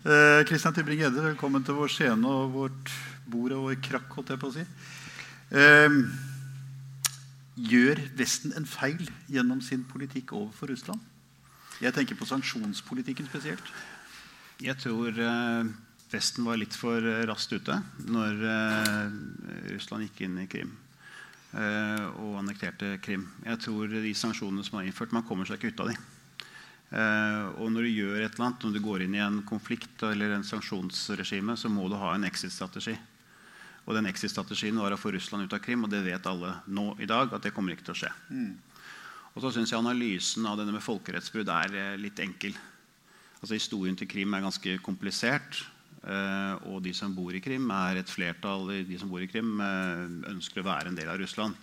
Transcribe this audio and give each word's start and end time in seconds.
Eh, 0.00 0.42
Kristian 0.48 0.72
Tybring-Gjedde, 0.72 1.20
velkommen 1.20 1.60
til 1.60 1.76
vår 1.76 1.90
scene 1.92 2.24
og 2.24 2.54
vårt 2.54 2.92
bord 3.28 3.52
og 3.52 3.64
vår 3.66 3.74
krakk. 3.84 4.06
holdt 4.16 4.30
jeg 4.32 4.40
på 4.40 4.48
å 4.48 4.54
si. 4.54 4.62
Eh, 5.52 5.96
gjør 7.68 8.00
Vesten 8.16 8.54
en 8.56 8.64
feil 8.64 9.10
gjennom 9.28 9.60
sin 9.60 9.84
politikk 9.84 10.32
overfor 10.32 10.72
Russland? 10.72 11.00
Jeg 11.84 11.92
tenker 11.92 12.16
på 12.16 12.24
sanksjonspolitikken 12.24 13.28
spesielt. 13.28 13.60
Jeg 14.64 14.78
tror 14.80 15.12
eh, 15.12 15.68
Vesten 16.10 16.48
var 16.48 16.56
litt 16.56 16.72
for 16.72 16.96
eh, 16.96 17.26
raskt 17.28 17.52
ute 17.52 17.76
når 18.08 18.40
eh, 18.40 19.12
Russland 19.74 20.08
gikk 20.08 20.22
inn 20.24 20.40
i 20.40 20.48
Krim 20.48 20.72
eh, 21.52 22.08
og 22.16 22.40
annekterte 22.40 22.96
Krim. 23.04 23.28
Jeg 23.44 23.60
tror 23.66 23.92
de 23.92 24.14
sanksjonene 24.16 24.64
som 24.64 24.80
er 24.80 24.88
innført, 24.88 25.12
man 25.12 25.28
kommer 25.28 25.44
seg 25.44 25.60
ikke 25.60 25.74
ut 25.74 25.84
av 25.84 25.92
de. 25.92 25.98
Eh, 26.90 27.44
og 27.62 27.70
når 27.70 27.86
du 27.86 27.92
gjør 27.92 28.16
et 28.18 28.34
eller 28.34 28.48
annet, 28.48 28.64
når 28.66 28.74
du 28.74 28.82
går 28.82 29.04
inn 29.04 29.14
i 29.14 29.22
en 29.22 29.38
konflikt 29.46 30.02
eller 30.08 30.34
en 30.34 30.46
sanksjonsregime, 30.46 31.54
så 31.58 31.70
må 31.70 31.86
du 31.88 31.94
ha 32.00 32.16
en 32.16 32.26
exit-strategi. 32.26 32.96
Og 33.86 33.94
den 33.96 34.10
exit-strategien 34.10 34.78
var 34.78 34.94
å 34.94 34.98
få 35.00 35.14
Russland 35.14 35.46
ut 35.46 35.54
av 35.54 35.62
Krim, 35.62 35.86
og 35.86 35.92
det 35.92 36.02
vet 36.04 36.26
alle 36.26 36.56
nå 36.66 36.92
i 37.02 37.08
dag 37.10 37.30
at 37.32 37.46
det 37.46 37.54
kommer 37.54 37.74
ikke 37.74 37.86
til 37.88 37.94
å 37.94 38.00
skje. 38.02 38.10
Og 39.30 39.44
så 39.44 39.54
syns 39.54 39.70
jeg 39.70 39.78
analysen 39.78 40.46
av 40.50 40.58
denne 40.58 40.74
med 40.74 40.84
folkerettsbrudd 40.84 41.50
er 41.54 41.78
eh, 41.78 41.98
litt 42.02 42.18
enkel. 42.22 42.58
Altså 43.40 43.54
Historien 43.54 43.96
til 43.96 44.10
Krim 44.10 44.34
er 44.34 44.44
ganske 44.44 44.76
komplisert. 44.84 45.62
eh, 46.02 46.54
og 46.66 46.82
de 46.82 46.92
som 46.92 47.14
bor 47.14 47.32
i 47.32 47.40
Krim, 47.40 47.70
er 47.70 48.02
et 48.02 48.10
flertall 48.10 48.66
de 48.82 48.98
som 48.98 49.08
bor 49.08 49.22
i 49.22 49.30
Krim, 49.30 49.60
ønsker 50.26 50.60
å 50.60 50.70
være 50.74 50.90
en 50.90 50.98
del 50.98 51.08
av 51.08 51.22
Russland. 51.22 51.54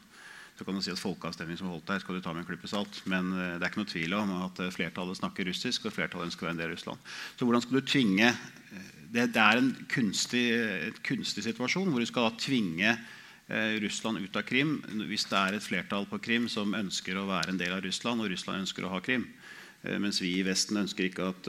Så 0.57 0.65
kan 0.65 0.73
du 0.73 0.81
si 0.81 0.89
at 0.89 0.97
Folkeavstemning 0.97 1.57
som 1.59 1.69
holdt 1.69 1.85
der, 1.85 2.01
skal 2.01 2.17
du 2.17 2.23
ta 2.25 2.31
med 2.33 2.41
en 2.41 2.47
klype 2.47 2.69
salt. 2.69 3.03
Men 3.05 3.29
eh, 3.35 3.55
det 3.57 3.65
er 3.65 3.69
ikke 3.69 3.83
noe 3.83 3.91
tvil 3.91 4.15
om 4.17 4.31
at 4.41 4.61
eh, 4.63 4.73
flertallet 4.73 5.19
snakker 5.19 5.45
russisk, 5.45 5.85
og 5.85 5.93
flertallet 5.93 6.31
ønsker 6.31 6.45
å 6.45 6.49
være 6.49 6.55
en 6.57 6.61
del 6.63 6.71
av 6.71 6.73
Russland. 6.73 7.11
Så 7.37 7.45
hvordan 7.45 7.63
skal 7.65 7.77
du 7.77 7.91
tvinge 7.93 8.31
eh, 8.31 8.87
Det, 9.07 9.27
det 9.35 9.43
er 9.43 9.61
en 9.61 9.69
kunstig, 9.87 10.43
et 10.89 10.97
kunstig 11.05 11.45
situasjon 11.45 11.93
hvor 11.93 12.03
du 12.03 12.09
skal 12.09 12.27
da 12.27 12.41
tvinge 12.43 12.97
Russland 13.79 14.19
ut 14.19 14.35
av 14.35 14.43
Krim 14.43 14.73
hvis 15.07 15.23
det 15.31 15.37
er 15.39 15.55
et 15.55 15.63
flertall 15.63 16.03
på 16.11 16.17
Krim 16.19 16.49
som 16.51 16.73
ønsker 16.75 17.15
å 17.15 17.29
være 17.29 17.53
en 17.53 17.59
del 17.61 17.71
av 17.71 17.79
Russland, 17.85 18.19
og 18.19 18.27
Russland 18.27 18.65
ønsker 18.65 18.83
å 18.83 18.91
ha 18.91 18.99
Krim. 18.99 19.23
Mens 20.03 20.19
vi 20.19 20.33
i 20.35 20.43
Vesten 20.43 20.81
ønsker 20.81 21.07
ikke 21.07 21.29
at 21.31 21.47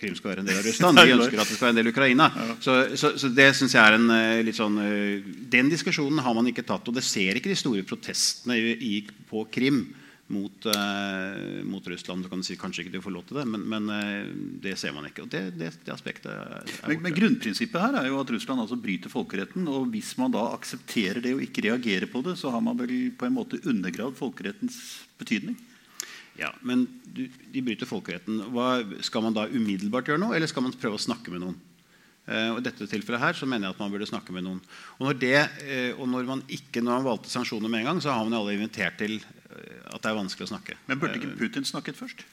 Krim 0.00 0.16
skal 0.16 0.32
være 0.32 0.44
en 0.44 0.48
del 0.48 0.60
av 0.60 0.66
Russland. 0.66 1.00
Vi 1.04 1.14
ønsker 1.18 1.42
at 1.42 1.50
det 1.50 1.56
skal 1.58 1.68
være 1.68 1.74
en 1.74 1.80
del 1.80 1.90
av 1.90 1.94
Ukraina. 1.94 2.28
Så, 2.64 2.76
så, 2.96 3.14
så 3.20 3.32
det 3.36 3.50
synes 3.58 3.76
jeg 3.76 3.84
er 3.84 3.98
en 3.98 4.12
eh, 4.16 4.42
litt 4.46 4.56
sånn 4.56 4.78
eh, 4.80 5.32
Den 5.52 5.72
diskusjonen 5.72 6.22
har 6.24 6.36
man 6.36 6.48
ikke 6.50 6.66
tatt. 6.66 6.88
Og 6.88 6.96
det 6.96 7.04
ser 7.06 7.36
ikke 7.36 7.52
de 7.52 7.58
store 7.58 7.84
protestene 7.86 8.56
i, 8.56 8.76
i, 8.76 8.94
på 9.30 9.44
Krim 9.52 9.84
mot, 10.30 10.66
uh, 10.70 11.64
mot 11.66 11.86
Russland. 11.90 12.22
Du 12.22 12.30
kan 12.30 12.42
si 12.46 12.54
kanskje 12.58 12.84
ikke 12.84 12.94
de 12.94 13.02
får 13.02 13.14
lov 13.16 13.24
til 13.26 13.40
det, 13.40 13.46
men, 13.50 13.64
men 13.66 13.88
uh, 13.90 14.28
det 14.62 14.76
ser 14.78 14.94
man 14.94 15.08
ikke. 15.08 15.24
Og 15.26 15.32
det, 15.32 15.42
det, 15.58 15.72
det 15.84 15.94
aspektet 15.94 16.30
er, 16.30 16.60
er 16.70 16.92
Men, 16.92 17.00
men 17.08 17.16
grunnprinsippet 17.16 17.82
her 17.82 17.98
er 17.98 18.06
jo 18.12 18.20
at 18.22 18.30
Russland 18.30 18.62
altså 18.62 18.78
bryter 18.78 19.12
folkeretten. 19.12 19.66
Og 19.68 19.90
hvis 19.90 20.14
man 20.22 20.34
da 20.34 20.46
aksepterer 20.54 21.18
det 21.24 21.34
og 21.36 21.42
ikke 21.44 21.66
reagerer 21.66 22.06
på 22.12 22.22
det, 22.26 22.38
så 22.38 22.54
har 22.54 22.62
man 22.64 22.78
vel 22.78 23.10
på 23.18 23.26
en 23.26 23.36
måte 23.36 23.58
undergravd 23.66 24.16
folkerettens 24.22 24.78
betydning. 25.18 25.58
Ja, 26.40 26.50
men 26.64 26.86
du, 27.04 27.26
de 27.28 27.62
bryter 27.64 27.88
folkeretten. 27.88 28.40
Hva, 28.54 28.80
skal 29.04 29.24
man 29.26 29.36
da 29.36 29.44
umiddelbart 29.50 30.08
gjøre 30.08 30.22
noe, 30.22 30.36
eller 30.36 30.48
skal 30.50 30.64
man 30.64 30.76
prøve 30.80 30.96
å 30.96 31.02
snakke 31.02 31.32
med 31.34 31.44
noen? 31.44 31.58
Eh, 32.30 32.48
og 32.52 32.60
I 32.60 32.66
dette 32.68 32.88
tilfellet 32.88 33.22
her 33.22 33.36
så 33.36 33.48
mener 33.48 33.68
jeg 33.68 33.76
at 33.76 33.82
man 33.82 33.92
burde 33.92 34.08
snakke 34.08 34.34
med 34.34 34.46
noen. 34.46 34.60
Og 34.98 35.08
når, 35.08 35.20
det, 35.20 35.38
eh, 35.66 35.92
og 35.96 36.08
når 36.08 36.28
man 36.28 36.44
ikke 36.52 36.82
når 36.84 36.98
man 36.98 37.08
valgte 37.10 37.32
sanksjoner 37.32 37.72
med 37.72 37.82
en 37.82 37.92
gang, 37.92 38.02
så 38.04 38.14
har 38.14 38.24
man 38.24 38.36
jo 38.36 38.42
alle 38.44 38.56
invitert 38.56 38.96
til 39.00 39.18
eh, 39.20 39.80
at 39.90 40.00
det 40.00 40.12
er 40.12 40.20
vanskelig 40.20 40.48
å 40.48 40.52
snakke. 40.54 40.78
Men 40.88 41.02
burde 41.02 41.20
ikke 41.20 41.36
Putin 41.40 41.68
snakket 41.68 41.98
først? 41.98 42.24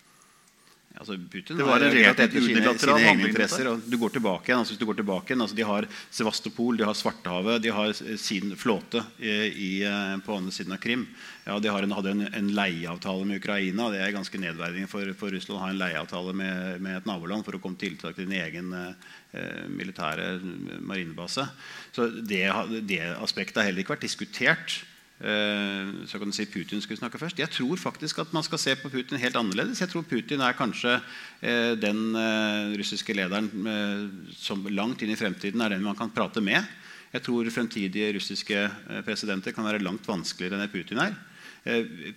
Altså 0.97 1.17
Putin 1.31 1.57
Det 1.57 1.63
var 1.63 1.79
en 1.79 1.91
relativt 1.91 2.35
unilateral 2.35 2.99
handling. 3.01 3.35
Og 3.69 3.81
du 3.85 3.97
går 4.01 4.15
tilbake 4.15 4.49
igjen, 4.49 4.61
altså 4.63 4.73
hvis 4.73 4.81
du 4.81 4.87
går 4.89 4.97
tilbake 5.01 5.31
igjen, 5.31 5.43
altså 5.45 5.57
De 5.57 5.65
har 5.69 5.87
Sevastopol, 6.09 6.79
de 6.79 6.87
har 6.87 6.97
Svartehavet, 6.97 7.61
de 7.61 7.73
har 7.73 7.93
sin 7.93 8.55
flåte 8.57 9.03
i, 9.19 9.35
i, 9.51 9.69
eh, 9.85 10.15
på 10.25 10.39
andre 10.39 10.55
siden 10.55 10.73
av 10.73 10.81
Krim. 10.81 11.05
Ja, 11.45 11.59
De 11.59 11.69
har 11.71 11.85
en, 11.85 11.93
hadde 11.95 12.15
en, 12.15 12.25
en 12.33 12.49
leieavtale 12.57 13.29
med 13.29 13.43
Ukraina. 13.43 13.91
Det 13.93 14.01
er 14.01 14.15
ganske 14.15 14.41
nedverdigende 14.41 14.91
for, 14.91 15.13
for 15.19 15.33
Russland 15.33 15.59
å 15.59 15.63
ha 15.67 15.71
en 15.71 15.79
leieavtale 15.83 16.33
med, 16.35 16.81
med 16.81 16.99
et 16.99 17.09
naboland 17.09 17.45
for 17.45 17.55
å 17.55 17.61
komme 17.63 17.79
tiltak 17.79 18.17
til 18.17 18.25
din 18.25 18.41
egen 18.41 18.73
eh, 18.81 19.63
militære 19.69 20.33
marinebase. 20.81 21.45
Så 21.93 22.09
det, 22.17 22.43
det 22.89 23.03
aspektet 23.15 23.61
har 23.61 23.69
heller 23.69 23.85
ikke 23.85 23.99
vært 23.99 24.09
diskutert. 24.09 24.81
Eh, 25.17 26.05
Så 26.05 26.19
kan 26.19 26.29
du 26.29 26.35
si 26.35 26.45
Putin 26.45 26.81
skulle 26.81 26.99
snakke 26.99 27.17
først. 27.17 27.39
Jeg 27.39 27.49
tror 27.49 27.77
faktisk 27.77 28.19
at 28.21 28.33
man 28.33 28.43
skal 28.43 28.59
se 28.61 28.75
på 28.77 28.89
Putin 28.89 29.17
helt 29.17 29.35
annerledes. 29.35 29.81
Jeg 29.81 29.89
tror 29.89 30.05
Putin 30.05 30.41
er 30.41 30.53
kanskje 30.53 30.99
eh, 31.41 31.73
den 31.75 32.13
eh, 32.15 32.77
russiske 32.77 33.15
lederen 33.17 33.49
som 34.37 34.65
langt 34.69 35.01
inn 35.01 35.11
i 35.11 35.17
fremtiden 35.17 35.61
er 35.61 35.73
den 35.73 35.85
man 35.85 35.97
kan 35.97 36.13
prate 36.13 36.41
med. 36.41 36.61
Jeg 37.13 37.23
tror 37.23 37.49
fremtidige 37.49 38.13
russiske 38.13 38.69
presidenter 39.05 39.55
kan 39.55 39.65
være 39.65 39.81
langt 39.81 40.05
vanskeligere 40.05 40.59
enn 40.59 40.69
Putin 40.69 40.99
er. 41.01 41.15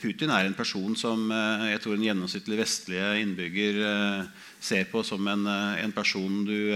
Putin 0.03 0.31
er 0.31 0.47
en 0.47 0.55
person 0.55 0.97
som 0.99 1.31
jeg 1.31 1.81
tror 1.83 1.95
en 1.97 2.05
gjennomsnittlig 2.05 2.59
vestlige 2.59 3.07
innbygger 3.23 3.79
ser 4.61 4.91
på 4.91 5.03
som 5.07 5.27
en, 5.31 5.47
en 5.47 5.95
person 5.95 6.43
du 6.45 6.75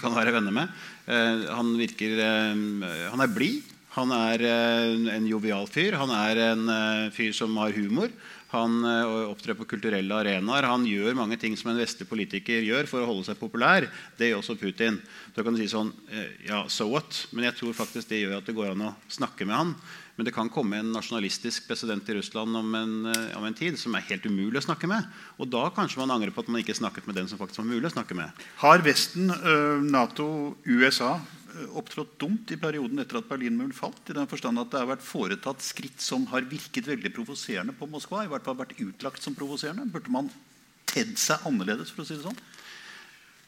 kan 0.00 0.16
være 0.16 0.32
venner 0.32 0.56
med. 0.56 0.72
Han 1.52 1.76
virker 1.78 2.16
Han 3.12 3.20
er 3.20 3.36
blid. 3.36 3.68
Han 3.96 4.12
er 4.14 4.42
eh, 4.46 5.14
en 5.16 5.24
jovial 5.26 5.66
fyr. 5.70 5.96
Han 5.98 6.12
er 6.14 6.38
en 6.52 6.68
eh, 6.70 7.06
fyr 7.14 7.32
som 7.34 7.56
har 7.58 7.74
humor. 7.74 8.12
Han 8.52 8.84
eh, 8.86 9.14
opptrer 9.30 9.56
på 9.58 9.66
kulturelle 9.72 10.14
arenaer. 10.14 10.68
Han 10.70 10.84
gjør 10.86 11.18
mange 11.18 11.38
ting 11.40 11.56
som 11.58 11.72
en 11.72 11.80
vestlig 11.80 12.06
politiker 12.10 12.62
gjør 12.62 12.86
for 12.90 13.02
å 13.02 13.08
holde 13.08 13.26
seg 13.26 13.40
populær. 13.40 13.88
Det 14.18 14.30
gjør 14.30 14.44
også 14.44 14.58
Putin. 14.60 15.00
Så 15.34 15.42
kan 15.42 15.56
du 15.56 15.62
si 15.62 15.70
sånn 15.70 15.90
Ja, 16.46 16.62
so 16.70 16.86
what? 16.92 17.24
Men 17.34 17.48
jeg 17.48 17.58
tror 17.58 17.74
faktisk 17.80 18.12
det 18.12 18.22
gjør 18.22 18.38
at 18.38 18.46
det 18.46 18.54
går 18.58 18.76
an 18.76 18.86
å 18.92 18.94
snakke 19.10 19.48
med 19.48 19.58
han. 19.58 19.74
Men 20.14 20.28
det 20.28 20.34
kan 20.36 20.50
komme 20.52 20.76
en 20.76 20.92
nasjonalistisk 20.92 21.66
president 21.66 22.06
i 22.12 22.18
Russland 22.18 22.58
om 22.58 22.74
en, 22.76 22.94
om 23.38 23.46
en 23.48 23.56
tid 23.56 23.78
som 23.80 23.94
er 23.96 24.04
helt 24.10 24.26
umulig 24.28 24.60
å 24.60 24.66
snakke 24.66 24.90
med. 24.90 25.06
Og 25.40 25.48
da 25.48 25.64
kanskje 25.72 26.02
man 26.02 26.12
angrer 26.12 26.34
på 26.34 26.44
at 26.44 26.50
man 26.52 26.60
ikke 26.60 26.76
snakket 26.76 27.08
med 27.08 27.16
den 27.16 27.30
som 27.30 27.40
faktisk 27.40 27.62
var 27.62 27.70
mulig 27.70 27.88
å 27.88 27.94
snakke 27.94 28.18
med. 28.18 28.44
Har 28.60 28.84
Vesten, 28.84 29.32
Nato, 29.88 30.28
USA 30.68 31.14
opptrådt 31.76 32.16
dumt 32.20 32.50
i 32.54 32.58
perioden 32.60 33.02
etter 33.02 33.20
at 33.20 33.28
Berlinmuren 33.28 33.74
falt? 33.76 34.02
I 34.08 34.16
den 34.16 34.28
forstand 34.30 34.60
at 34.62 34.70
det 34.72 34.82
har 34.82 34.90
vært 34.90 35.04
foretatt 35.06 35.64
skritt 35.64 36.02
som 36.04 36.26
har 36.32 36.46
virket 36.50 36.88
veldig 36.90 37.12
provoserende 37.16 37.74
på 37.76 37.88
Moskva? 37.90 38.24
I 38.24 38.30
hvert 38.32 38.46
fall 38.46 38.58
vært 38.58 38.78
utlagt 38.80 39.24
som 39.24 39.36
provoserende? 39.38 39.88
Burde 39.92 40.12
man 40.14 40.30
tedd 40.90 41.16
seg 41.20 41.46
annerledes, 41.48 41.92
for 41.94 42.04
å 42.04 42.08
si 42.08 42.16
det 42.18 42.24
sånn? 42.26 42.40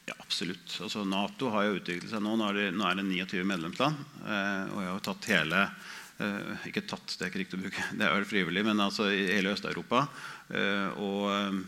Ja, 0.09 0.17
absolutt. 0.19 0.79
Altså, 0.83 1.05
Nato 1.07 1.51
har 1.55 1.69
jo 1.69 1.77
utviklet 1.79 2.11
seg 2.11 2.23
nå. 2.25 2.35
Nå 2.39 2.49
er 2.51 2.59
det, 2.59 2.69
nå 2.75 2.87
er 2.89 2.99
det 2.99 3.07
29 3.07 3.45
medlemsland. 3.47 4.01
Eh, 4.27 4.73
og 4.73 4.81
jeg 4.83 4.91
har 4.91 5.05
tatt 5.07 5.29
hele 5.31 5.61
eh, 5.63 6.67
Ikke 6.71 6.83
tatt, 6.91 7.15
det 7.15 7.27
er 7.27 7.31
ikke 7.31 7.43
riktig 7.45 7.61
å 7.61 7.63
bruke. 7.63 7.87
Det 7.99 8.09
er 8.09 8.17
vel 8.17 8.27
frivillig, 8.29 8.65
men 8.67 8.83
altså 8.83 9.11
i 9.13 9.29
hele 9.31 9.55
Øst-Europa. 9.55 10.07
Eh, 10.51 10.89
og 10.99 11.29
eh, 11.37 11.61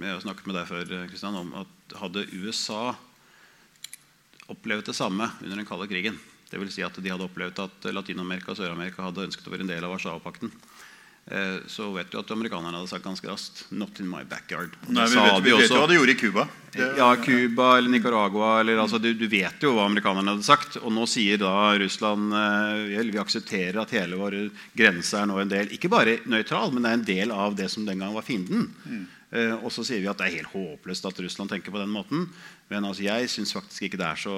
jeg 0.00 0.12
har 0.12 0.24
snakket 0.24 0.48
med 0.48 0.58
deg 0.58 0.70
før, 0.70 0.96
Kristian, 1.10 1.36
om 1.40 1.52
at 1.64 1.98
hadde 2.00 2.26
USA 2.36 2.96
opplevd 4.52 4.90
det 4.90 4.96
samme 4.96 5.30
under 5.42 5.56
den 5.56 5.68
kalde 5.68 5.88
krigen 5.90 6.18
Det 6.50 6.60
vil 6.60 6.70
Si 6.70 6.84
at 6.86 6.94
de 7.02 7.10
hadde 7.10 7.26
opplevd 7.26 7.58
at 7.64 7.88
Latin-Amerika 7.90 8.52
og 8.52 8.60
Sør-Amerika 8.60 9.02
hadde 9.02 9.26
ønsket 9.26 9.48
å 9.48 9.54
være 9.54 9.66
en 9.66 9.72
del 9.72 9.84
av 9.84 9.94
Warszawapakten. 9.94 10.52
Eh, 11.30 11.56
så 11.66 11.88
vet 11.90 12.06
du 12.12 12.20
at 12.20 12.28
amerikanerne 12.30 12.78
hadde 12.78 12.86
sagt 12.86 13.02
ganske 13.02 13.26
raskt 13.26 13.64
'Not 13.74 13.98
in 13.98 14.06
my 14.06 14.22
backyard'. 14.22 14.76
Og 14.86 14.92
Nei, 14.94 15.06
vi 15.10 15.16
vet, 15.16 15.42
vi 15.42 15.54
vet 15.56 15.70
jo 15.70 15.80
hva 15.80 15.88
de 15.90 15.96
gjorde 15.98 16.14
i 16.14 16.20
Cuba. 16.20 16.44
Ja, 16.76 17.08
Cuba 17.16 17.78
eller 17.78 17.90
Nicaragua. 17.90 18.60
Eller, 18.60 18.78
altså, 18.78 19.00
du, 19.02 19.12
du 19.12 19.26
vet 19.26 19.58
jo 19.60 19.72
hva 19.74 19.88
amerikanerne 19.90 20.36
hadde 20.36 20.46
sagt. 20.46 20.76
Og 20.84 20.92
nå 20.94 21.02
sier 21.10 21.40
da 21.42 21.74
Russland 21.82 22.30
eh, 22.30 22.84
vel, 22.94 23.10
vi 23.10 23.18
aksepterer 23.18 23.80
at 23.82 23.90
hele 23.96 24.20
vår 24.20 24.38
grense 24.78 25.18
er 25.18 25.26
nå 25.26 25.40
en 25.42 25.50
del 25.50 25.74
Ikke 25.74 25.90
bare 25.90 26.20
nøytral, 26.30 26.70
men 26.70 26.86
det 26.86 26.92
er 26.92 27.00
en 27.00 27.10
del 27.10 27.34
av 27.34 27.58
det 27.58 27.72
som 27.74 27.88
den 27.88 27.98
gang 27.98 28.14
var 28.14 28.22
fienden. 28.22 28.70
Eh, 28.86 29.02
og 29.34 29.70
så 29.74 29.82
sier 29.82 29.98
vi 30.00 30.08
at 30.10 30.20
det 30.20 30.28
er 30.28 30.36
helt 30.38 30.52
håpløst 30.52 31.08
at 31.08 31.20
Russland 31.24 31.50
tenker 31.50 31.74
på 31.74 31.80
den 31.82 31.90
måten. 31.90 32.28
Men 32.70 32.86
altså, 32.86 33.02
jeg 33.06 33.30
syns 33.32 33.54
faktisk 33.56 33.88
ikke 33.88 33.98
det 34.00 34.06
er 34.06 34.20
så 34.22 34.34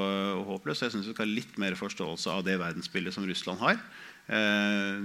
håpløst. 0.49 0.87
Jeg 0.87 0.95
syns 0.95 1.09
vi 1.11 1.15
skal 1.15 1.29
ha 1.29 1.35
litt 1.39 1.59
mer 1.61 1.77
forståelse 1.79 2.33
av 2.33 2.47
det 2.47 2.57
verdensbildet 2.61 3.15
som 3.15 3.27
Russland 3.29 3.61
har. 3.61 3.83
Eh, 4.29 4.99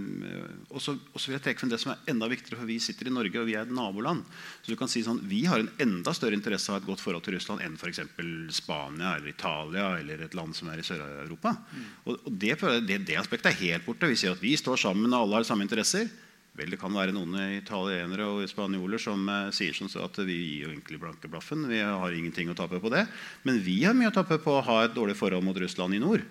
og 0.68 0.81
så 0.83 0.97
vil 0.97 1.38
jeg 1.38 1.44
trekke 1.45 1.62
frem 1.62 1.69
det 1.71 1.80
som 1.80 1.94
er 1.94 2.12
enda 2.12 2.27
viktigere, 2.27 2.59
for 2.59 2.68
vi 2.68 2.75
sitter 2.83 3.07
i 3.07 3.13
Norge 3.15 3.39
og 3.39 3.47
vi 3.47 3.56
er 3.56 3.63
et 3.63 3.75
naboland. 3.75 4.25
Så 4.63 4.74
du 4.74 4.80
kan 4.80 4.91
si 4.91 5.03
sånn, 5.06 5.21
Vi 5.24 5.45
har 5.47 5.63
en 5.63 5.71
enda 5.80 6.12
større 6.13 6.35
interesse 6.35 6.71
av 6.71 6.81
et 6.81 6.89
godt 6.89 7.03
forhold 7.03 7.24
til 7.24 7.38
Russland 7.38 7.63
enn 7.63 7.77
f.eks. 7.80 8.03
Spania 8.51 9.15
eller 9.15 9.31
Italia 9.31 9.94
eller 10.00 10.25
et 10.25 10.35
land 10.35 10.56
som 10.56 10.69
er 10.69 10.80
i 10.81 10.88
Sør-Europa. 10.88 11.56
Og, 12.03 12.19
og 12.19 12.31
det, 12.31 12.57
det, 12.88 13.00
det 13.07 13.19
aspektet 13.19 13.53
er 13.53 13.62
helt 13.63 13.88
borte. 13.88 14.12
Vi 14.12 14.19
sier 14.19 14.35
at 14.35 14.44
vi 14.44 14.57
står 14.59 14.81
sammen 14.83 15.13
og 15.13 15.21
alle 15.21 15.39
har 15.39 15.47
samme 15.47 15.63
interesser. 15.63 16.12
Vel, 16.53 16.69
Det 16.69 16.77
kan 16.77 16.94
være 16.94 17.15
noen 17.15 17.33
italienere 17.55 18.27
og 18.29 18.44
spanjoler 18.50 19.01
som 19.01 19.25
eh, 19.25 19.53
sier 19.55 19.73
som 19.73 19.89
så 19.89 20.03
at 20.05 20.19
vi 20.21 20.35
gir 20.38 20.67
jo 20.67 20.73
egentlig 20.73 21.00
blanke 21.01 21.29
blaffen. 21.31 21.65
Vi 21.69 21.79
har 21.81 22.13
ingenting 22.13 22.51
å 22.51 22.57
tape 22.57 22.77
på 22.81 22.91
det. 22.94 23.07
Men 23.47 23.57
vi 23.65 23.79
har 23.81 23.97
mye 23.97 24.11
å 24.11 24.13
tape 24.13 24.38
på 24.41 24.59
å 24.59 24.65
ha 24.67 24.83
et 24.83 24.94
dårlig 24.94 25.17
forhold 25.17 25.45
mot 25.45 25.57
Russland 25.57 25.97
i 25.97 26.01
nord. 26.03 26.21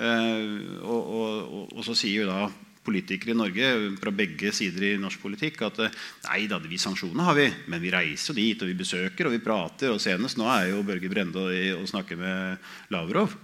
Eh, 0.00 0.56
og, 0.82 0.98
og, 0.98 1.30
og, 1.44 1.76
og 1.76 1.86
så 1.86 1.94
sier 1.94 2.24
jo 2.24 2.32
da 2.32 2.48
politikere 2.82 3.34
i 3.34 3.38
Norge 3.38 3.68
fra 4.00 4.12
begge 4.14 4.50
sider 4.56 4.86
i 4.88 4.98
norsk 4.98 5.20
politikk 5.22 5.60
at 5.66 5.82
nei 5.84 6.46
da, 6.50 6.58
vi 6.64 6.80
sanksjoner 6.80 7.28
har 7.28 7.36
vi, 7.36 7.44
men 7.70 7.82
vi 7.82 7.92
reiser 7.92 8.34
dit 8.34 8.62
og 8.64 8.70
vi 8.70 8.78
besøker 8.78 9.28
og 9.28 9.36
vi 9.36 9.42
prater. 9.44 9.92
og 9.92 10.00
Senest 10.02 10.40
nå 10.40 10.48
er 10.50 10.70
jo 10.72 10.82
Børge 10.88 11.12
Brende 11.12 11.44
og, 11.44 11.54
og 11.76 11.86
snakker 11.92 12.18
med 12.18 12.72
Lavrov. 12.90 13.36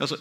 Altså, 0.00 0.18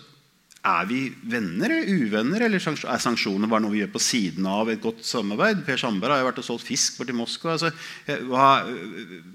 er 0.66 0.88
vi 0.90 1.02
venner 1.30 1.72
eller 1.72 2.06
uvenner, 2.08 2.46
eller 2.48 2.62
er 2.62 3.02
sanksjoner 3.02 3.50
bare 3.50 3.64
noe 3.64 3.76
vi 3.76 3.84
gjør 3.84 3.94
på 3.94 4.04
siden 4.04 4.48
av 4.50 4.72
et 4.72 4.82
godt 4.84 5.04
samarbeid? 5.06 5.62
Per 5.68 5.80
Sandberg 5.80 6.16
har 6.16 6.24
jo 6.24 6.30
vært 6.32 6.42
og 6.42 6.48
solgt 6.48 6.68
fisk 6.68 6.98
bort 6.98 7.12
til 7.12 7.18
Moskva. 7.18 7.54
Altså, 7.56 7.72
hva, 8.28 8.48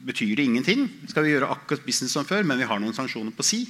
betyr 0.08 0.34
det 0.36 0.48
ingenting? 0.48 0.88
Skal 1.10 1.26
vi 1.26 1.36
gjøre 1.36 1.52
akkurat 1.54 1.86
business 1.86 2.16
som 2.16 2.28
før, 2.28 2.44
men 2.48 2.60
vi 2.60 2.68
har 2.68 2.82
noen 2.82 2.96
sanksjoner 2.96 3.34
på 3.36 3.46
si? 3.46 3.62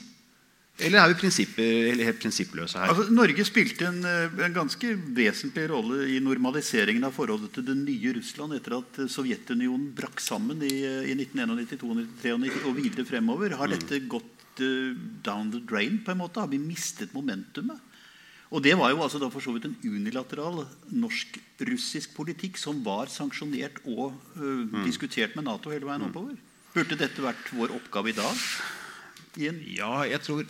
Eller 0.80 1.02
er 1.02 1.12
vi 1.12 2.02
helt 2.02 2.20
prinsippløse 2.22 2.80
her? 2.80 2.90
Altså, 2.90 3.12
Norge 3.12 3.44
spilte 3.44 3.86
en, 3.90 4.00
en, 4.08 4.54
ganske 4.56 4.94
vesentlig 5.14 5.68
rolle 5.70 6.06
i 6.14 6.18
normaliseringen 6.24 7.04
av 7.06 7.12
forholdet 7.14 7.52
til 7.54 7.66
det 7.68 7.76
nye 7.76 8.14
Russland 8.16 8.56
etter 8.56 8.78
at 8.80 9.02
Sovjetunionen 9.12 9.90
brakk 9.94 10.22
sammen 10.24 10.64
i, 10.64 10.72
i 10.82 11.14
1991-1993 11.14 12.64
og 12.64 12.78
videre 12.80 13.06
fremover. 13.06 13.58
Har 13.60 13.68
mm. 13.68 13.76
dette 13.76 14.00
gått 14.10 14.41
uh, 14.60 14.92
down 15.24 15.50
the 15.54 15.60
drain? 15.60 16.00
på 16.04 16.12
en 16.12 16.20
måte? 16.20 16.40
Har 16.40 16.50
vi 16.52 16.58
mistet 16.58 17.14
momentumet? 17.14 17.80
Og 18.52 18.60
Det 18.62 18.74
var 18.76 18.90
jo 18.92 19.00
altså 19.00 19.18
da 19.18 19.30
for 19.32 19.40
så 19.40 19.54
vidt 19.54 19.64
en 19.64 19.78
unilateral 19.80 20.66
norsk-russisk 20.92 22.12
politikk 22.12 22.58
som 22.60 22.82
var 22.84 23.08
sanksjonert 23.08 23.80
og 23.86 24.12
uh, 24.36 24.42
mm. 24.68 24.82
diskutert 24.84 25.36
med 25.36 25.48
Nato 25.48 25.72
hele 25.72 25.88
veien 25.88 26.04
mm. 26.04 26.10
oppover. 26.10 26.36
Burde 26.72 26.98
dette 27.00 27.24
vært 27.24 27.52
vår 27.56 27.72
oppgave 27.78 28.12
i 28.12 28.16
dag? 28.16 28.44
I 29.40 29.48
ja, 29.78 29.94
jeg 30.10 30.20
tror 30.20 30.44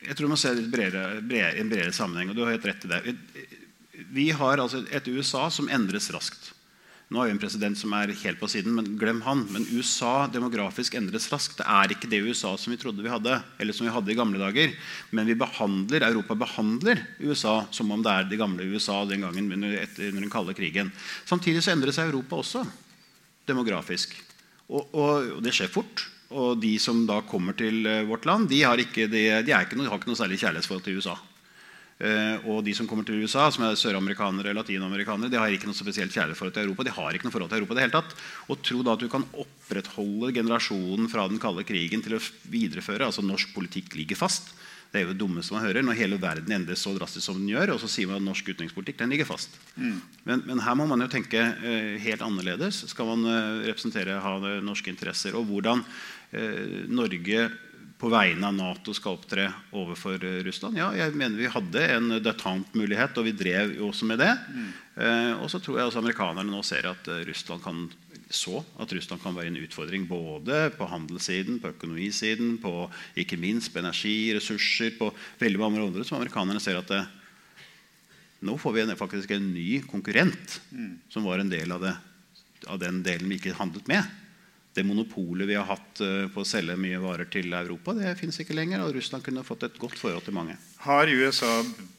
jeg 0.00 0.16
tror 0.16 0.30
man 0.32 0.40
ser 0.40 0.56
det 0.56 0.70
bredere, 0.72 1.20
bredere, 1.20 1.58
en 1.60 1.68
bredere 1.68 1.92
sammenheng. 1.92 2.30
og 2.30 2.36
du 2.36 2.44
har 2.44 2.54
helt 2.54 2.66
rett 2.66 2.86
i 2.86 2.90
det. 2.90 3.14
Vi 4.10 4.30
har 4.32 4.58
altså 4.58 4.80
et 4.90 5.08
USA 5.12 5.50
som 5.52 5.68
endres 5.68 6.08
raskt. 6.14 6.49
Nå 7.10 7.18
har 7.18 7.26
vi 7.26 7.32
en 7.34 7.40
president 7.42 7.74
som 7.74 7.90
er 7.98 8.12
helt 8.14 8.38
på 8.38 8.46
siden, 8.46 8.70
men 8.76 8.92
glem 8.98 9.18
han. 9.26 9.40
Men 9.50 9.64
USA 9.74 10.28
demografisk 10.30 10.94
endres 10.94 11.26
raskt. 11.32 11.56
Det 11.58 11.64
er 11.66 11.90
ikke 11.90 12.10
det 12.12 12.20
USA 12.22 12.52
som 12.54 12.70
vi 12.70 12.78
trodde 12.78 13.02
vi 13.02 13.10
hadde, 13.10 13.40
eller 13.58 13.74
som 13.74 13.88
vi 13.88 13.90
hadde 13.90 14.12
i 14.12 14.18
gamle 14.18 14.38
dager. 14.38 14.76
Men 15.10 15.26
vi 15.26 15.34
behandler, 15.38 16.06
Europa 16.06 16.36
behandler 16.38 17.02
USA 17.18 17.64
som 17.74 17.90
om 17.90 18.04
det 18.06 18.12
er 18.14 18.30
det 18.30 18.38
gamle 18.38 18.68
USA 18.70 19.00
den 19.10 19.26
gangen 19.26 19.50
under, 19.56 19.74
etter, 19.82 20.14
den 20.14 20.30
kalde 20.30 20.54
krigen. 20.54 20.92
Samtidig 21.26 21.64
så 21.66 21.74
endrer 21.74 21.96
seg 21.96 22.12
Europa 22.12 22.38
også 22.44 22.62
demografisk. 23.50 24.14
Og, 24.70 24.94
og, 24.94 25.34
og 25.34 25.42
det 25.42 25.56
skjer 25.56 25.74
fort. 25.74 26.06
Og 26.30 26.62
de 26.62 26.76
som 26.78 27.02
da 27.10 27.24
kommer 27.26 27.58
til 27.58 27.82
eh, 27.90 28.04
vårt 28.06 28.30
land, 28.30 28.46
de 28.52 28.62
har 28.62 28.78
ikke, 28.78 29.10
de, 29.10 29.24
de 29.42 29.56
ikke 29.56 29.80
noe, 29.80 29.90
har 29.90 29.98
ikke 29.98 30.12
noe 30.12 30.22
særlig 30.22 30.38
kjærlighetsforhold 30.44 30.86
til 30.86 31.02
USA. 31.02 31.18
Uh, 32.00 32.46
og 32.48 32.62
de 32.64 32.72
som 32.72 32.86
kommer 32.88 33.04
til 33.04 33.20
USA, 33.20 33.50
som 33.52 33.66
er 33.66 33.76
søramerikanere 33.76 34.48
eller 34.48 34.62
latinamerikanere, 34.62 35.28
de 35.28 35.36
har 35.36 35.52
ikke 35.52 35.68
noe 35.68 35.76
spesielt 35.76 36.14
kjærlighetsforhold 36.14 36.54
til 36.56 36.64
Europa. 36.64 36.86
De 36.88 36.94
har 36.96 37.16
ikke 37.16 37.28
noe 37.28 37.34
forhold 37.34 37.52
til 37.52 37.60
Europa 37.60 37.76
det 37.76 37.84
hele 37.84 37.96
tatt. 37.98 38.14
Og 38.48 38.62
tro 38.64 38.80
da 38.86 38.96
at 38.96 39.04
du 39.04 39.10
kan 39.12 39.26
opprettholde 39.44 40.32
generasjonen 40.38 41.10
fra 41.12 41.28
den 41.28 41.42
kalde 41.42 41.66
krigen 41.68 42.00
til 42.04 42.16
å 42.16 42.24
videreføre 42.48 43.10
altså 43.10 43.24
Norsk 43.26 43.52
politikk 43.56 43.98
ligger 44.00 44.16
fast. 44.22 44.54
Det 44.90 44.98
er 44.98 45.04
jo 45.04 45.12
det 45.12 45.20
dummeste 45.20 45.54
man 45.54 45.62
hører 45.62 45.84
når 45.86 45.98
hele 46.00 46.18
verden 46.18 46.50
endres 46.54 46.82
så 46.82 46.90
drastisk 46.96 47.22
som 47.22 47.38
den 47.38 47.52
gjør. 47.52 47.76
Og 47.76 47.82
så 47.82 47.90
sier 47.90 48.10
man 48.10 48.18
at 48.18 48.26
norsk 48.26 48.48
utenrikspolitikk 48.50 48.98
den 48.98 49.12
ligger 49.14 49.28
fast. 49.28 49.54
Mm. 49.76 50.00
Men, 50.26 50.42
men, 50.48 50.62
her 50.66 50.78
må 50.78 50.88
man 50.90 51.04
jo 51.04 51.10
tenke 51.12 51.38
uh, 51.38 51.94
helt 52.02 52.24
annerledes. 52.26 52.82
Skal 52.90 53.06
man 53.12 53.22
uh, 53.28 53.60
representere 53.68 54.18
ha 54.24 54.32
norske 54.64 54.90
interesser? 54.90 55.36
Og 55.38 55.46
hvordan 55.46 55.84
uh, 55.84 56.80
Norge 56.90 57.46
på 58.00 58.08
vegne 58.12 58.48
av 58.48 58.56
Nato 58.56 58.94
skal 58.96 59.18
opptre 59.18 59.46
overfor 59.76 60.22
Russland? 60.46 60.78
Ja, 60.80 60.88
jeg 60.96 61.12
mener 61.12 61.36
vi 61.36 61.50
hadde 61.52 61.86
en 61.96 62.14
detente-mulighet, 62.24 63.18
og 63.20 63.28
vi 63.28 63.36
drev 63.36 63.74
jo 63.76 63.90
også 63.90 64.08
med 64.08 64.22
det. 64.22 64.32
Mm. 64.50 64.70
og 65.40 65.48
så 65.52 65.60
tror 65.62 65.78
jeg 65.78 65.88
også 65.88 66.00
amerikanerne 66.02 66.52
nå 66.52 66.62
ser 66.66 66.88
at 66.90 67.06
Russland 67.28 67.62
kan 67.64 67.84
så 68.30 68.60
at 68.78 68.92
Russland 68.94 69.22
kan 69.22 69.34
være 69.34 69.50
en 69.50 69.58
utfordring 69.58 70.06
både 70.06 70.68
på 70.78 70.86
handelssiden, 70.86 71.58
på 71.58 71.72
økonomisiden, 71.74 72.58
på 72.62 72.86
ikke 73.18 73.38
minst 73.40 73.72
på 73.74 73.82
energiressurser, 73.82 74.94
på 74.98 75.10
veldig 75.40 75.58
mange 75.58 75.82
områder 75.82 76.06
som 76.06 76.20
amerikanerne 76.20 76.62
ser 76.62 76.78
at 76.78 76.92
det, 76.92 77.00
nå 78.46 78.54
får 78.56 78.76
vi 78.76 78.84
en, 78.84 78.94
faktisk 78.96 79.34
en 79.34 79.50
ny 79.52 79.82
konkurrent 79.90 80.60
mm. 80.70 80.92
som 81.12 81.26
var 81.26 81.42
en 81.42 81.50
del 81.50 81.74
av, 81.74 81.82
det, 81.82 81.96
av, 82.68 82.78
den 82.80 83.02
delen 83.04 83.28
vi 83.28 83.40
ikke 83.40 83.58
handlet 83.58 83.90
med. 83.90 84.06
Det 84.70 84.84
monopolet 84.86 85.48
vi 85.50 85.56
har 85.58 85.66
hatt 85.66 86.02
uh, 86.04 86.28
på 86.30 86.44
å 86.44 86.46
selge 86.46 86.76
mye 86.78 87.00
varer 87.02 87.26
til 87.30 87.50
Europa, 87.56 87.94
det 87.98 88.14
fins 88.20 88.38
ikke 88.42 88.54
lenger. 88.54 88.84
Og 88.84 88.94
Russland 88.94 89.24
kunne 89.26 89.46
fått 89.46 89.66
et 89.66 89.78
godt 89.82 89.98
forhold 89.98 90.26
til 90.26 90.36
mange. 90.36 90.54
Har 90.84 91.10
USA 91.10 91.50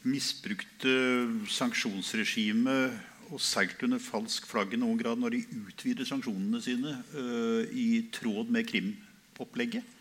misbrukt 0.08 0.88
uh, 0.88 1.42
sanksjonsregimet 1.52 3.00
og 3.32 3.40
seilt 3.44 3.80
under 3.86 4.00
falsk 4.04 4.48
flagg 4.50 4.74
i 4.76 4.80
noen 4.80 5.00
grad 5.00 5.20
når 5.20 5.38
de 5.38 5.42
utvider 5.66 6.08
sanksjonene 6.08 6.60
sine 6.64 6.98
uh, 7.16 7.64
i 7.72 8.06
tråd 8.16 8.52
med 8.52 8.68
Krim-opplegget? 8.72 10.00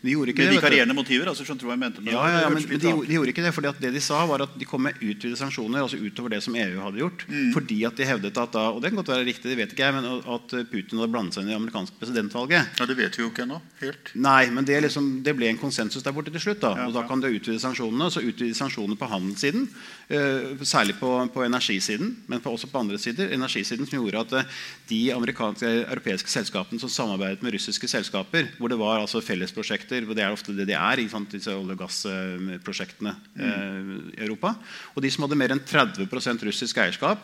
De 0.00 0.12
gjorde 0.14 0.32
ikke 0.32 0.46
med 0.46 0.56
vikarierende 0.56 0.96
motiver? 0.96 1.28
altså 1.30 1.44
skjønte 1.44 1.64
du 1.64 1.68
hva 1.68 1.76
jeg 1.76 1.82
mente 1.82 2.02
med 2.04 2.14
ja, 2.14 2.22
ja, 2.28 2.40
ja, 2.44 2.48
men, 2.52 2.64
de, 2.64 2.78
de, 2.80 3.14
gjorde 3.16 3.32
ikke 3.32 3.44
det, 3.44 3.52
fordi 3.56 3.72
det 3.82 3.92
de 3.94 4.02
sa 4.04 4.22
var 4.28 4.44
at 4.44 4.54
de 4.60 4.68
kom 4.68 4.84
med 4.86 4.96
utvidede 5.00 5.38
sanksjoner 5.40 5.84
altså 5.84 6.00
utover 6.00 6.34
det 6.34 6.40
som 6.44 6.56
EU 6.56 6.80
hadde 6.80 7.02
gjort. 7.02 7.24
Mm. 7.28 7.50
Fordi 7.56 7.78
at 7.88 7.98
de 7.98 8.08
hevdet 8.08 8.40
at 8.40 8.54
da, 8.56 8.66
og 8.74 8.80
det 8.82 8.90
kan 8.90 9.00
godt 9.00 9.12
være 9.12 9.26
riktig, 9.28 9.50
det 9.50 9.58
vet 9.58 9.74
ikke 9.74 9.88
jeg, 9.88 9.96
men 9.96 10.08
at 10.36 10.54
Putin 10.72 11.00
hadde 11.00 11.12
blandet 11.12 11.36
seg 11.36 11.44
inn 11.44 11.50
i 11.50 11.54
det 11.54 11.58
amerikanske 11.60 12.00
presidentvalget. 12.00 12.80
Ja, 12.80 12.88
Det 12.90 12.96
vet 12.98 13.18
vi 13.18 13.24
jo 13.24 13.30
ikke 13.30 13.44
ennå. 13.46 13.60
helt. 13.80 14.12
Nei, 14.14 14.50
men 14.54 14.68
det, 14.68 14.80
liksom, 14.86 15.10
det, 15.26 15.36
ble 15.38 15.50
en 15.50 15.60
konsensus 15.60 16.04
der 16.04 16.16
borte 16.16 16.32
til 16.34 16.44
slutt. 16.44 16.62
da, 16.64 16.72
og 16.86 16.96
da 16.96 17.04
kan 17.08 17.22
du 17.22 17.28
utvide 17.28 17.60
sanksjonene. 17.62 18.10
Så 18.10 18.24
utvide 18.24 18.56
sanksjonene 18.56 18.98
på 18.98 19.08
handelssiden, 19.10 19.68
uh, 20.10 20.64
særlig 20.64 20.96
på, 21.00 21.12
på, 21.34 21.44
energisiden, 21.44 22.16
men 22.26 22.40
på, 22.40 22.52
også 22.56 22.70
på 22.72 22.80
andre 22.82 22.98
sider. 22.98 23.32
Energisiden 23.36 23.86
som 23.86 24.00
gjorde 24.00 24.24
at 24.24 24.32
uh, 24.32 24.60
de 24.90 25.00
europeiske 25.12 26.30
selskapene 26.30 26.80
som 26.80 26.92
samarbeidet 26.92 27.44
med 27.44 27.54
russiske 27.54 27.88
selskaper, 27.88 28.50
hvor 28.58 28.72
det 28.72 28.80
var 28.80 29.00
altså 29.00 29.22
fellesprosjekter 29.70 30.06
hvor 30.06 30.16
det 30.16 30.24
er 30.24 30.34
ofte 30.34 30.54
det 30.54 30.68
de 30.68 30.76
er, 30.76 31.08
sant, 31.08 31.30
disse 31.30 31.50
olje- 31.50 31.76
og 31.76 31.82
gassprosjektene 31.84 33.14
eh, 33.38 33.90
i 34.18 34.22
Europa. 34.24 34.54
Og 34.94 35.02
de 35.02 35.10
som 35.10 35.24
hadde 35.24 35.38
mer 35.38 35.54
enn 35.54 35.62
30% 35.62 36.46
russisk 36.46 36.80
eierskap, 36.80 37.20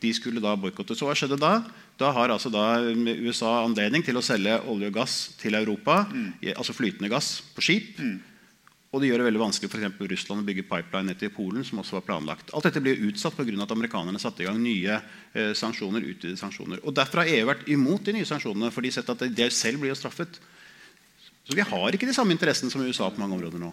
de 0.00 0.12
skulle 0.12 0.42
da 0.42 0.54
boikottes. 0.56 0.98
Så 0.98 1.08
hva 1.08 1.14
skjedde 1.16 1.40
da? 1.40 1.62
Da 1.98 2.10
har 2.12 2.30
altså 2.30 2.50
da 2.52 2.82
USA 2.82 3.64
anledning 3.64 4.04
til 4.04 4.16
å 4.18 4.24
selge 4.24 4.60
olje 4.68 4.90
og 4.90 4.98
gass 4.98 5.16
til 5.40 5.54
Europa, 5.54 6.04
mm. 6.10 6.30
altså 6.54 6.76
flytende 6.76 7.10
gass, 7.12 7.38
på 7.54 7.64
skip. 7.64 7.98
Mm. 7.98 8.18
Og 8.94 9.00
det 9.02 9.08
gjør 9.08 9.24
det 9.24 9.26
veldig 9.26 9.40
vanskelig 9.42 9.70
for 9.72 10.10
Russland 10.12 10.44
å 10.44 10.46
bygge 10.46 10.66
pipeline 10.68 11.08
ned 11.10 11.18
til 11.18 11.32
Polen. 11.34 11.64
som 11.66 11.80
også 11.82 11.96
var 11.96 12.04
planlagt. 12.06 12.52
Alt 12.54 12.68
dette 12.68 12.82
blir 12.82 13.00
utsatt 13.08 13.34
pga. 13.34 13.62
at 13.62 13.72
amerikanerne 13.74 14.20
satte 14.22 14.44
i 14.44 14.46
gang 14.46 14.60
nye 14.62 15.00
eh, 15.34 15.50
sanksjoner. 15.50 15.98
utvidede 15.98 16.38
sanksjoner. 16.38 16.78
Og 16.84 16.94
Derfor 16.94 17.22
har 17.22 17.26
EU 17.26 17.46
vært 17.46 17.66
imot 17.66 18.04
de 18.04 18.12
nye 18.12 18.28
sanksjonene, 18.28 18.70
for 18.70 18.82
de 18.82 18.92
har 18.92 19.02
sett 19.02 19.10
at 19.10 19.34
de 19.34 19.50
selv 19.50 19.80
blir 19.80 19.94
straffet. 19.94 20.38
Så 21.44 21.56
vi 21.56 21.66
har 21.66 21.92
ikke 21.92 22.08
de 22.08 22.16
samme 22.16 22.32
interessene 22.32 22.72
som 22.72 22.84
USA 22.84 23.10
på 23.12 23.20
mange 23.20 23.36
områder 23.36 23.60
nå. 23.60 23.72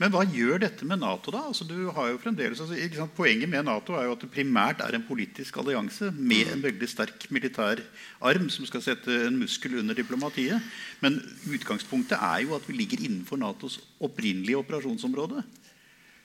Men 0.00 0.12
hva 0.14 0.22
gjør 0.24 0.62
dette 0.62 0.86
med 0.88 1.02
Nato, 1.02 1.28
da? 1.34 1.42
Altså, 1.50 1.66
altså, 1.68 3.06
poenget 3.12 3.50
med 3.52 3.66
Nato 3.68 3.98
er 3.98 4.06
jo 4.06 4.14
at 4.14 4.22
det 4.24 4.30
primært 4.32 4.80
er 4.80 4.96
en 4.96 5.04
politisk 5.04 5.58
allianse 5.60 6.08
med 6.16 6.54
en 6.54 6.62
veldig 6.64 6.88
sterk 6.88 7.26
militær 7.28 7.82
arm 8.24 8.48
som 8.48 8.64
skal 8.68 8.84
sette 8.86 9.12
en 9.26 9.36
muskel 9.42 9.76
under 9.82 9.98
diplomatiet. 9.98 10.56
Men 11.04 11.18
utgangspunktet 11.44 12.16
er 12.16 12.46
jo 12.46 12.56
at 12.56 12.64
vi 12.64 12.78
ligger 12.78 13.04
innenfor 13.04 13.42
Natos 13.42 13.76
opprinnelige 14.00 14.62
operasjonsområde. 14.62 15.44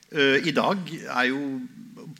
Uh, 0.08 0.38
I 0.40 0.56
dag 0.56 0.80
er 1.02 1.28
jo 1.34 1.42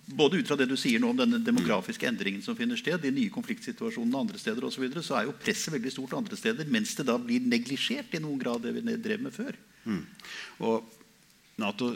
både 0.07 0.41
ut 0.41 0.49
fra 0.49 0.57
det 0.59 0.69
du 0.71 0.77
sier 0.79 1.01
nå 1.03 1.13
om 1.13 1.19
denne 1.19 1.39
demografiske 1.45 2.09
endringen 2.09 2.43
som 2.45 2.57
finner 2.59 2.79
sted, 2.81 2.99
de 3.03 3.13
nye 3.15 3.33
konfliktsituasjonene 3.33 4.23
andre 4.25 4.41
steder 4.41 4.67
og 4.67 4.75
så, 4.75 4.83
videre, 4.83 5.05
så 5.07 5.19
er 5.19 5.29
jo 5.29 5.37
presset 5.39 5.75
veldig 5.77 5.93
stort 5.95 6.17
andre 6.19 6.39
steder, 6.39 6.69
mens 6.73 6.97
det 6.99 7.07
da 7.09 7.17
blir 7.23 7.47
neglisjert 7.47 8.17
i 8.17 8.23
noen 8.23 8.41
grad 8.43 8.67
det 8.67 8.75
vi 8.77 8.85
drev 8.95 9.27
med 9.27 9.35
før. 9.35 9.59
Mm. 9.87 10.03
Og 10.67 10.95
NATO, 11.63 11.93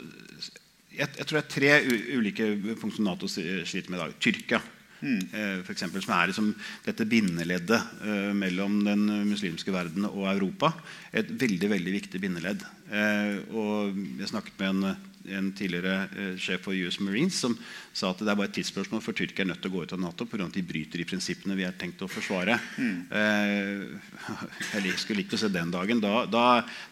jeg, 0.90 1.06
jeg, 1.06 1.24
tror 1.24 1.38
det 1.38 1.44
er 1.44 1.54
tre 1.54 1.72
ulike 2.18 2.50
punkt 2.80 2.96
som 2.96 3.08
Nato 3.08 3.30
sliter 3.30 3.90
med 3.90 3.98
i 3.98 4.04
dag. 4.04 4.20
Tyrkia. 4.22 4.62
Mm. 5.00 5.20
Eh, 5.32 5.58
for 5.64 5.72
eksempel, 5.72 6.02
som 6.04 6.12
er 6.14 6.28
liksom 6.28 6.50
dette 6.84 7.06
bindeleddet 7.08 8.02
eh, 8.04 8.32
mellom 8.36 8.82
den 8.84 9.06
muslimske 9.30 9.72
verden 9.72 10.06
og 10.10 10.26
Europa. 10.28 10.74
Et 11.16 11.30
veldig 11.30 11.70
veldig 11.72 11.94
viktig 11.96 12.20
bindeledd. 12.20 12.66
Eh, 12.90 13.40
og 13.56 13.96
Jeg 14.20 14.32
snakket 14.32 14.60
med 14.60 14.68
en 14.74 15.09
en 15.28 15.50
tidligere 15.52 16.08
eh, 16.16 16.36
sjef 16.40 16.62
for 16.64 16.76
US 16.76 16.98
Marines 17.04 17.36
som 17.42 17.56
sa 17.92 18.10
at 18.10 18.22
det 18.22 18.30
er 18.30 18.38
bare 18.38 18.48
et 18.48 18.56
tidsspørsmål 18.56 19.02
for 19.04 19.16
Tyrkia 19.16 19.44
er 19.44 19.50
nødt 19.50 19.60
til 19.62 19.72
å 19.72 19.74
gå 19.74 19.84
ut 19.84 19.94
av 19.96 20.00
Nato 20.00 20.26
pga. 20.28 20.46
at 20.46 20.56
de 20.56 20.64
bryter 20.64 21.02
de 21.02 21.06
prinsippene 21.08 21.56
vi 21.58 21.66
har 21.66 21.76
tenkt 21.78 22.02
å 22.04 22.08
forsvare. 22.10 22.56
Mm. 22.80 22.98
Eh, 23.20 24.80
jeg 24.80 25.00
skulle 25.02 25.20
likt 25.20 25.36
å 25.36 25.40
se 25.40 25.50
den 25.52 25.72
dagen. 25.74 26.00
Da, 26.02 26.24
da, 26.30 26.44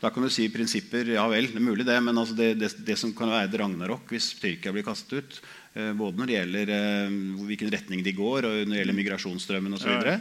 da, 0.03 0.13
kan 0.13 0.27
du 0.27 0.31
si 0.33 0.49
prinsipper. 0.53 1.15
Ja 1.17 1.25
vel, 1.31 1.49
det 1.53 1.61
er 1.63 1.69
mulig 1.69 1.89
det. 1.89 1.99
Men 2.05 2.21
altså 2.21 2.37
det, 2.39 2.53
det, 2.61 2.73
det, 2.85 2.99
som 3.01 3.15
kan 3.17 3.33
være 3.33 3.49
et 3.49 3.59
ragnarok 3.63 4.13
hvis 4.13 4.35
Tyrkia 4.43 4.75
blir 4.75 4.87
kastet 4.87 5.19
ut, 5.19 5.41
eh, 5.75 5.93
både 5.97 6.21
når 6.21 6.31
det 6.31 6.39
gjelder 6.39 6.75
eh, 6.77 7.19
hvilken 7.49 7.73
retning 7.75 8.05
de 8.05 8.17
går, 8.19 8.49
og 8.49 8.61
når 8.65 8.75
det 8.75 8.83
gjelder 8.83 9.01
migrasjonsstrømmen 9.03 9.79
osv. 9.79 10.19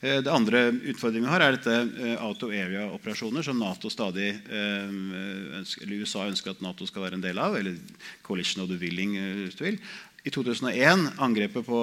Eh, 0.00 0.20
det 0.24 0.32
andre 0.32 0.66
utfordringen 0.72 1.28
vi 1.28 1.32
har, 1.32 1.44
er 1.44 1.56
dette 1.56 1.76
eh, 1.76 2.24
out 2.24 2.42
of 2.46 2.52
area-operasjoner 2.52 3.44
som 3.44 3.58
NATO 3.60 3.90
stadig 3.92 4.32
ønsker, 4.50 5.84
eller 5.84 6.04
USA 6.04 6.26
ønsker 6.28 6.54
at 6.54 6.62
Nato 6.64 6.88
skal 6.88 7.04
være 7.06 7.20
en 7.20 7.24
del 7.24 7.38
av. 7.38 7.56
eller 7.56 7.76
coalition 8.22 8.64
of 8.64 8.70
the 8.70 8.78
willing, 8.80 9.18
hvis 9.44 9.58
du 9.58 9.64
vil. 9.64 9.80
I 10.20 10.30
2001, 10.30 11.06
angrepet 11.16 11.64
på, 11.64 11.78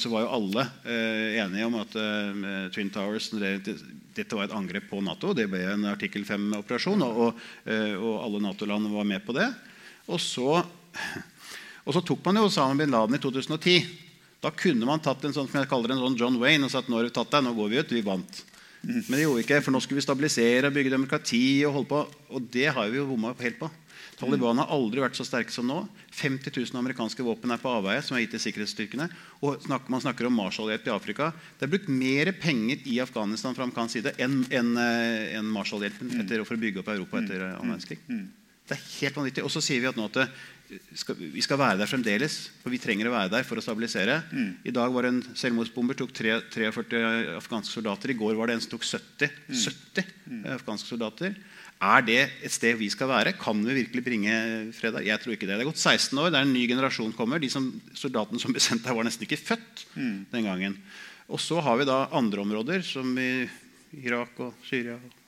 så 0.00 0.08
var 0.08 0.24
jo 0.24 0.32
alle 0.32 0.62
eh, 0.88 1.36
enige 1.42 1.66
om 1.68 1.74
at 1.82 1.96
eh, 2.00 2.70
Twin 2.72 2.88
Towers 2.88 3.28
det, 3.36 3.74
dette 4.16 4.36
var 4.38 4.46
et 4.46 4.54
angrep 4.56 4.86
på 4.88 5.02
Nato. 5.04 5.34
Det 5.36 5.44
ble 5.52 5.60
en 5.74 5.84
artikkel 5.90 6.24
5-operasjon, 6.24 7.04
og, 7.04 7.18
og, 7.20 7.42
eh, 7.68 7.92
og, 7.92 8.14
alle 8.24 8.40
Nato-land 8.46 8.88
var 8.94 9.04
med 9.04 9.20
på 9.26 9.36
det. 9.36 9.50
Og 10.08 10.22
så, 10.24 10.62
og 11.84 11.92
så, 11.92 12.00
tok 12.00 12.24
man 12.24 12.40
jo 12.40 12.46
Osama 12.48 12.80
bin 12.80 12.96
Laden 12.96 13.18
i 13.18 13.20
2010. 13.20 13.76
Da 14.44 14.52
kunne 14.52 14.88
man 14.88 15.02
tatt 15.02 15.24
en 15.24 15.34
sånn, 15.34 15.48
som 15.48 15.60
jeg 15.60 15.70
kaller 15.70 15.94
en 15.94 16.02
sånn 16.02 16.18
John 16.20 16.36
Wayne 16.42 16.68
og 16.68 16.72
sagt 16.74 16.90
nå 16.92 16.98
har 16.98 17.08
vi 17.08 17.14
tatt 17.14 17.32
deg, 17.32 17.46
nå 17.46 17.54
går 17.56 17.72
vi 17.72 17.80
ut. 17.80 17.96
Vi 17.96 18.04
vant. 18.04 18.44
Men 18.86 19.16
det 19.16 19.24
gjorde 19.24 19.40
vi 19.40 19.46
ikke, 19.46 19.62
for 19.64 19.74
nå 19.74 19.80
skulle 19.82 19.98
vi 19.98 20.04
stabilisere 20.04 20.68
og 20.68 20.76
bygge 20.76 20.92
demokrati. 20.92 21.42
Og 21.66 21.80
holde 21.80 21.90
på, 21.90 22.04
og 22.36 22.48
det 22.54 22.68
har 22.76 22.92
vi 22.92 23.00
jo 23.00 23.08
bomma 23.08 23.32
helt 23.40 23.58
på. 23.58 23.70
Taliban 24.16 24.56
har 24.62 24.70
aldri 24.72 25.02
vært 25.02 25.18
så 25.18 25.26
sterke 25.28 25.52
som 25.52 25.66
nå. 25.68 25.82
50 26.16 26.48
000 26.54 26.78
amerikanske 26.80 27.24
våpen 27.24 27.52
er 27.52 27.60
på 27.60 27.68
avveie. 27.68 28.00
som 28.04 28.16
er 28.16 28.24
gitt 28.24 28.32
til 28.36 28.44
sikkerhetsstyrkene. 28.46 29.10
Og 29.44 29.66
Man 29.92 30.00
snakker 30.00 30.28
om 30.28 30.38
Marshall-hjelp 30.38 30.88
i 30.88 30.94
Afrika. 30.94 31.32
Det 31.58 31.66
er 31.66 31.72
brukt 31.74 31.88
mer 31.88 32.32
penger 32.32 32.80
i 32.86 33.00
Afghanistan 33.00 33.54
fra 33.54 33.66
amerikansk 33.66 33.98
side 33.98 34.14
enn 34.16 34.40
en, 34.50 34.72
en 34.78 34.80
eh, 34.80 35.52
Marshall-hjelpen 35.52 36.24
for 36.46 36.56
å 36.56 36.62
bygge 36.64 36.80
opp 36.80 36.88
Europa 36.94 37.20
etter 37.20 37.44
annen 37.50 37.74
verdenskrig. 37.74 38.00
Det 38.66 38.74
er 38.74 38.86
helt 39.00 39.18
vanvittig. 39.20 39.44
Og 39.44 39.52
så 39.52 39.60
sier 39.62 39.84
vi 39.84 39.90
at 39.90 39.98
nå 39.98 40.08
at 40.08 40.22
skal, 40.98 41.18
vi 41.18 41.42
skal 41.44 41.58
være 41.60 41.78
der 41.80 41.90
fremdeles. 41.90 42.38
For 42.62 42.72
vi 42.74 42.80
trenger 42.82 43.10
å 43.10 43.14
være 43.14 43.32
der 43.32 43.46
for 43.46 43.60
å 43.60 43.64
stabilisere. 43.64 44.18
Mm. 44.30 44.50
I 44.66 44.74
dag 44.74 44.94
var 44.94 45.06
det 45.06 45.12
en 45.14 45.36
selvmordsbomber 45.38 45.98
tok 45.98 46.14
3, 46.16 46.38
43 46.52 47.02
afghanske 47.36 47.78
soldater. 47.78 48.12
I 48.12 48.18
går 48.18 48.38
var 48.38 48.50
det 48.50 48.56
en 48.56 48.64
som 48.64 48.74
tok 48.74 48.86
70, 48.86 49.36
mm. 49.46 49.60
70 49.62 50.14
mm. 50.26 50.40
afghanske 50.56 50.90
soldater. 50.90 51.36
Er 51.76 52.06
det 52.06 52.20
et 52.46 52.54
sted 52.54 52.78
vi 52.80 52.88
skal 52.92 53.10
være? 53.10 53.34
Kan 53.36 53.60
vi 53.66 53.82
virkelig 53.82 54.04
bringe 54.06 54.36
fred 54.76 54.96
Jeg 55.04 55.20
tror 55.20 55.36
ikke 55.36 55.48
det. 55.48 55.58
Det 55.58 55.66
er 55.66 55.68
gått 55.68 55.82
16 55.82 56.22
år, 56.22 56.30
det 56.32 56.40
er 56.40 56.48
en 56.48 56.56
ny 56.56 56.64
generasjon 56.70 57.12
kommer. 57.16 57.42
De 57.42 57.50
som, 57.52 57.68
soldatene 57.96 58.40
som 58.40 58.54
ble 58.54 58.62
sendt 58.64 58.86
der, 58.86 58.96
var 58.96 59.04
nesten 59.06 59.28
ikke 59.28 59.42
født 59.42 59.84
mm. 59.92 60.16
den 60.32 60.48
gangen. 60.48 60.80
Og 61.28 61.42
så 61.42 61.60
har 61.60 61.76
vi 61.76 61.88
da 61.88 62.06
andre 62.16 62.42
områder, 62.46 62.86
som 62.86 63.12
i 63.20 63.44
Irak 64.00 64.40
og 64.40 64.56
Syria. 64.64 64.96
og 64.96 65.25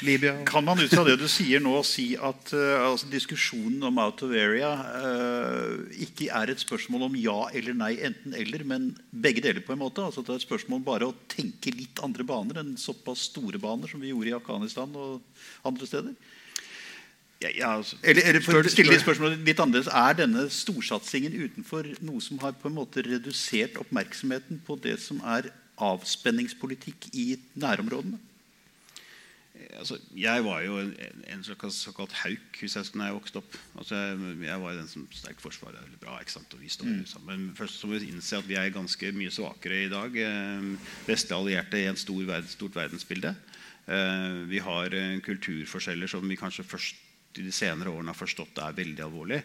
Libya. 0.00 0.44
Kan 0.44 0.64
man 0.64 0.80
ut 0.80 0.90
fra 0.90 1.04
det 1.04 1.18
du 1.20 1.26
sier 1.28 1.60
nå, 1.60 1.74
si 1.84 2.14
at 2.16 2.52
uh, 2.56 2.88
altså, 2.88 3.10
diskusjonen 3.12 3.84
om 3.84 3.98
out 4.00 4.22
of 4.24 4.32
area 4.32 4.70
uh, 4.72 5.82
ikke 6.00 6.30
er 6.32 6.50
et 6.50 6.62
spørsmål 6.62 7.04
om 7.10 7.18
ja 7.20 7.36
eller 7.54 7.76
nei, 7.76 7.92
enten-eller, 8.08 8.64
men 8.64 8.88
begge 9.12 9.44
deler? 9.44 9.60
på 9.66 9.74
en 9.76 9.82
måte? 9.84 10.02
Altså, 10.02 10.24
det 10.24 10.32
er 10.32 10.40
et 10.40 10.46
spørsmål 10.46 10.80
bare 10.86 11.10
å 11.10 11.16
tenke 11.28 11.74
litt 11.76 12.00
andre 12.02 12.24
baner 12.26 12.62
enn 12.62 12.72
såpass 12.80 13.28
store 13.28 13.60
baner 13.62 13.92
som 13.92 14.00
vi 14.00 14.14
gjorde 14.14 14.32
i 14.32 14.36
Afghanistan 14.38 14.96
og 14.96 15.44
andre 15.68 15.90
steder? 15.90 16.16
Ja, 17.44 17.50
ja, 17.52 17.72
altså, 17.76 17.98
eller, 18.00 18.24
eller 18.30 18.40
for 18.40 18.56
å 18.56 18.72
stille 18.72 18.96
spørsmålet 18.96 19.42
litt 19.44 19.60
annerledes, 19.60 19.92
Er 19.92 20.16
denne 20.16 20.46
storsatsingen 20.48 21.36
utenfor 21.36 21.92
noe 22.00 22.24
som 22.24 22.40
har 22.40 22.56
på 22.56 22.70
en 22.70 22.78
måte 22.78 23.04
redusert 23.04 23.76
oppmerksomheten 23.82 24.64
på 24.64 24.78
det 24.80 24.96
som 25.04 25.20
er 25.36 25.50
avspenningspolitikk 25.84 27.10
i 27.12 27.34
nærområdene? 27.60 28.16
Altså, 29.78 29.98
jeg 30.16 30.44
var 30.44 30.62
jo 30.64 30.78
en, 30.80 30.92
en 31.32 31.44
såkalt, 31.44 31.74
såkalt 31.74 32.14
hauk 32.22 32.60
hvis 32.60 32.76
jeg, 32.76 32.90
når 32.94 33.08
jeg 33.08 33.16
vokste 33.18 33.40
opp. 33.42 33.56
Altså, 33.78 33.98
jeg, 33.98 34.36
jeg 34.46 34.62
var 34.62 34.78
den 34.78 34.90
som 34.90 35.06
sterkt 35.14 35.44
forsvar 35.44 35.76
er 35.78 35.96
bra. 36.02 36.18
ikke 36.20 36.36
sant? 36.36 36.54
Og 36.56 36.62
vi 36.62 36.72
står 36.72 36.92
mm. 36.92 37.06
sammen. 37.10 37.46
Men 37.46 37.56
først 37.58 37.80
så 37.80 37.90
må 37.90 37.98
vi 37.98 38.10
innse 38.12 38.40
at 38.40 38.48
vi 38.48 38.58
er 38.60 38.74
ganske 38.74 39.12
mye 39.16 39.34
svakere 39.34 39.82
i 39.84 39.90
dag. 39.92 40.20
Eh, 40.26 40.92
vestlige 41.08 41.40
allierte 41.40 41.82
i 41.82 41.88
et 41.90 42.02
stor 42.02 42.22
verden, 42.22 42.52
stort 42.52 42.78
verdensbilde. 42.78 43.34
Eh, 43.86 44.38
vi 44.50 44.62
har 44.62 44.94
eh, 44.96 45.18
kulturforskjeller 45.24 46.10
som 46.10 46.26
vi 46.26 46.38
kanskje 46.40 46.66
først 46.66 47.02
i 47.36 47.44
de 47.44 47.52
senere 47.52 47.92
årene 47.92 48.12
har 48.12 48.18
forstått 48.18 48.62
er 48.64 48.76
veldig 48.76 49.04
alvorlig. 49.04 49.42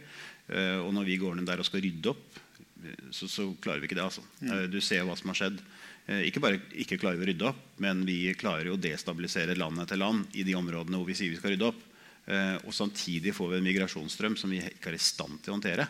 Eh, 0.52 0.80
og 0.80 0.94
når 0.96 1.08
vi 1.08 1.20
går 1.22 1.38
ned 1.38 1.50
der 1.50 1.62
og 1.62 1.68
skal 1.68 1.84
rydde 1.84 2.14
opp, 2.14 2.42
eh, 2.84 3.08
så, 3.14 3.30
så 3.30 3.48
klarer 3.64 3.84
vi 3.84 3.90
ikke 3.90 4.00
det. 4.00 4.08
altså. 4.08 4.24
Mm. 4.42 4.52
Eh, 4.52 4.66
du 4.72 4.80
ser 4.84 5.06
hva 5.08 5.18
som 5.20 5.32
har 5.34 5.40
skjedd. 5.44 5.64
Eh, 6.10 6.28
ikke 6.28 6.42
bare 6.44 6.60
ikke 6.82 7.00
klarer 7.02 7.20
vi 7.20 7.28
å 7.28 7.30
rydde 7.32 7.48
opp, 7.52 7.64
men 7.84 8.04
vi 8.08 8.20
klarer 8.38 8.72
å 8.72 8.80
destabilisere 8.82 9.58
land 9.60 9.84
etter 9.84 10.00
land 10.02 10.38
i 10.38 10.46
de 10.48 10.58
områdene 10.58 10.98
hvor 10.98 11.10
vi 11.10 11.18
sier 11.18 11.34
vi 11.34 11.40
skal 11.40 11.56
rydde 11.56 11.70
opp. 11.70 11.82
Eh, 12.26 12.56
og 12.66 12.74
samtidig 12.76 13.36
får 13.38 13.54
vi 13.54 13.60
en 13.60 13.68
migrasjonsstrøm 13.70 14.38
som 14.40 14.54
vi 14.54 14.62
ikke 14.64 14.92
er 14.92 14.98
i 14.98 15.04
stand 15.04 15.42
til 15.42 15.54
å 15.54 15.60
håndtere. 15.60 15.88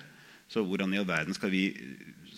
Så 0.51 0.65
hvordan 0.67 0.91
i 0.91 0.99
all 0.99 1.07
verden 1.07 1.35
skal 1.35 1.53
vi 1.53 1.69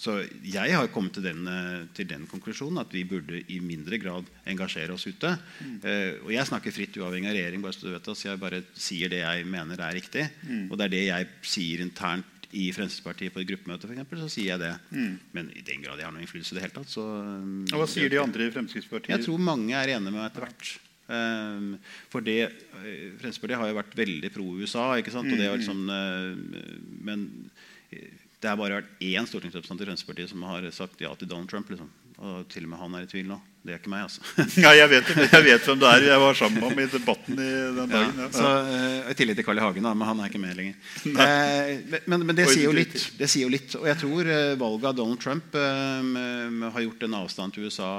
så 0.03 0.17
jeg 0.41 0.73
har 0.73 0.89
kommet 0.91 1.13
til 1.15 1.23
den, 1.23 1.45
eh, 1.47 1.85
til 1.95 2.07
den, 2.09 2.25
konklusjonen 2.27 2.81
at 2.81 2.91
vi 2.93 3.05
burde 3.07 3.39
i 3.53 3.59
mindre 3.63 3.99
grad 4.01 4.27
engasjere 4.49 4.93
oss 4.93 5.05
ute. 5.05 5.31
Mm. 5.61 5.77
Og 6.25 6.31
jeg 6.33 6.49
snakker 6.49 6.73
fritt 6.73 6.97
uavhengig 6.97 7.29
av 7.29 7.37
regjering. 7.37 7.61
bare 7.61 7.73
så 7.77 7.85
du 7.87 7.93
vet 7.93 8.03
det, 8.03 8.17
så 8.17 8.29
Jeg 8.29 8.41
bare 8.41 8.63
sier 8.73 9.09
det 9.09 9.21
jeg 9.21 9.45
mener 9.45 9.77
er 9.79 9.93
riktig. 9.93 10.29
Mm. 10.43 10.71
Og 10.71 10.77
det 10.77 10.85
er 10.85 10.89
det 10.89 11.05
jeg 11.07 11.27
sier 11.41 11.85
internt 11.85 12.25
i 12.53 12.67
Fremskrittspartiet 12.75 13.33
på 13.33 13.41
et 13.41 13.49
gruppemøte, 13.49 13.87
for 13.87 13.95
eksempel, 13.95 14.21
så 14.21 14.29
sier 14.31 14.53
jeg 14.53 14.61
det. 14.61 14.71
Mm. 14.93 15.13
Men 15.35 15.51
i 15.57 15.65
den 15.65 15.83
grad 15.83 15.99
jeg 15.99 16.07
har 16.07 16.13
noen 16.15 16.25
innflytelse 16.25 16.53
i 16.53 16.57
det 16.59 16.65
hele 16.67 16.77
tatt, 16.77 16.91
så 16.91 17.03
og 17.03 17.77
Hva 17.81 17.89
sier 17.89 18.13
de 18.13 18.21
andre 18.21 18.47
i 18.47 18.53
Fremskrittspartiet? 18.53 19.13
Jeg 19.15 19.25
tror 19.25 19.41
mange 19.41 19.75
er 19.77 19.95
enige 19.95 20.11
med 20.11 20.19
meg 20.19 20.29
etter 20.29 20.47
hvert. 20.47 20.73
Um, 21.03 21.73
for 22.13 22.23
det, 22.23 22.37
eh, 22.47 23.09
Fremskrittspartiet 23.19 23.59
har 23.59 23.71
jo 23.71 23.79
vært 23.81 23.97
veldig 23.99 24.31
pro-USA. 24.33 24.85
ikke 25.01 25.13
sant? 25.15 25.31
Og 25.31 25.39
det 25.39 25.49
er 25.49 25.59
liksom, 25.59 25.83
uh, 25.89 26.93
men 27.03 27.27
det 28.43 28.51
har 28.51 28.59
bare 28.59 28.81
vært 28.81 29.03
én 29.03 29.27
stortingsrepresentant 29.29 29.83
i 29.83 29.89
Fremskrittspartiet 29.89 30.31
som 30.31 30.43
har 30.47 30.65
sagt 30.75 31.01
ja 31.03 31.13
til 31.15 31.29
Donald 31.31 31.51
Trump. 31.51 31.69
liksom. 31.71 31.91
Og 32.23 32.45
til 32.51 32.63
og 32.63 32.71
med 32.71 32.79
han 32.79 32.93
er 32.95 33.03
i 33.03 33.09
tvil 33.11 33.27
nå. 33.27 33.37
Det 33.63 33.71
er 33.71 33.79
ikke 33.79 33.91
meg, 33.93 34.03
altså. 34.03 34.23
ja, 34.65 34.73
jeg 34.75 34.89
vet, 34.91 35.09
jeg 35.23 35.43
vet 35.45 35.67
hvem 35.67 35.79
det 35.79 35.87
er. 35.87 36.05
Jeg 36.09 36.19
var 36.19 36.35
sammen 36.35 36.59
med 36.59 36.65
ham 36.67 36.79
i 36.83 36.87
debatten 36.91 37.37
i 37.39 37.51
den 37.77 37.93
dagen. 37.93 38.17
Ja, 38.19 38.27
så, 38.35 38.49
uh, 38.67 39.11
I 39.11 39.15
tillegg 39.15 39.37
til 39.39 39.47
Carl 39.47 39.61
I. 39.61 39.63
Hagen, 39.63 39.87
da, 39.87 39.93
men 39.95 40.09
han 40.09 40.19
er 40.19 40.31
ikke 40.31 40.41
med 40.43 40.57
lenger. 40.59 40.79
Uh, 41.13 41.99
men, 42.09 42.25
men 42.27 42.35
det, 42.35 42.49
sier 42.51 42.67
jo 42.67 42.73
litt, 42.75 42.97
det 43.19 43.29
sier 43.31 43.47
jo 43.47 43.53
litt. 43.53 43.75
Og 43.79 43.87
jeg 43.87 43.99
tror 44.01 44.27
uh, 44.27 44.55
valget 44.59 44.89
av 44.89 44.97
Donald 44.97 45.21
Trump 45.23 45.55
har 45.55 46.83
gjort 46.83 47.05
en 47.07 47.15
avstand 47.21 47.55
til 47.55 47.69
USA 47.69 47.91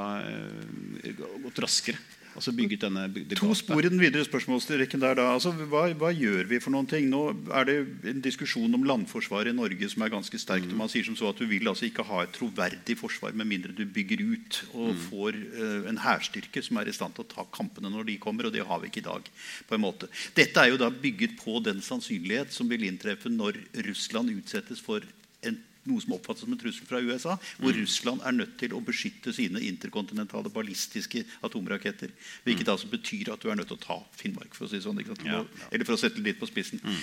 gått 1.44 1.64
raskere. 1.64 2.00
Altså 2.34 2.52
bygget 2.54 2.82
denne 2.82 3.04
To 3.38 3.52
spor 3.54 3.78
i 3.84 3.90
den 3.90 4.00
videre 4.00 4.24
spørsmålsrekken 4.26 5.02
der. 5.02 5.14
da. 5.14 5.26
Altså, 5.34 5.52
hva, 5.54 5.86
hva, 5.94 6.10
gjør 6.10 6.48
vi 6.50 6.58
for 6.62 6.74
noen 6.74 6.88
ting? 6.90 7.06
Nå 7.10 7.22
er 7.54 7.68
det 7.68 7.76
en 8.10 8.22
diskusjon 8.24 8.74
om 8.74 8.86
landforsvaret 8.86 9.52
i 9.52 9.56
Norge 9.56 9.88
som 9.92 10.02
er 10.02 10.12
ganske 10.12 10.40
sterkt. 10.42 10.72
Mm. 10.72 10.80
Man 10.82 10.90
sier 10.90 11.06
som 11.06 11.16
så 11.18 11.30
at 11.30 11.38
Du 11.38 11.46
vil 11.50 11.68
altså 11.70 11.86
ikke 11.86 12.06
ha 12.08 12.22
et 12.24 12.34
troverdig 12.34 12.96
forsvar 12.98 13.36
med 13.38 13.46
mindre 13.50 13.74
du 13.74 13.84
bygger 13.86 14.22
ut 14.22 14.60
og 14.72 14.94
mm. 14.94 15.02
får 15.10 15.38
uh, 15.58 15.90
en 15.90 16.00
hærstyrke 16.02 16.62
som 16.64 16.80
er 16.80 16.90
i 16.90 16.96
stand 16.96 17.14
til 17.14 17.26
å 17.26 17.30
ta 17.30 17.46
kampene 17.54 17.92
når 17.92 18.08
de 18.10 18.18
kommer. 18.18 18.48
og 18.48 18.56
Det 18.56 18.66
har 18.66 18.82
vi 18.82 18.90
ikke 18.90 19.04
i 19.04 19.08
dag. 19.10 19.30
på 19.68 19.76
en 19.76 19.84
måte. 19.84 20.10
Dette 20.34 20.60
er 20.60 20.72
jo 20.72 20.80
da 20.80 20.90
bygget 20.90 21.38
på 21.38 21.60
den 21.62 21.82
sannsynlighet 21.82 22.52
som 22.52 22.68
vil 22.70 22.86
inntreffe 22.88 23.30
når 23.30 23.60
Russland 23.86 24.34
utsettes 24.34 24.82
for 24.82 25.06
en 25.44 25.60
noe 25.88 26.02
som 26.02 26.16
oppfattes 26.16 26.44
som 26.44 26.54
en 26.54 26.60
trussel 26.60 26.88
fra 26.88 27.00
USA, 27.04 27.36
hvor 27.58 27.74
mm. 27.74 27.80
Russland 27.82 28.24
er 28.24 28.36
nødt 28.38 28.56
til 28.60 28.74
å 28.76 28.82
beskytte 28.84 29.34
sine 29.36 29.62
interkontinentale 29.68 30.52
ballistiske 30.54 31.24
atomraketter. 31.46 32.12
Hvilket 32.46 32.66
mm. 32.66 32.74
altså 32.74 32.90
betyr 32.92 33.34
at 33.34 33.44
du 33.44 33.50
er 33.52 33.60
nødt 33.60 33.70
til 33.72 33.78
å 33.78 33.84
ta 33.84 33.98
Finnmark, 34.16 34.56
for 34.56 34.66
å 34.66 34.72
si 34.72 34.82
sånn. 34.84 35.02
Ja, 35.04 35.16
ja. 35.28 35.42
Eller 35.70 35.88
for 35.88 35.96
å 35.96 36.00
sette 36.00 36.20
det 36.20 36.32
litt 36.32 36.40
på 36.40 36.48
spissen. 36.50 36.82
Mm. 36.84 37.02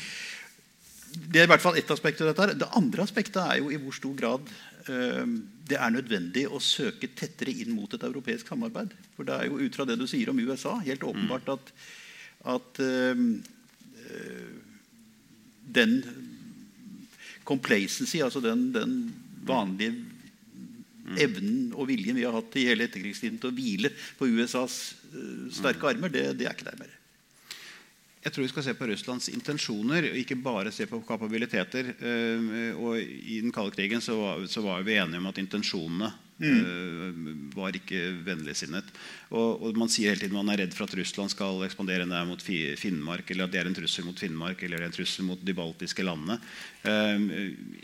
Det 1.12 1.42
er 1.42 1.48
i 1.48 1.52
hvert 1.52 1.64
fall 1.64 1.78
ett 1.80 1.92
aspekt 1.92 2.22
av 2.24 2.30
dette. 2.30 2.46
her. 2.46 2.54
Det 2.56 2.70
andre 2.78 3.04
aspektet 3.04 3.42
er 3.44 3.60
jo 3.60 3.72
i 3.72 3.80
hvor 3.82 3.96
stor 3.96 4.14
grad 4.18 4.52
uh, 4.88 5.26
det 5.68 5.78
er 5.78 5.94
nødvendig 5.94 6.46
å 6.48 6.62
søke 6.64 7.12
tettere 7.16 7.54
inn 7.64 7.76
mot 7.76 7.92
et 7.94 8.06
europeisk 8.08 8.48
samarbeid. 8.48 8.96
For 9.18 9.28
det 9.28 9.36
er 9.36 9.50
jo 9.50 9.60
ut 9.60 9.76
fra 9.76 9.88
det 9.90 10.00
du 10.00 10.08
sier 10.10 10.32
om 10.32 10.40
USA, 10.40 10.78
helt 10.86 11.04
åpenbart 11.08 11.48
mm. 11.48 11.54
at, 11.58 11.74
at 12.56 12.82
uh, 12.82 13.26
den 15.72 15.98
complacency, 17.52 18.22
altså 18.24 18.42
den, 18.44 18.70
den 18.76 18.96
vanlige 19.48 19.96
evnen 21.20 21.72
og 21.76 21.90
viljen 21.90 22.18
vi 22.18 22.26
har 22.28 22.36
hatt 22.36 22.56
i 22.60 22.68
hele 22.70 22.88
etterkrigstiden 22.88 23.40
til 23.42 23.52
å 23.52 23.56
hvile 23.56 23.92
på 24.20 24.30
USAs 24.32 24.80
uh, 25.12 25.48
sterke 25.54 25.90
armer, 25.92 26.14
det, 26.14 26.26
det, 26.40 26.48
er 26.48 26.56
ikke 26.56 26.70
der 26.70 26.80
mer. 26.80 26.98
Jeg 28.22 28.34
tror 28.34 28.46
vi 28.46 28.52
skal 28.52 28.66
se 28.68 28.76
på 28.78 28.88
Russlands 28.88 29.32
intensjoner, 29.34 30.12
og 30.12 30.20
ikke 30.22 30.38
bare 30.40 30.72
se 30.74 30.86
på 30.88 31.02
kapabiliteter. 31.08 31.94
Uh, 32.00 32.78
og 32.78 33.00
I 33.02 33.42
den 33.42 33.54
kalde 33.56 33.76
krigen 33.76 34.04
så 34.04 34.18
var, 34.20 34.46
så 34.52 34.64
var 34.66 34.86
vi 34.88 35.00
enige 35.02 35.24
om 35.24 35.32
at 35.32 35.42
intensjonene 35.42 36.12
Mm. 36.42 37.52
var 37.56 37.76
ikke 37.78 38.00
vennligsinnet. 38.26 38.88
Og, 39.30 39.62
og, 39.62 39.78
man 39.78 39.92
sier 39.92 40.12
hele 40.12 40.24
tiden 40.24 40.38
man 40.38 40.50
er 40.54 40.64
redd 40.64 40.76
for 40.76 40.88
at 40.88 40.96
Russland 40.98 41.34
skal 41.34 41.62
ekspandere 41.68 42.08
nær 42.10 42.26
mot 42.30 42.42
Finnmark, 42.42 43.30
eller 43.30 43.46
at 43.46 43.54
det 43.54 43.62
er 43.62 43.70
en 43.70 43.78
trussel 43.78 44.08
mot 44.08 44.18
Finnmark 44.18 44.64
eller 44.66 44.86
en 44.86 44.96
trussel 44.96 45.28
mot 45.28 45.42
de 45.46 45.56
baltiske 45.58 46.06
landene. 46.06 46.40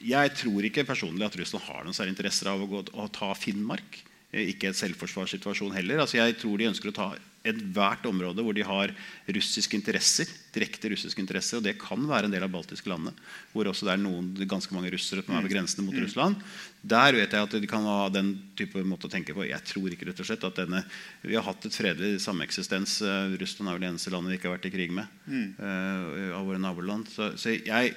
Jeg 0.02 0.36
tror 0.42 0.70
ikke 0.70 0.88
personlig 0.88 1.28
at 1.28 1.38
Russland 1.40 1.68
har 1.70 1.86
noen 1.86 1.98
særlig 1.98 2.16
interesser 2.18 2.52
av 2.52 2.64
å, 2.64 2.70
gå, 2.72 2.86
å 2.98 3.10
ta 3.14 3.34
Finnmark. 3.38 4.02
Ikke 4.44 4.72
et 4.72 4.80
selvforsvarssituasjon 4.80 5.76
heller. 5.78 6.04
Altså 6.04 6.20
jeg 6.20 6.38
tror 6.42 6.60
de 6.60 6.70
ønsker 6.70 6.92
å 6.92 6.98
ta 6.98 7.10
ethvert 7.48 8.06
område 8.10 8.44
hvor 8.44 8.56
de 8.56 8.66
har 8.66 8.94
russiske 9.36 9.78
interesser. 9.78 10.30
direkte 10.58 10.90
russiske 10.90 11.22
interesser, 11.22 11.60
og 11.60 11.64
Det 11.64 11.76
kan 11.78 12.02
være 12.10 12.26
en 12.26 12.34
del 12.34 12.44
av 12.44 12.50
baltiske 12.50 12.90
landene. 12.90 13.14
Hvor 13.54 13.70
også 13.70 13.86
det 13.86 13.94
er 13.94 14.02
noen, 14.02 14.32
ganske 14.50 14.74
mange 14.74 14.90
russere 14.90 15.22
som 15.22 15.36
er 15.38 15.46
ved 15.46 15.54
grensene 15.54 15.86
mot 15.86 15.94
mm. 15.94 16.02
Russland. 16.04 16.36
Der 16.82 17.14
vet 17.14 17.36
jeg 17.36 17.46
at 17.46 17.58
de 17.62 17.70
kan 17.70 17.86
ha 17.86 18.10
den 18.10 18.34
type 18.58 18.82
måte 18.88 19.06
å 19.06 19.14
tenke 19.14 19.36
på. 19.38 19.46
Jeg 19.46 19.62
tror 19.70 19.94
ikke 19.94 20.10
rett 20.10 20.24
og 20.24 20.30
slett 20.30 20.48
at 20.48 20.58
denne, 20.64 20.84
Vi 21.22 21.36
har 21.38 21.46
hatt 21.46 21.66
et 21.66 21.78
fredelig 21.78 22.22
sameksistens. 22.26 23.02
Eh, 23.02 23.38
Russland 23.38 23.70
er 23.70 23.78
vel 23.78 23.86
det 23.86 23.92
eneste 23.94 24.14
landet 24.14 24.34
vi 24.34 24.40
ikke 24.40 24.50
har 24.50 24.58
vært 24.58 24.70
i 24.72 24.74
krig 24.74 24.92
med. 24.98 25.20
Mm. 25.28 25.48
Uh, 25.62 26.34
av 26.40 26.48
våre 26.50 26.64
naboland. 26.64 27.08
Så, 27.14 27.36
så 27.38 27.54
jeg, 27.54 27.94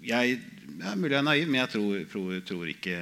jeg 0.00 0.40
ja, 0.76 0.94
Mulig 0.98 1.14
jeg 1.14 1.20
er 1.20 1.26
naiv, 1.26 1.48
men 1.48 1.60
jeg 1.62 1.72
tror, 1.74 2.04
tror, 2.12 2.36
tror, 2.46 2.68
ikke, 2.70 2.96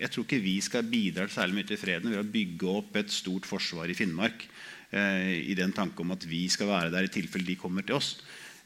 jeg 0.00 0.10
tror 0.14 0.26
ikke 0.26 0.40
vi 0.42 0.56
skal 0.64 0.88
bidra 0.88 1.28
særlig 1.30 1.58
mye 1.58 1.68
til 1.68 1.80
freden 1.80 2.12
ved 2.12 2.22
å 2.22 2.32
bygge 2.36 2.74
opp 2.80 2.98
et 3.00 3.12
stort 3.12 3.48
forsvar 3.48 3.90
i 3.90 3.96
Finnmark 3.98 4.46
eh, 4.90 5.34
i 5.52 5.56
den 5.58 5.74
tanke 5.76 6.04
om 6.04 6.14
at 6.16 6.24
vi 6.28 6.46
skal 6.52 6.70
være 6.70 6.92
der 6.94 7.08
i 7.08 7.12
tilfelle 7.12 7.48
de 7.48 7.58
kommer 7.60 7.86
til 7.86 7.98
oss. 8.00 8.16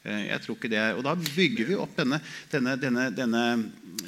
Eh, 0.03 0.25
jeg 0.27 0.43
tror 0.43 0.57
ikke 0.57 0.71
det 0.71 0.79
er, 0.81 0.97
Og 0.97 1.03
da 1.05 1.13
bygger 1.15 1.69
vi 1.69 1.75
opp 1.79 1.93
denne, 1.95 2.17
denne, 2.51 2.73
denne, 2.75 3.05
denne, 3.15 3.43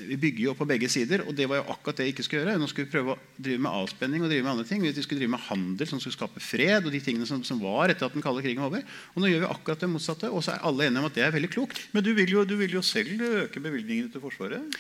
Vi 0.10 0.18
bygger 0.20 0.42
jo 0.44 0.52
opp 0.52 0.60
på 0.60 0.68
begge 0.68 0.90
sider, 0.92 1.24
og 1.24 1.32
det 1.38 1.48
var 1.48 1.62
jo 1.62 1.70
akkurat 1.72 2.02
det 2.02 2.08
jeg 2.08 2.16
ikke 2.16 2.26
skulle 2.28 2.42
gjøre. 2.44 2.58
Nå 2.60 2.68
skulle 2.68 2.90
vi 2.90 2.96
prøve 2.98 3.16
å 3.16 3.20
drive 3.38 3.64
med 3.64 3.78
avspenning 3.80 4.26
og 4.26 4.32
drive 4.32 4.44
med 4.44 4.52
andre 4.52 4.68
ting. 4.68 4.84
Vi 4.84 4.92
skulle 4.98 5.22
drive 5.22 5.36
med 5.38 5.46
handel 5.48 5.88
som 5.88 6.02
skulle 6.04 6.18
skape 6.18 6.44
fred, 6.44 6.84
og 6.84 6.92
de 6.92 7.02
tingene 7.04 7.30
som, 7.30 7.40
som 7.48 7.62
var 7.64 7.94
etter 7.94 8.10
at 8.10 8.18
den 8.18 8.26
kalde 8.26 8.44
krigen 8.44 8.64
var 8.66 8.74
over. 8.74 8.84
Og 9.14 9.24
nå 9.24 9.32
gjør 9.32 9.46
vi 9.46 9.54
akkurat 9.54 9.86
det 9.86 9.92
motsatte, 9.94 10.32
og 10.32 10.44
så 10.44 10.56
er 10.56 10.68
alle 10.68 10.90
enige 10.90 11.04
om 11.04 11.08
at 11.08 11.16
det 11.16 11.24
er 11.24 11.34
veldig 11.38 11.52
klokt. 11.56 11.80
Men 11.96 12.04
du 12.04 12.12
vil 12.18 12.36
jo, 12.36 12.44
du 12.44 12.58
vil 12.60 12.76
jo 12.76 12.84
selv 12.86 13.24
øke 13.46 13.64
bevilgningene 13.64 14.12
til 14.12 14.24
Forsvaret? 14.26 14.76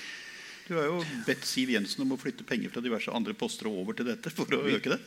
Du 0.65 0.73
har 0.73 0.89
jo 0.89 0.99
bedt 1.27 1.45
Siv 1.45 1.69
Jensen 1.69 2.01
om 2.03 2.15
å 2.15 2.19
flytte 2.19 2.45
penger 2.47 2.73
fra 2.73 2.81
diverse 2.81 3.13
andre 3.13 3.35
poster 3.37 3.69
og 3.69 3.83
over 3.83 3.97
til 3.97 4.09
dette 4.09 4.33
for 4.33 4.49
å 4.57 4.63
øke 4.65 4.95
det. 4.95 4.99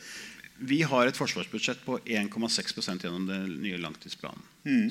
Vi 0.59 0.81
har 0.87 1.07
et 1.07 1.19
forsvarsbudsjett 1.19 1.83
på 1.85 1.99
1,6% 2.03 3.05
gjennom 3.05 3.27
den 3.27 3.59
nye 3.63 3.79
langtidsplanen. 3.79 4.43
Mm. 4.65 4.87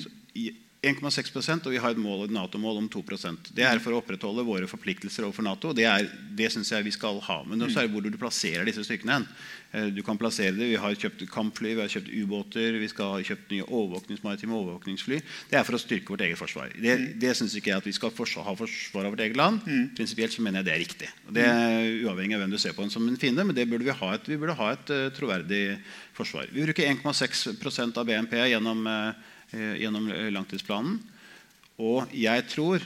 1,6% 0.79 1.65
og 1.67 1.73
vi 1.73 1.79
har 1.83 1.91
et 1.91 1.99
mål, 1.99 2.29
Nato-mål 2.31 2.77
om 2.79 2.85
2% 2.87 3.49
Det 3.51 3.65
er 3.67 3.81
for 3.83 3.91
å 3.91 3.99
opprettholde 3.99 4.45
våre 4.47 4.67
forpliktelser 4.69 5.25
overfor 5.27 5.43
Nato. 5.43 5.73
Det, 5.75 5.83
er, 5.83 6.07
det 6.39 6.47
synes 6.53 6.71
jeg 6.71 6.85
vi 6.85 6.93
skal 6.95 7.19
ha. 7.25 7.41
Men 7.43 7.65
så 7.67 7.81
er 7.81 7.89
det 7.89 7.91
hvor 7.91 8.05
du 8.05 8.15
plasserer 8.15 8.63
disse 8.67 8.85
styrkene. 8.87 9.17
hen. 9.19 9.91
Du 9.93 9.99
kan 10.07 10.17
plassere 10.17 10.55
det. 10.55 10.69
Vi 10.71 10.77
har 10.79 10.95
kjøpt 10.95 11.25
kampfly, 11.29 11.73
vi 11.75 11.83
har 11.83 11.91
kjøpt 11.91 12.13
ubåter, 12.15 12.77
vi 12.79 12.87
skal 12.89 13.11
ha 13.11 13.25
kjøpt 13.27 13.51
nye 13.51 13.65
overvåkningsmaritime 13.67 14.55
overvåkningsfly. 14.55 15.19
Det 15.51 15.59
er 15.59 15.65
for 15.67 15.75
å 15.75 15.81
styrke 15.83 16.15
vårt 16.15 16.23
eget 16.25 16.39
forsvar. 16.39 16.71
Det, 16.71 16.95
det 17.19 17.33
syns 17.37 17.57
ikke 17.59 17.73
jeg 17.73 17.83
at 17.83 17.89
vi 17.89 17.95
skal 17.97 18.13
ha 18.13 18.55
forsvar 18.55 19.09
av 19.09 19.17
vårt 19.17 19.25
eget 19.25 19.39
land. 19.39 19.59
Mm. 19.67 19.89
Prinsipielt 19.99 20.33
så 20.33 20.45
mener 20.45 20.63
jeg 20.63 20.69
det 20.69 20.75
er 20.75 20.83
riktig. 20.85 21.09
Det 21.27 21.43
er 21.49 21.89
Uavhengig 22.07 22.37
av 22.37 22.45
hvem 22.45 22.55
du 22.55 22.61
ser 22.61 22.77
på 22.77 22.85
den 22.85 22.93
som 22.93 23.03
en 23.03 23.19
fiende, 23.19 23.43
men 23.43 23.57
det 23.57 23.67
burde 23.67 23.83
vi 23.83 23.99
ha 23.99 24.13
et, 24.15 24.31
vi 24.31 24.39
burde 24.39 24.55
ha 24.55 24.71
et 24.77 24.95
uh, 24.95 25.09
troverdig 25.17 25.63
forsvar. 26.15 26.47
Vi 26.55 26.63
bruker 26.63 26.87
1,6 26.87 27.99
av 27.99 28.07
BNP 28.07 28.39
gjennom 28.47 28.87
uh, 28.87 29.11
Eh, 29.13 29.38
gjennom 29.53 30.09
eh, 30.13 30.29
langtidsplanen. 30.33 30.99
Og 31.79 32.11
jeg 32.15 32.45
tror 32.51 32.83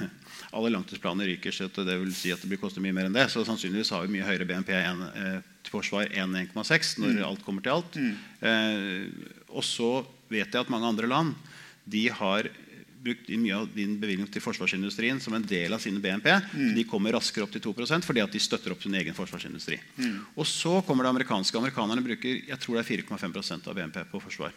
alle 0.56 0.72
langtidsplaner 0.72 1.28
ryker, 1.30 1.54
så 1.54 1.68
det 1.70 1.98
vil 2.00 2.14
si 2.16 2.32
at 2.34 2.40
det 2.42 2.50
blir 2.50 2.60
koster 2.60 2.82
mye 2.84 2.94
mer 2.96 3.10
enn 3.10 3.16
det. 3.16 3.28
Så 3.32 3.44
sannsynligvis 3.46 3.92
har 3.94 4.06
vi 4.06 4.16
mye 4.16 4.26
høyere 4.26 4.48
BNP 4.48 4.72
enn, 4.78 5.04
eh, 5.10 5.36
til 5.64 5.76
forsvar 5.76 6.10
enn 6.10 6.38
1,6 6.46 6.96
når 7.02 7.18
mm. 7.18 7.26
alt 7.28 7.44
kommer 7.46 7.66
til 7.66 7.76
alt. 7.76 8.00
Mm. 8.00 8.16
Eh, 8.48 9.44
og 9.52 9.66
så 9.66 9.92
vet 10.30 10.48
jeg 10.48 10.62
at 10.62 10.72
mange 10.72 10.88
andre 10.88 11.10
land 11.10 11.36
de 11.90 12.06
har 12.14 12.48
brukt 13.00 13.30
mye 13.32 13.56
av 13.56 13.68
din 13.72 13.94
bevilgning 14.00 14.28
til 14.28 14.42
forsvarsindustrien 14.44 15.20
som 15.24 15.32
en 15.36 15.44
del 15.44 15.72
av 15.72 15.80
sine 15.80 16.02
BNP. 16.04 16.28
Mm. 16.52 16.72
De 16.76 16.84
kommer 16.88 17.14
raskere 17.16 17.46
opp 17.46 17.54
til 17.54 17.62
2% 17.64 18.04
fordi 18.04 18.24
at 18.24 18.34
de 18.34 18.42
støtter 18.42 18.74
opp 18.74 18.82
sin 18.84 18.96
egen 18.98 19.16
forsvarsindustri. 19.16 19.78
Mm. 19.96 20.18
Og 20.36 20.48
så 20.48 20.80
kommer 20.86 21.06
det 21.06 21.14
amerikanske. 21.14 21.56
Amerikanerne 21.56 22.04
bruker 22.04 22.42
jeg 22.50 22.60
tror 22.60 22.76
det 22.76 22.84
er 22.84 22.90
4,5% 23.00 23.70
av 23.70 23.78
BNP 23.78 24.02
på 24.12 24.20
forsvar. 24.26 24.52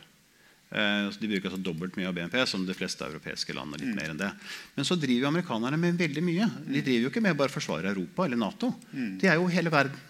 Eh, 0.74 1.10
de 1.22 1.30
bruker 1.30 1.51
altså 1.51 1.62
dobbelt 1.62 1.98
mye 2.00 2.08
av 2.10 2.15
BNP 2.18 2.39
som 2.50 2.63
de 2.65 2.74
fleste 2.74 3.06
europeiske 3.06 3.53
land. 3.53 3.75
litt 3.77 3.92
mm. 3.92 4.00
mer 4.00 4.13
enn 4.13 4.22
det. 4.24 4.32
Men 4.74 4.88
så 4.88 4.98
driver 4.98 5.30
amerikanerne 5.30 5.77
med 5.77 6.00
veldig 6.00 6.24
mye. 6.25 6.50
De 6.65 6.82
driver 6.82 7.06
jo 7.06 7.12
ikke 7.13 7.22
med 7.22 7.38
bare 7.38 7.53
å 7.53 7.58
forsvare 7.58 7.92
Europa 7.92 8.25
eller 8.25 8.42
Nato. 8.42 8.72
Mm. 8.89 9.13
De 9.22 9.30
er 9.30 9.38
jo 9.38 9.51
hele 9.53 9.74
verden. 9.74 10.10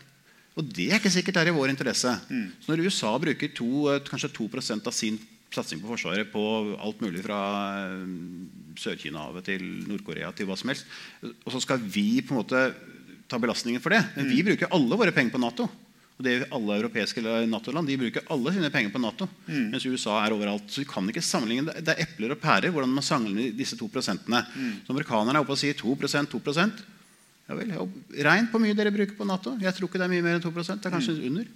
Og 0.53 0.65
det 0.69 0.87
er 0.91 1.01
ikke 1.01 1.11
sikkert 1.11 1.35
det 1.35 1.43
er 1.43 1.51
i 1.51 1.57
vår 1.57 1.73
interesse. 1.73 2.13
Mm. 2.29 2.47
Så 2.61 2.71
når 2.71 2.85
USA 2.87 3.11
bruker 3.19 3.53
to, 3.57 3.69
eh, 3.91 4.01
kanskje 4.07 4.31
2% 4.37 4.87
av 4.87 4.95
sin 4.95 5.19
satsing 5.53 5.81
på 5.81 5.91
Forsvaret 5.91 6.31
på 6.31 6.41
alt 6.81 7.01
mulig 7.03 7.25
fra 7.25 7.39
eh, 7.83 8.07
Sør-Kina-havet 8.79 9.49
til 9.51 9.65
Nord-Korea 9.89 10.31
til 10.33 10.47
hva 10.49 10.57
som 10.57 10.71
helst, 10.71 10.87
og 11.21 11.49
så 11.53 11.61
skal 11.61 11.81
vi 11.83 12.23
på 12.23 12.33
en 12.33 12.39
måte 12.39 12.61
ta 13.29 13.37
belastningen 13.41 13.81
for 13.83 13.93
det. 13.93 14.01
Men 14.15 14.31
vi 14.31 14.45
bruker 14.45 14.71
alle 14.73 14.97
våre 14.99 15.13
penger 15.15 15.35
på 15.35 15.41
Nato. 15.41 15.67
Og 16.13 16.25
det 16.25 16.33
Alle 16.53 16.77
europeiske 16.77 17.23
Nato-land 17.49 17.89
de 17.89 17.97
bruker 17.97 18.25
alle 18.33 18.53
sine 18.53 18.69
penger 18.73 18.93
på 18.93 19.01
Nato. 19.01 19.27
Mm. 19.47 19.71
Mens 19.73 19.85
USA 19.85 20.19
er 20.21 20.35
overalt. 20.35 20.67
Så 20.69 20.83
vi 20.83 20.89
kan 20.89 21.07
ikke 21.09 21.25
sammenligne. 21.25 21.73
Det 21.73 21.95
er 21.95 22.03
epler 22.05 22.35
og 22.35 22.41
pærer 22.41 22.69
hvordan 22.73 22.93
man 22.93 23.05
sammenligner 23.05 23.57
disse 23.57 23.77
to 23.79 23.89
prosentene. 23.89 24.43
Mm. 24.53 24.75
Så 24.85 24.93
amerikanerne 24.93 25.39
er 25.39 25.45
oppe 25.45 25.55
og 25.55 25.61
sier 25.61 25.77
2% 25.77 26.29
2% 26.33 26.83
ja 27.43 27.57
vel, 27.57 27.73
Regn 28.23 28.45
på 28.47 28.59
mye 28.61 28.75
dere 28.77 28.93
bruker 28.95 29.17
på 29.17 29.27
Nato. 29.27 29.57
Jeg 29.59 29.75
tror 29.75 29.89
ikke 29.89 29.99
det 29.99 30.05
er 30.07 30.13
mye 30.13 30.23
mer 30.23 30.37
enn 30.37 30.45
2% 30.45 30.79
Det 30.79 30.87
er 30.87 30.93
kanskje 30.93 31.17
mm. 31.17 31.25
under. 31.29 31.49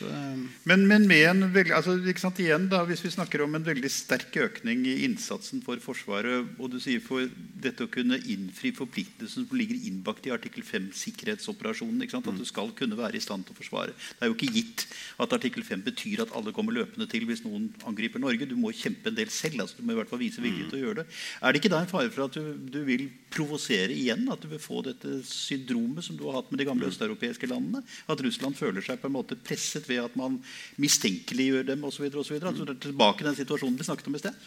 Mm. 0.00 0.48
Men, 0.64 0.86
men, 0.90 1.06
med 1.08 1.24
en 1.28 1.44
veldig, 1.54 1.72
altså, 1.76 1.94
igjen 2.42 2.66
da, 2.70 2.82
hvis 2.88 3.04
vi 3.04 3.12
snakker 3.14 3.44
om 3.44 3.54
en 3.54 3.66
veldig 3.66 3.90
sterk 3.92 4.36
økning 4.42 4.84
i 4.90 4.96
innsatsen 5.06 5.62
for 5.64 5.80
Forsvaret, 5.82 6.50
og 6.58 6.72
du 6.72 6.80
sier 6.82 7.02
for 7.04 7.28
dette 7.64 7.86
å 7.86 7.92
kunne 7.92 8.18
innfri 8.18 8.72
forpliktelsen 8.74 9.46
som 9.46 9.56
ligger 9.58 9.78
innbakt 9.88 10.26
i 10.28 10.34
artikkel 10.34 10.64
5 10.66 10.90
sikkerhetsoperasjonen, 10.98 12.02
at 12.04 12.30
du 12.38 12.44
skal 12.48 12.72
kunne 12.76 12.98
være 12.98 13.18
i 13.18 13.22
stand 13.22 13.46
til 13.46 13.54
å 13.54 13.60
forsvare. 13.60 13.94
Det 13.94 14.26
er 14.26 14.30
jo 14.30 14.36
ikke 14.36 14.52
gitt 14.54 14.86
at 15.22 15.34
artikkel 15.36 15.64
5 15.66 15.84
betyr 15.86 16.24
at 16.24 16.34
alle 16.36 16.54
kommer 16.56 16.76
løpende 16.76 17.08
til 17.10 17.26
hvis 17.28 17.44
noen 17.46 17.70
angriper 17.88 18.22
Norge. 18.22 18.48
Du 18.48 18.56
må 18.58 18.72
kjempe 18.74 19.10
en 19.10 19.18
del 19.18 19.30
selv. 19.32 19.62
altså 19.64 19.78
Du 19.78 19.86
må 19.86 19.94
i 19.94 19.98
hvert 19.98 20.10
fall 20.10 20.22
vise 20.22 20.42
vilje 20.44 20.68
til 20.70 20.80
å 20.80 20.82
gjøre 20.84 21.02
det. 21.02 21.06
Er 21.40 21.52
det 21.52 21.62
ikke 21.62 21.72
da 21.72 21.82
en 21.82 21.90
fare 21.90 22.12
for 22.14 22.26
at 22.26 22.38
du, 22.38 22.54
du 22.74 22.80
vil 22.86 23.06
provosere 23.34 23.94
igjen? 23.94 24.26
At 24.32 24.44
du 24.44 24.50
vil 24.52 24.62
få 24.62 24.82
dette 24.86 25.20
syndromet 25.28 26.06
som 26.06 26.18
du 26.18 26.26
har 26.28 26.40
hatt 26.40 26.52
med 26.52 26.62
de 26.62 26.68
gamle 26.68 26.90
østeuropeiske 26.90 27.50
landene? 27.50 27.84
At 28.10 28.22
Russland 28.24 28.58
føler 28.58 28.84
seg 28.84 29.00
på 29.02 29.10
en 29.10 29.16
måte 29.18 29.38
presset 29.38 29.83
ved 29.88 30.04
at 30.04 30.18
man 30.18 30.40
mistenkeliggjør 30.80 31.72
dem 31.72 31.86
osv. 31.88 32.10
Altså, 32.10 32.68
tilbake 32.74 33.22
til 33.22 33.30
den 33.30 33.40
situasjonen 33.40 33.80
vi 33.80 33.88
snakket 33.88 34.10
om 34.12 34.18
i 34.18 34.22
sted. 34.22 34.44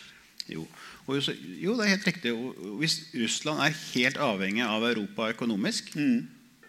Jo. 0.47 0.63
jo. 1.08 1.76
det 1.76 1.84
er 1.84 1.93
helt 1.95 2.08
riktig. 2.08 2.34
hvis 2.80 3.02
Russland 3.17 3.62
er 3.63 3.78
helt 3.91 4.17
avhengig 4.21 4.63
av 4.63 4.86
Europa 4.88 5.28
økonomisk, 5.34 5.91
mm. 5.97 6.21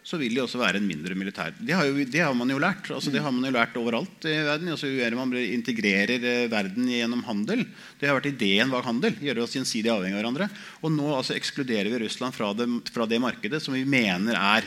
så 0.03 0.19
vil 0.19 0.35
de 0.35 0.43
også 0.43 0.59
være 0.59 0.81
en 0.81 0.89
mindre 0.89 1.15
militær. 1.19 1.55
Det 1.55 1.77
har, 1.77 1.87
jo, 1.87 2.03
det 2.03 2.25
har 2.25 2.35
man 2.35 2.51
jo 2.51 2.59
lært. 2.63 2.91
Altså, 2.95 3.13
det 3.15 3.23
har 3.23 3.35
man 3.35 3.47
jo 3.47 3.55
lært 3.55 3.79
overalt 3.79 4.27
i 4.27 4.35
verden. 4.49 4.73
Altså, 4.75 4.91
man 5.15 5.37
integrerer 5.39 6.19
eh, 6.19 6.51
verden 6.51 6.91
gjennom 6.91 7.23
handel. 7.29 7.65
Det 8.01 8.11
har 8.11 8.19
vært 8.19 8.33
ideen 8.33 8.75
bak 8.75 8.87
handel. 8.89 9.15
Gjøre 9.23 9.47
oss 9.47 9.55
gjensidig 9.59 9.95
avhengig 9.95 10.19
av 10.19 10.25
hverandre. 10.25 10.51
Og 10.83 10.95
nå 10.97 11.15
altså, 11.15 11.39
ekskluderer 11.39 11.93
vi 11.95 12.03
Russland 12.07 12.35
fra 12.35 12.51
det, 12.59 12.67
fra 12.91 13.07
det 13.07 13.23
markedet 13.23 13.63
som 13.63 13.79
vi 13.79 13.87
mener 13.87 14.39
er 14.39 14.67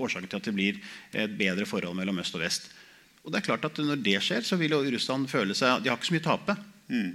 årsaken 0.00 0.30
til 0.30 0.40
at 0.40 0.48
det 0.48 0.56
blir 0.56 0.80
et 1.12 1.40
bedre 1.40 1.68
forhold 1.68 1.98
mellom 2.00 2.24
øst 2.24 2.40
og 2.40 2.46
vest. 2.46 2.72
Og 3.24 3.32
det 3.32 3.40
er 3.40 3.48
klart 3.50 3.66
at 3.68 3.76
Når 3.76 4.00
det 4.00 4.20
skjer, 4.24 4.44
så 4.46 4.56
vil 4.60 4.72
jo 4.72 4.84
Russland 4.94 5.28
føle 5.28 5.56
seg 5.56 5.82
De 5.82 5.90
har 5.90 5.98
ikke 5.98 6.08
så 6.08 6.16
mye 6.16 6.24
å 6.24 6.30
tape. 6.30 6.56
Mm. 6.90 7.10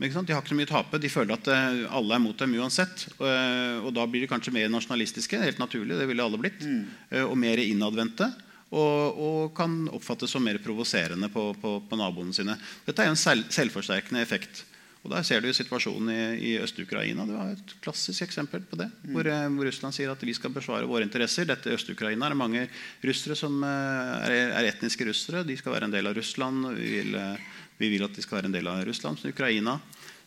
De 0.00 0.08
har 0.08 0.40
ikke 0.40 0.48
så 0.48 0.56
mye 0.56 0.68
å 0.68 0.70
tape. 0.70 1.00
De 1.00 1.10
føler 1.12 1.36
at 1.36 1.48
eh, 1.52 1.82
alle 1.92 2.16
er 2.16 2.22
mot 2.24 2.38
dem 2.40 2.54
uansett. 2.56 3.02
Og, 3.18 3.26
eh, 3.28 3.80
og 3.84 3.90
da 3.96 4.06
blir 4.08 4.24
de 4.24 4.30
kanskje 4.30 4.54
mer 4.56 4.70
nasjonalistiske. 4.72 5.40
helt 5.40 5.60
naturlig, 5.60 5.98
det 5.98 6.06
ville 6.08 6.24
alle 6.24 6.40
blitt. 6.40 6.62
Mm. 6.64 6.86
Eh, 7.10 7.24
og 7.26 7.36
mer 7.36 7.60
innadvendte. 7.60 8.30
Og, 8.70 9.18
og, 9.18 9.40
kan 9.56 9.90
oppfattes 9.90 10.30
som 10.30 10.44
mer 10.46 10.60
provoserende 10.62 11.28
på, 11.28 11.50
på, 11.60 11.74
på, 11.84 11.98
naboene 11.98 12.32
sine. 12.32 12.54
Dette 12.86 13.02
er 13.02 13.10
jo 13.10 13.16
en 13.16 13.20
selv, 13.20 13.50
selvforsterkende 13.52 14.22
effekt. 14.22 14.62
Og 15.00 15.12
Der 15.14 15.24
ser 15.24 15.40
du 15.40 15.48
situasjonen 15.56 16.10
i, 16.12 16.50
i 16.50 16.50
Øst-Ukraina. 16.60 17.24
Det 17.24 17.36
var 17.36 17.54
et 17.54 17.72
klassisk 17.80 18.26
eksempel 18.26 18.60
på 18.68 18.76
det. 18.76 18.90
Mm. 19.00 19.14
Hvor, 19.14 19.30
eh, 19.32 19.46
hvor, 19.48 19.68
Russland 19.70 19.96
sier 19.96 20.12
at 20.12 20.24
vi 20.26 20.34
skal 20.36 20.52
besvare 20.52 20.88
våre 20.88 21.06
interesser. 21.06 21.48
Dette 21.48 21.72
Øst-Ukraina 21.72 22.28
er 22.28 22.34
det 22.34 22.40
mange 22.40 22.66
russere 23.08 23.36
som 23.38 23.56
eh, 23.64 24.28
er, 24.28 24.34
er, 24.58 24.68
etniske 24.68 25.06
russere. 25.08 25.46
De 25.48 25.56
skal 25.56 25.72
være 25.72 25.88
en 25.88 25.94
del 25.94 26.10
av 26.10 26.18
Russland. 26.18 26.68
Vi 26.76 26.90
vil, 26.98 27.16
eh, 27.16 27.62
vi 27.80 27.94
vil 27.94 28.04
at 28.04 28.12
de 28.12 28.26
skal 28.26 28.40
være 28.42 28.52
en 28.52 28.58
del 28.58 28.68
av 28.68 28.84
Russland. 28.84 29.22
Så 29.22 29.32
Ukraina 29.32 29.78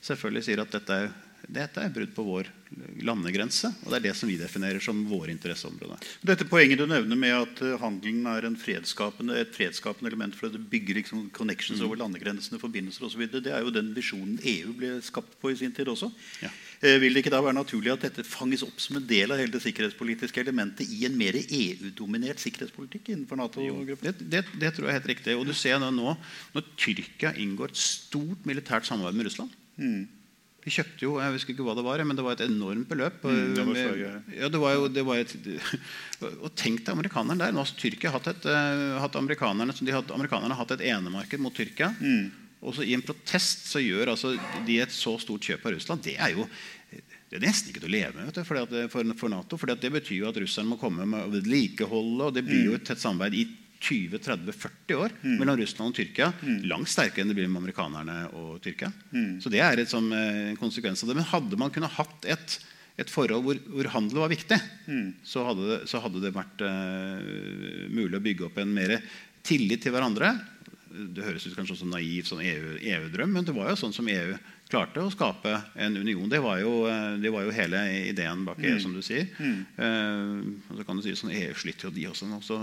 selvfølgelig 0.01 0.47
sier 0.49 0.63
at 0.65 0.73
dette 0.73 0.99
er 1.03 1.13
dette 1.51 1.82
er 1.82 1.91
brudd 1.91 2.13
på 2.15 2.23
vår 2.23 2.49
landegrense. 3.03 3.69
og 3.84 3.91
Det 3.91 3.97
er 3.97 4.06
det 4.08 4.13
som 4.17 4.29
vi 4.29 4.38
definerer 4.39 4.82
som 4.84 5.03
våre 5.10 5.34
interesseområder. 5.34 6.01
Dette 6.25 6.47
Poenget 6.49 6.79
du 6.79 6.86
nevner 6.88 7.19
med 7.19 7.34
at 7.36 7.62
eh, 7.65 7.75
handelen 7.82 8.27
er 8.29 8.47
fredskapende, 8.60 9.36
et 9.41 9.53
fredsskapende 9.56 10.10
element 10.12 10.36
for 10.38 10.49
det 10.53 10.62
bygger 10.71 11.01
liksom 11.01 11.27
connections 11.36 11.82
mm. 11.82 11.86
over 11.88 11.99
landegrensene, 12.01 12.62
forbindelser 12.62 13.08
osv., 13.08 13.25
det 13.34 13.51
er 13.51 13.65
jo 13.65 13.73
den 13.73 13.91
visjonen 13.95 14.39
EU 14.39 14.73
ble 14.77 14.95
skapt 15.06 15.36
på 15.41 15.51
i 15.51 15.60
sin 15.60 15.73
tid 15.75 15.91
også. 15.91 16.10
Ja. 16.43 16.51
Eh, 16.82 16.97
vil 17.03 17.13
det 17.13 17.23
ikke 17.23 17.34
da 17.34 17.43
være 17.43 17.60
naturlig 17.60 17.93
at 17.93 18.08
dette 18.08 18.25
fanges 18.27 18.65
opp 18.65 18.79
som 18.82 18.99
en 18.99 19.08
del 19.10 19.34
av 19.34 19.41
hele 19.41 19.53
det 19.53 19.63
sikkerhetspolitiske 19.65 20.41
elementet 20.43 20.89
i 20.89 21.03
en 21.08 21.17
mer 21.19 21.38
EU-dominert 21.43 22.41
sikkerhetspolitikk 22.43 23.13
innenfor 23.13 23.39
Nato-gruppen? 23.39 24.10
Det, 24.10 24.25
det, 24.25 24.43
det, 24.60 24.73
tror 24.73 24.88
jeg 24.88 24.95
er 24.95 24.99
helt 25.01 25.13
riktig. 25.13 25.38
Og 25.38 25.47
du 25.47 25.53
ser 25.58 25.79
nå, 25.82 25.91
nå 25.93 26.17
når 26.56 26.67
Tyrkia 26.79 27.36
inngår 27.39 27.73
et 27.73 27.84
stort 27.84 28.49
militært 28.49 28.88
samarbeid 28.89 29.19
med 29.19 29.32
Russland 29.32 29.62
mm 29.77 30.03
vi 30.63 30.71
kjøpte 30.71 31.04
jo 31.04 31.15
jeg 31.19 31.36
husker 31.36 31.54
ikke 31.54 31.65
hva 31.67 31.76
det 31.76 31.84
var, 31.86 32.04
men 32.08 32.17
det 32.17 32.23
var 32.26 32.38
et 32.38 32.45
enormt 32.45 32.88
beløp. 32.88 33.23
Mm, 33.26 33.56
det 33.58 33.65
var 33.67 33.80
ja, 34.38 34.49
det 34.52 34.62
var 34.62 34.76
jo, 34.78 34.86
det 34.95 35.04
var 35.08 35.19
et, 35.19 35.34
og 36.43 36.54
tenk 36.60 36.86
deg 36.86 36.93
amerikanerne 36.93 37.39
der. 37.41 37.56
Nå 37.56 37.65
har 37.65 37.73
Tyrkia 37.80 38.13
hatt 38.13 38.30
et, 38.32 38.47
uh, 38.47 39.02
hatt 39.04 39.17
amerikanerne, 39.19 39.76
de 39.76 39.95
had, 39.95 40.13
amerikanerne 40.15 40.60
hatt 40.60 40.71
et 40.78 40.86
enemarked 40.93 41.43
mot 41.43 41.56
Tyrkia. 41.56 41.91
Mm. 41.99 42.32
Og 42.63 42.78
så 42.78 42.86
I 42.88 42.95
en 42.95 43.04
protest 43.04 43.67
så 43.67 43.82
gjør 43.84 44.13
altså 44.13 44.38
de 44.67 44.80
et 44.80 44.95
så 44.95 45.17
stort 45.19 45.43
kjøp 45.43 45.67
av 45.67 45.76
Russland. 45.76 46.06
Det 46.06 46.15
er 46.15 46.38
jo 46.38 46.47
det 47.34 47.39
er 47.39 47.47
nesten 47.47 47.71
ikke 47.71 47.82
til 47.82 47.89
å 47.89 47.95
leve 47.95 48.21
med 48.21 48.36
du, 48.36 48.43
for, 48.45 49.13
for, 49.17 49.32
Nato. 49.34 49.58
For 49.58 49.73
det 49.73 49.89
betyr 49.89 50.19
jo 50.19 50.28
at 50.30 50.38
russerne 50.38 50.69
må 50.69 50.78
komme 50.78 51.08
med 51.10 51.32
vedlikeholdet. 51.34 52.28
Og 52.28 52.36
det 52.36 52.43
blir 52.45 52.67
jo 52.67 52.76
mm. 52.76 52.78
et 52.78 52.86
tett 52.86 53.02
samarbeid 53.02 53.38
i 53.39 53.45
20-30-40 53.84 54.96
år 54.96 55.13
mm. 55.22 55.34
mellom 55.39 55.58
Russland 55.60 55.91
og 55.91 55.98
Tyrkia. 55.98 56.30
Mm. 56.39 56.60
Langt 56.72 56.91
sterkere 56.91 57.26
enn 57.26 57.34
det 57.34 57.38
blir 57.38 57.50
med 57.52 57.63
amerikanerne 57.63 58.19
og 58.39 58.62
Tyrkia. 58.63 58.91
Mm. 59.12 59.41
Så 59.43 59.52
det 59.52 59.60
er 59.63 59.82
et, 59.82 59.91
som, 59.91 60.08
eh, 60.15 60.54
en 60.54 60.60
konsekvens 60.60 61.04
av 61.04 61.12
det. 61.12 61.17
Men 61.19 61.28
hadde 61.34 61.60
man 61.60 61.74
kunnet 61.74 61.98
hatt 61.98 62.30
et, 62.32 62.58
et 63.02 63.12
forhold 63.12 63.43
hvor, 63.48 63.60
hvor 63.76 63.91
handel 63.98 64.24
var 64.24 64.32
viktig, 64.32 64.60
så, 65.28 65.43
hadde 65.50 65.67
det, 65.69 65.80
så, 65.91 66.00
hadde 66.04 66.24
det, 66.24 66.34
vært 66.36 66.63
uh, 66.63 67.88
mulig 67.91 68.19
å 68.19 68.24
bygge 68.24 68.48
opp 68.48 68.60
en 68.63 68.74
mer 68.76 68.96
tillit 69.43 69.84
til 69.84 69.91
hverandre. 69.96 70.32
Det 70.93 71.25
høres 71.25 71.47
ut 71.47 71.56
kanskje 71.58 71.79
som 71.79 71.93
naiv 71.93 72.27
sånn 72.29 72.43
EU-drøm, 72.45 73.32
EU 73.32 73.34
men 73.34 73.47
det 73.47 73.56
var 73.56 73.71
jo 73.71 73.79
sånn 73.79 73.95
som 73.95 74.10
EU 74.10 74.36
klarte 74.73 75.01
å 75.03 75.12
skape 75.13 75.53
en 75.79 75.97
union. 75.97 76.25
Det 76.29 76.39
var 76.41 76.60
jo, 76.62 76.86
eh, 76.89 77.17
det 77.21 77.32
var 77.34 77.45
jo 77.45 77.53
hele 77.53 77.82
ideen 78.10 78.43
bak 78.47 78.62
EU, 78.62 78.75
mm. 78.77 78.82
som 78.82 78.93
du 78.95 79.01
sier. 79.06 79.27
Mm. 79.38 79.60
Eh, 79.86 80.69
og 80.71 80.79
så 80.79 80.86
kan 80.88 80.97
du 80.97 81.06
si 81.06 81.15
sånn 81.17 81.34
EU 81.34 81.58
sliter 81.58 81.89
jo 81.89 81.93
de 81.95 82.06
også. 82.10 82.29
også. 82.39 82.60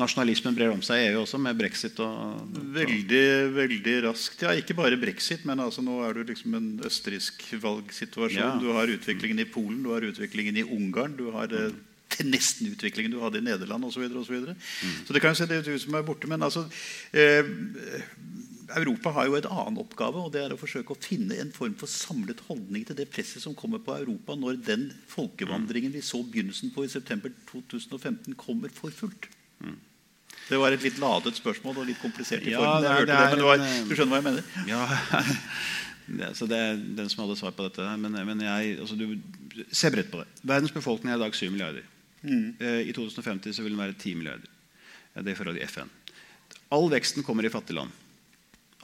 Nasjonalismen 0.00 0.56
brer 0.56 0.72
om 0.74 0.84
seg 0.86 1.02
i 1.02 1.08
EU 1.10 1.22
også, 1.24 1.40
med 1.42 1.58
brexit. 1.58 2.00
Og, 2.04 2.46
og, 2.46 2.62
veldig 2.76 3.26
veldig 3.56 3.96
raskt. 4.08 4.46
Ja, 4.46 4.54
Ikke 4.56 4.78
bare 4.78 5.00
brexit, 5.00 5.44
men 5.48 5.60
altså 5.64 5.84
nå 5.84 5.98
er 6.06 6.16
du 6.16 6.24
liksom 6.32 6.56
en 6.56 6.70
østerriksk 6.86 7.48
valgsituasjon. 7.62 8.40
Ja. 8.40 8.54
Du 8.62 8.72
har 8.76 8.92
utviklingen 8.92 9.42
i 9.42 9.48
Polen, 9.48 9.82
du 9.84 9.92
har 9.94 10.06
utviklingen 10.06 10.60
i 10.60 10.66
Ungarn. 10.66 11.16
du 11.18 11.30
har 11.34 11.52
eh, 11.52 11.72
til 12.12 12.28
nesten 12.30 12.70
utviklingen 12.70 13.12
du 13.12 13.20
hadde 13.22 13.40
i 13.40 13.46
Nederland 13.46 13.84
osv. 13.84 13.98
Så, 13.98 14.02
videre, 14.04 14.20
og 14.22 14.28
så, 14.28 14.36
videre. 14.36 14.56
mm. 14.56 14.98
så 15.06 15.14
det 15.14 15.22
kan 15.22 15.34
jo 15.34 15.40
se 15.40 15.48
det 15.50 15.62
ut 15.66 15.82
som 15.82 15.96
er 15.98 16.06
borte. 16.06 16.30
Men 16.30 16.42
altså, 16.46 16.66
eh, 17.12 17.48
Europa 18.74 19.12
har 19.14 19.26
jo 19.28 19.36
en 19.38 19.48
annen 19.50 19.80
oppgave, 19.82 20.22
og 20.22 20.32
det 20.34 20.42
er 20.42 20.54
å 20.54 20.58
forsøke 20.60 20.94
å 20.94 21.00
finne 21.00 21.38
en 21.40 21.52
form 21.54 21.74
for 21.78 21.90
samlet 21.90 22.42
holdning 22.48 22.86
til 22.86 22.98
det 22.98 23.08
presset 23.12 23.44
som 23.44 23.54
kommer 23.58 23.82
på 23.82 23.94
Europa 23.94 24.36
når 24.38 24.60
den 24.66 24.88
folkevandringen 25.10 25.94
vi 25.94 26.02
så 26.04 26.22
begynnelsen 26.24 26.72
på 26.74 26.86
i 26.86 26.92
september 26.92 27.34
2015, 27.50 28.34
kommer 28.38 28.72
for 28.74 28.94
fullt. 28.94 29.28
Mm. 29.62 29.78
Det 30.46 30.58
var 30.62 30.74
et 30.74 30.84
litt 30.84 30.98
ladet 31.02 31.34
spørsmål 31.38 31.82
og 31.82 31.88
litt 31.88 31.98
komplisert 32.02 32.44
i 32.46 32.54
ja, 32.54 32.62
formen. 32.62 32.86
Jeg 32.86 33.00
hørte 33.00 33.12
det, 33.12 33.22
men 33.30 33.40
det 33.40 33.48
var, 33.48 33.64
du 33.88 33.94
skjønner 33.98 34.12
hva 34.14 34.20
jeg 34.20 34.28
mener? 34.28 34.50
Ja, 34.70 34.82
det, 36.20 36.30
så 36.38 36.46
det 36.50 36.60
er 36.62 36.78
den 37.00 37.10
som 37.10 37.24
hadde 37.24 37.38
svar 37.40 37.54
på 37.56 37.66
dette. 37.66 37.86
Men, 38.02 38.18
men 38.28 38.46
jeg, 38.46 38.78
altså, 38.84 38.98
du, 38.98 39.64
se 39.74 39.90
bredt 39.94 40.12
på 40.12 40.22
det. 40.22 40.28
Verdens 40.46 40.74
befolkning 40.74 41.14
er 41.14 41.18
i 41.18 41.24
dag 41.24 41.34
7 41.34 41.48
milliarder. 41.50 41.86
Mm. 42.26 42.48
Eh, 42.58 42.80
I 42.90 42.96
2050 42.96 43.54
så 43.56 43.64
vil 43.64 43.76
den 43.76 43.80
være 43.80 43.94
10 43.94 44.16
milliarder. 44.18 44.50
Det 45.16 45.30
er 45.30 45.32
i 45.32 45.38
forhold 45.38 45.56
til 45.56 45.70
FN. 45.70 45.92
All 46.74 46.90
veksten 46.92 47.24
kommer 47.24 47.46
i 47.46 47.52
fattige 47.52 47.78
land. 47.78 47.94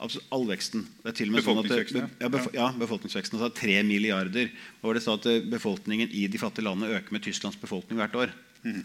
Absolutt 0.03 0.33
all 0.35 0.47
veksten. 0.49 0.87
Det 1.03 1.13
er 1.13 1.17
til 1.19 1.31
og 1.31 1.37
med 1.37 1.45
sånn 1.47 1.61
at 1.61 1.69
det, 1.71 2.07
ja, 2.23 2.31
befo 2.33 2.51
ja, 2.55 2.71
befolkningsveksten. 2.79 3.39
Altså 3.39 3.53
3 3.61 3.83
milliarder. 3.87 4.51
Og 4.83 4.97
det 4.97 5.05
sa 5.05 5.15
at 5.19 5.29
eh, 5.31 5.45
Befolkningen 5.53 6.11
i 6.11 6.27
de 6.31 6.41
fattige 6.41 6.67
landene 6.67 6.97
øker 6.97 7.15
med 7.15 7.23
Tysklands 7.27 7.61
befolkning 7.61 8.01
hvert 8.01 8.19
år. 8.19 8.35
Mm. 8.65 8.83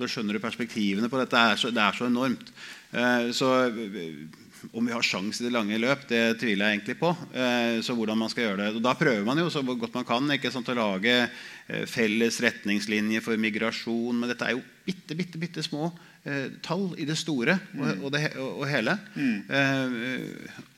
Da 0.00 0.08
skjønner 0.10 0.34
du 0.36 0.42
perspektivene 0.42 1.10
på 1.10 1.20
dette. 1.20 1.36
Det 1.36 1.52
er 1.52 1.60
så, 1.60 1.70
det 1.74 1.82
er 1.82 1.98
så 1.98 2.08
enormt. 2.08 2.50
Uh, 2.94 3.28
så 3.36 3.50
eh, 3.68 4.24
om 4.72 4.86
vi 4.86 4.92
har 4.94 5.04
sjans 5.04 5.40
i 5.40 5.46
det 5.46 5.52
lange 5.54 5.76
løp, 5.80 6.06
det 6.10 6.38
tviler 6.40 6.68
jeg 6.68 6.78
egentlig 6.78 6.96
på. 7.00 7.10
Eh, 7.34 7.80
så 7.84 7.96
hvordan 7.96 8.18
man 8.18 8.30
skal 8.32 8.48
gjøre 8.48 8.60
det. 8.62 8.68
Og 8.78 8.84
da 8.84 8.94
prøver 8.98 9.24
man 9.26 9.40
jo 9.40 9.50
så 9.52 9.62
godt 9.66 9.96
man 9.96 10.06
kan 10.08 10.30
ikke 10.34 10.52
sant, 10.54 10.70
å 10.72 10.76
lage 10.78 11.14
eh, 11.20 11.84
felles 11.90 12.40
retningslinjer 12.44 13.24
for 13.24 13.40
migrasjon. 13.40 14.20
Men 14.20 14.30
dette 14.30 14.48
er 14.48 14.56
jo 14.56 14.62
bitte, 14.86 15.16
bitte, 15.18 15.40
bitte 15.40 15.64
små 15.66 15.90
eh, 16.24 16.54
tall 16.64 16.92
i 17.00 17.08
det 17.08 17.18
store 17.20 17.58
og, 17.74 17.82
mm. 17.82 18.04
og, 18.04 18.08
det, 18.14 18.22
og, 18.38 18.62
og 18.62 18.70
hele. 18.70 18.96
Mm. 19.16 19.36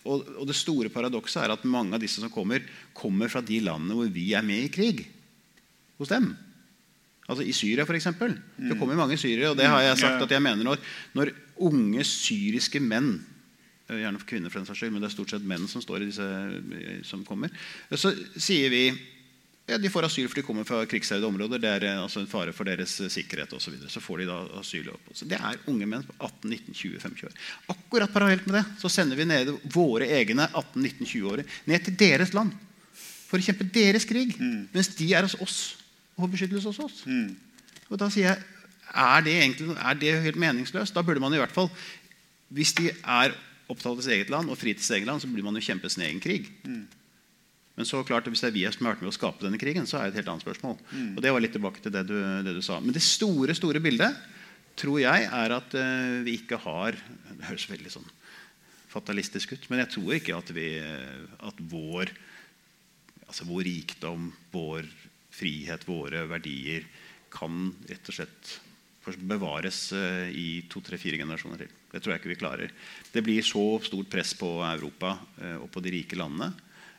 Og, 0.06 0.26
og, 0.38 0.42
det 0.48 0.58
store 0.58 0.92
paradokset 0.94 1.44
er 1.44 1.54
at 1.54 1.68
mange 1.68 1.96
av 1.96 2.02
disse 2.02 2.22
som 2.22 2.32
kommer, 2.32 2.64
kommer 2.96 3.32
fra 3.32 3.44
de 3.44 3.60
landene 3.64 3.98
hvor 3.98 4.10
vi 4.12 4.30
er 4.36 4.46
med 4.46 4.66
i 4.66 4.72
krig. 4.72 5.06
Hos 6.00 6.10
dem. 6.12 6.34
Altså 7.26 7.42
I 7.42 7.54
Syria, 7.56 7.86
f.eks. 7.86 8.10
Mm. 8.14 8.68
Det 8.70 8.76
kommer 8.78 8.98
mange 8.98 9.16
syrere. 9.18 9.50
Og 9.52 9.58
det 9.58 9.66
har 9.70 9.82
jeg 9.82 10.02
sagt 10.04 10.22
at 10.22 10.36
jeg 10.36 10.44
mener 10.44 10.66
når, 10.66 10.82
når 11.16 11.32
unge 11.66 12.04
syriske 12.06 12.82
menn 12.82 13.16
Gjerne 13.86 14.18
for 14.18 14.26
kvinner, 14.26 14.50
for 14.50 14.58
den 14.58 14.66
saks 14.66 14.80
skyld, 14.82 14.94
men 14.94 15.04
det 15.04 15.10
er 15.10 15.14
stort 15.14 15.32
sett 15.34 15.44
menn 15.46 15.68
som 15.70 15.82
står 15.84 16.02
i 16.02 16.08
disse 16.08 16.24
eh, 16.26 17.02
som 17.06 17.22
kommer. 17.26 17.52
Så 17.94 18.10
sier 18.34 18.72
vi 18.72 18.88
ja, 19.66 19.78
De 19.82 19.90
får 19.90 20.06
asyl 20.06 20.28
for 20.30 20.38
de 20.38 20.44
kommer 20.46 20.66
fra 20.66 20.80
krigsherjede 20.86 21.26
områder. 21.26 21.58
Det 21.62 21.70
er 21.70 21.86
eh, 21.88 22.02
altså 22.02 22.20
en 22.22 22.28
fare 22.30 22.54
for 22.54 22.66
deres 22.66 22.96
eh, 23.02 23.10
sikkerhet 23.10 23.54
osv. 23.54 23.64
Så, 23.64 23.74
videre. 23.74 23.90
så 23.90 24.02
får 24.02 24.22
de 24.22 24.28
da 24.28 24.40
asyl. 24.60 24.90
Opp. 24.94 25.08
Så 25.14 25.26
det 25.30 25.38
er 25.38 25.62
unge 25.70 25.88
menn 25.90 26.06
på 26.06 26.14
18, 26.18 26.50
19, 26.50 26.74
20, 26.74 27.00
25 27.02 27.30
år. 27.30 27.40
Akkurat 27.74 28.14
parallelt 28.14 28.46
med 28.46 28.60
det 28.60 28.64
så 28.82 28.90
sender 28.90 29.18
vi 29.18 29.26
ned 29.26 29.54
våre 29.74 30.10
egne 30.18 30.46
18, 30.52 30.82
19, 30.82 31.10
20-årige 31.12 31.50
ned 31.70 31.86
til 31.86 31.98
deres 32.02 32.34
land 32.34 32.54
for 33.26 33.42
å 33.42 33.46
kjempe 33.46 33.66
deres 33.74 34.06
krig. 34.06 34.36
Mm. 34.38 34.68
Mens 34.74 34.92
de 34.98 35.10
er 35.14 35.26
hos 35.26 35.38
oss 35.42 35.58
og 36.14 36.24
får 36.24 36.34
beskyttelse 36.36 36.70
hos 36.70 36.84
oss. 36.86 37.00
Mm. 37.06 37.34
Og 37.90 37.98
da 38.00 38.10
sier 38.10 38.30
jeg 38.30 38.44
er 38.96 39.26
det, 39.26 39.34
egentlig, 39.42 39.74
er 39.76 39.98
det 39.98 40.14
helt 40.24 40.38
meningsløst? 40.40 40.94
Da 40.94 41.02
burde 41.04 41.20
man 41.20 41.34
i 41.34 41.40
hvert 41.42 41.52
fall 41.52 41.66
Hvis 42.54 42.70
de 42.78 42.92
er 43.02 43.34
opptatt 43.66 43.92
av 43.92 44.02
sitt 44.04 44.14
eget 44.14 44.30
land 44.32 44.52
og 44.52 44.58
fri 44.60 44.74
til 44.76 44.84
sitt 44.84 44.98
eget 45.00 45.10
land, 45.10 45.22
så 45.22 45.30
blir 45.30 45.46
man 45.46 45.56
jo 45.58 45.64
kjempe 45.64 45.90
sin 45.92 46.06
egen 46.06 46.22
krig. 46.22 46.48
Mm. 46.66 46.84
Men 47.76 47.88
så 47.88 48.00
klart, 48.08 48.28
hvis 48.32 48.40
det 48.40 48.48
er 48.50 48.56
vi 48.56 48.64
som 48.72 48.86
har 48.86 48.94
vært 48.94 49.04
med 49.04 49.12
å 49.12 49.16
skape 49.16 49.44
denne 49.44 49.60
krigen, 49.60 49.88
så 49.88 49.98
er 49.98 50.06
det 50.06 50.14
et 50.14 50.22
helt 50.22 50.32
annet 50.32 50.46
spørsmål. 50.46 50.78
Mm. 50.90 51.10
Og 51.12 51.24
det 51.24 51.32
var 51.34 51.44
litt 51.44 51.52
tilbake 51.56 51.82
til 51.84 51.92
det 51.92 52.06
du, 52.08 52.16
det 52.46 52.54
du, 52.56 52.62
sa. 52.64 52.78
Men 52.80 52.96
det 52.96 53.04
store 53.04 53.56
store 53.56 53.82
bildet 53.84 54.16
tror 54.80 55.00
jeg 55.02 55.26
er 55.28 55.56
at 55.56 55.76
uh, 55.76 56.22
vi 56.24 56.36
ikke 56.36 56.58
har 56.60 56.96
Det 56.96 57.48
høres 57.48 57.68
veldig 57.68 57.92
sånn 57.92 58.08
fatalistisk 58.96 59.52
ut, 59.52 59.66
men 59.68 59.82
jeg 59.82 59.92
tror 59.92 60.14
ikke 60.16 60.36
at, 60.38 60.50
vi, 60.56 60.70
at 60.80 61.58
vår, 61.68 62.08
altså 63.26 63.44
vår 63.44 63.66
rikdom, 63.68 64.30
vår 64.54 64.86
frihet, 65.36 65.84
våre 65.84 66.22
verdier 66.30 66.86
kan 67.34 67.74
rett 67.90 68.08
og 68.08 68.16
slett 68.16 68.54
bevares 69.14 69.92
uh, 69.94 70.26
i 70.26 70.64
to-tre-fire 70.70 71.20
generasjoner 71.22 71.62
til. 71.62 71.74
Det 71.92 72.02
tror 72.02 72.14
jeg 72.14 72.20
ikke 72.22 72.34
vi 72.34 72.40
klarer. 72.40 72.72
Det 73.12 73.22
blir 73.24 73.46
så 73.46 73.64
stort 73.86 74.10
press 74.10 74.34
på 74.34 74.58
Europa 74.66 75.14
uh, 75.38 75.58
og 75.62 75.70
på 75.70 75.84
de 75.84 75.94
rike 76.00 76.18
landene 76.18 76.50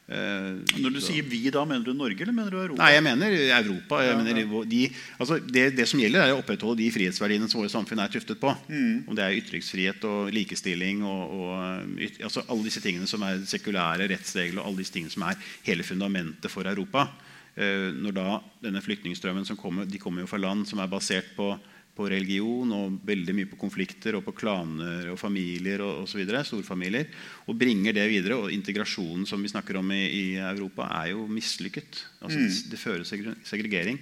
Eh, 0.07 0.79
Når 0.79 0.93
du 0.95 0.99
så. 1.01 1.11
sier 1.11 1.23
'vi', 1.23 1.51
da 1.51 1.65
mener 1.65 1.83
du 1.83 1.93
Norge 1.93 2.21
eller 2.21 2.31
mener 2.31 2.49
du 2.49 2.57
Europa? 2.57 2.79
Nei, 2.79 2.93
jeg 2.93 3.03
mener 3.03 3.27
Europa. 3.27 3.99
Jeg 3.99 4.11
ja, 4.11 4.17
mener 4.17 4.39
ja. 4.39 4.63
De, 4.63 4.89
altså 5.19 5.39
det, 5.39 5.75
det, 5.75 5.87
som 5.87 5.99
gjelder, 5.99 6.21
er 6.21 6.31
å 6.31 6.39
opprettholde 6.39 6.79
de 6.79 6.91
frihetsverdiene 6.91 7.49
som 7.49 7.59
våre 7.59 7.69
samfunn 7.69 7.99
er 7.99 8.07
tuftet 8.07 8.39
på. 8.39 8.55
Mm. 8.69 9.03
Om 9.05 9.15
det 9.15 9.23
er 9.25 9.35
ytringsfrihet 9.35 10.03
og 10.07 10.31
likestilling 10.31 11.03
og, 11.03 11.23
og 11.35 11.99
yt, 11.99 12.21
altså 12.23 12.45
alle 12.47 12.63
disse 12.63 12.79
tingene 12.79 13.07
som 13.07 13.21
er 13.27 13.43
sekulære 13.43 14.07
rettsregler 14.07 14.61
og 14.61 14.67
alle 14.67 14.77
disse 14.79 14.95
tingene 14.95 15.11
som 15.11 15.27
er 15.27 15.35
hele 15.67 15.83
fundamentet 15.83 16.51
for 16.51 16.63
Europa. 16.63 17.09
Eh, 17.57 17.91
når 17.91 18.15
da 18.15 18.39
denne 18.63 18.79
flyktningstrømmen 18.79 19.43
som 19.43 19.59
kommer, 19.59 19.83
de 19.83 19.99
kommer 19.99 20.23
jo 20.23 20.31
fra 20.31 20.39
land 20.39 20.63
som 20.69 20.79
er 20.79 20.87
basert 20.87 21.35
på 21.35 21.51
på 21.97 22.07
religion 22.11 22.71
og 22.75 22.99
veldig 23.07 23.33
mye 23.35 23.49
på 23.49 23.59
konflikter 23.59 24.17
og 24.17 24.23
på 24.27 24.35
klaner 24.37 25.09
og 25.11 25.17
familier 25.19 25.81
og 25.85 26.03
osv. 26.05 26.21
Storfamilier. 26.45 27.09
Og 27.49 27.57
bringer 27.57 27.95
det 27.97 28.05
videre. 28.11 28.37
Og 28.37 28.53
integrasjonen 28.53 29.25
som 29.29 29.41
vi 29.41 29.51
snakker 29.51 29.79
om 29.81 29.91
i, 29.95 30.03
i 30.05 30.25
Europa, 30.37 30.87
er 31.01 31.11
jo 31.15 31.25
mislykket. 31.31 32.03
Altså, 32.21 32.37
mm. 32.37 32.61
det, 32.71 32.81
fører 32.81 33.07
segregering. 33.47 33.99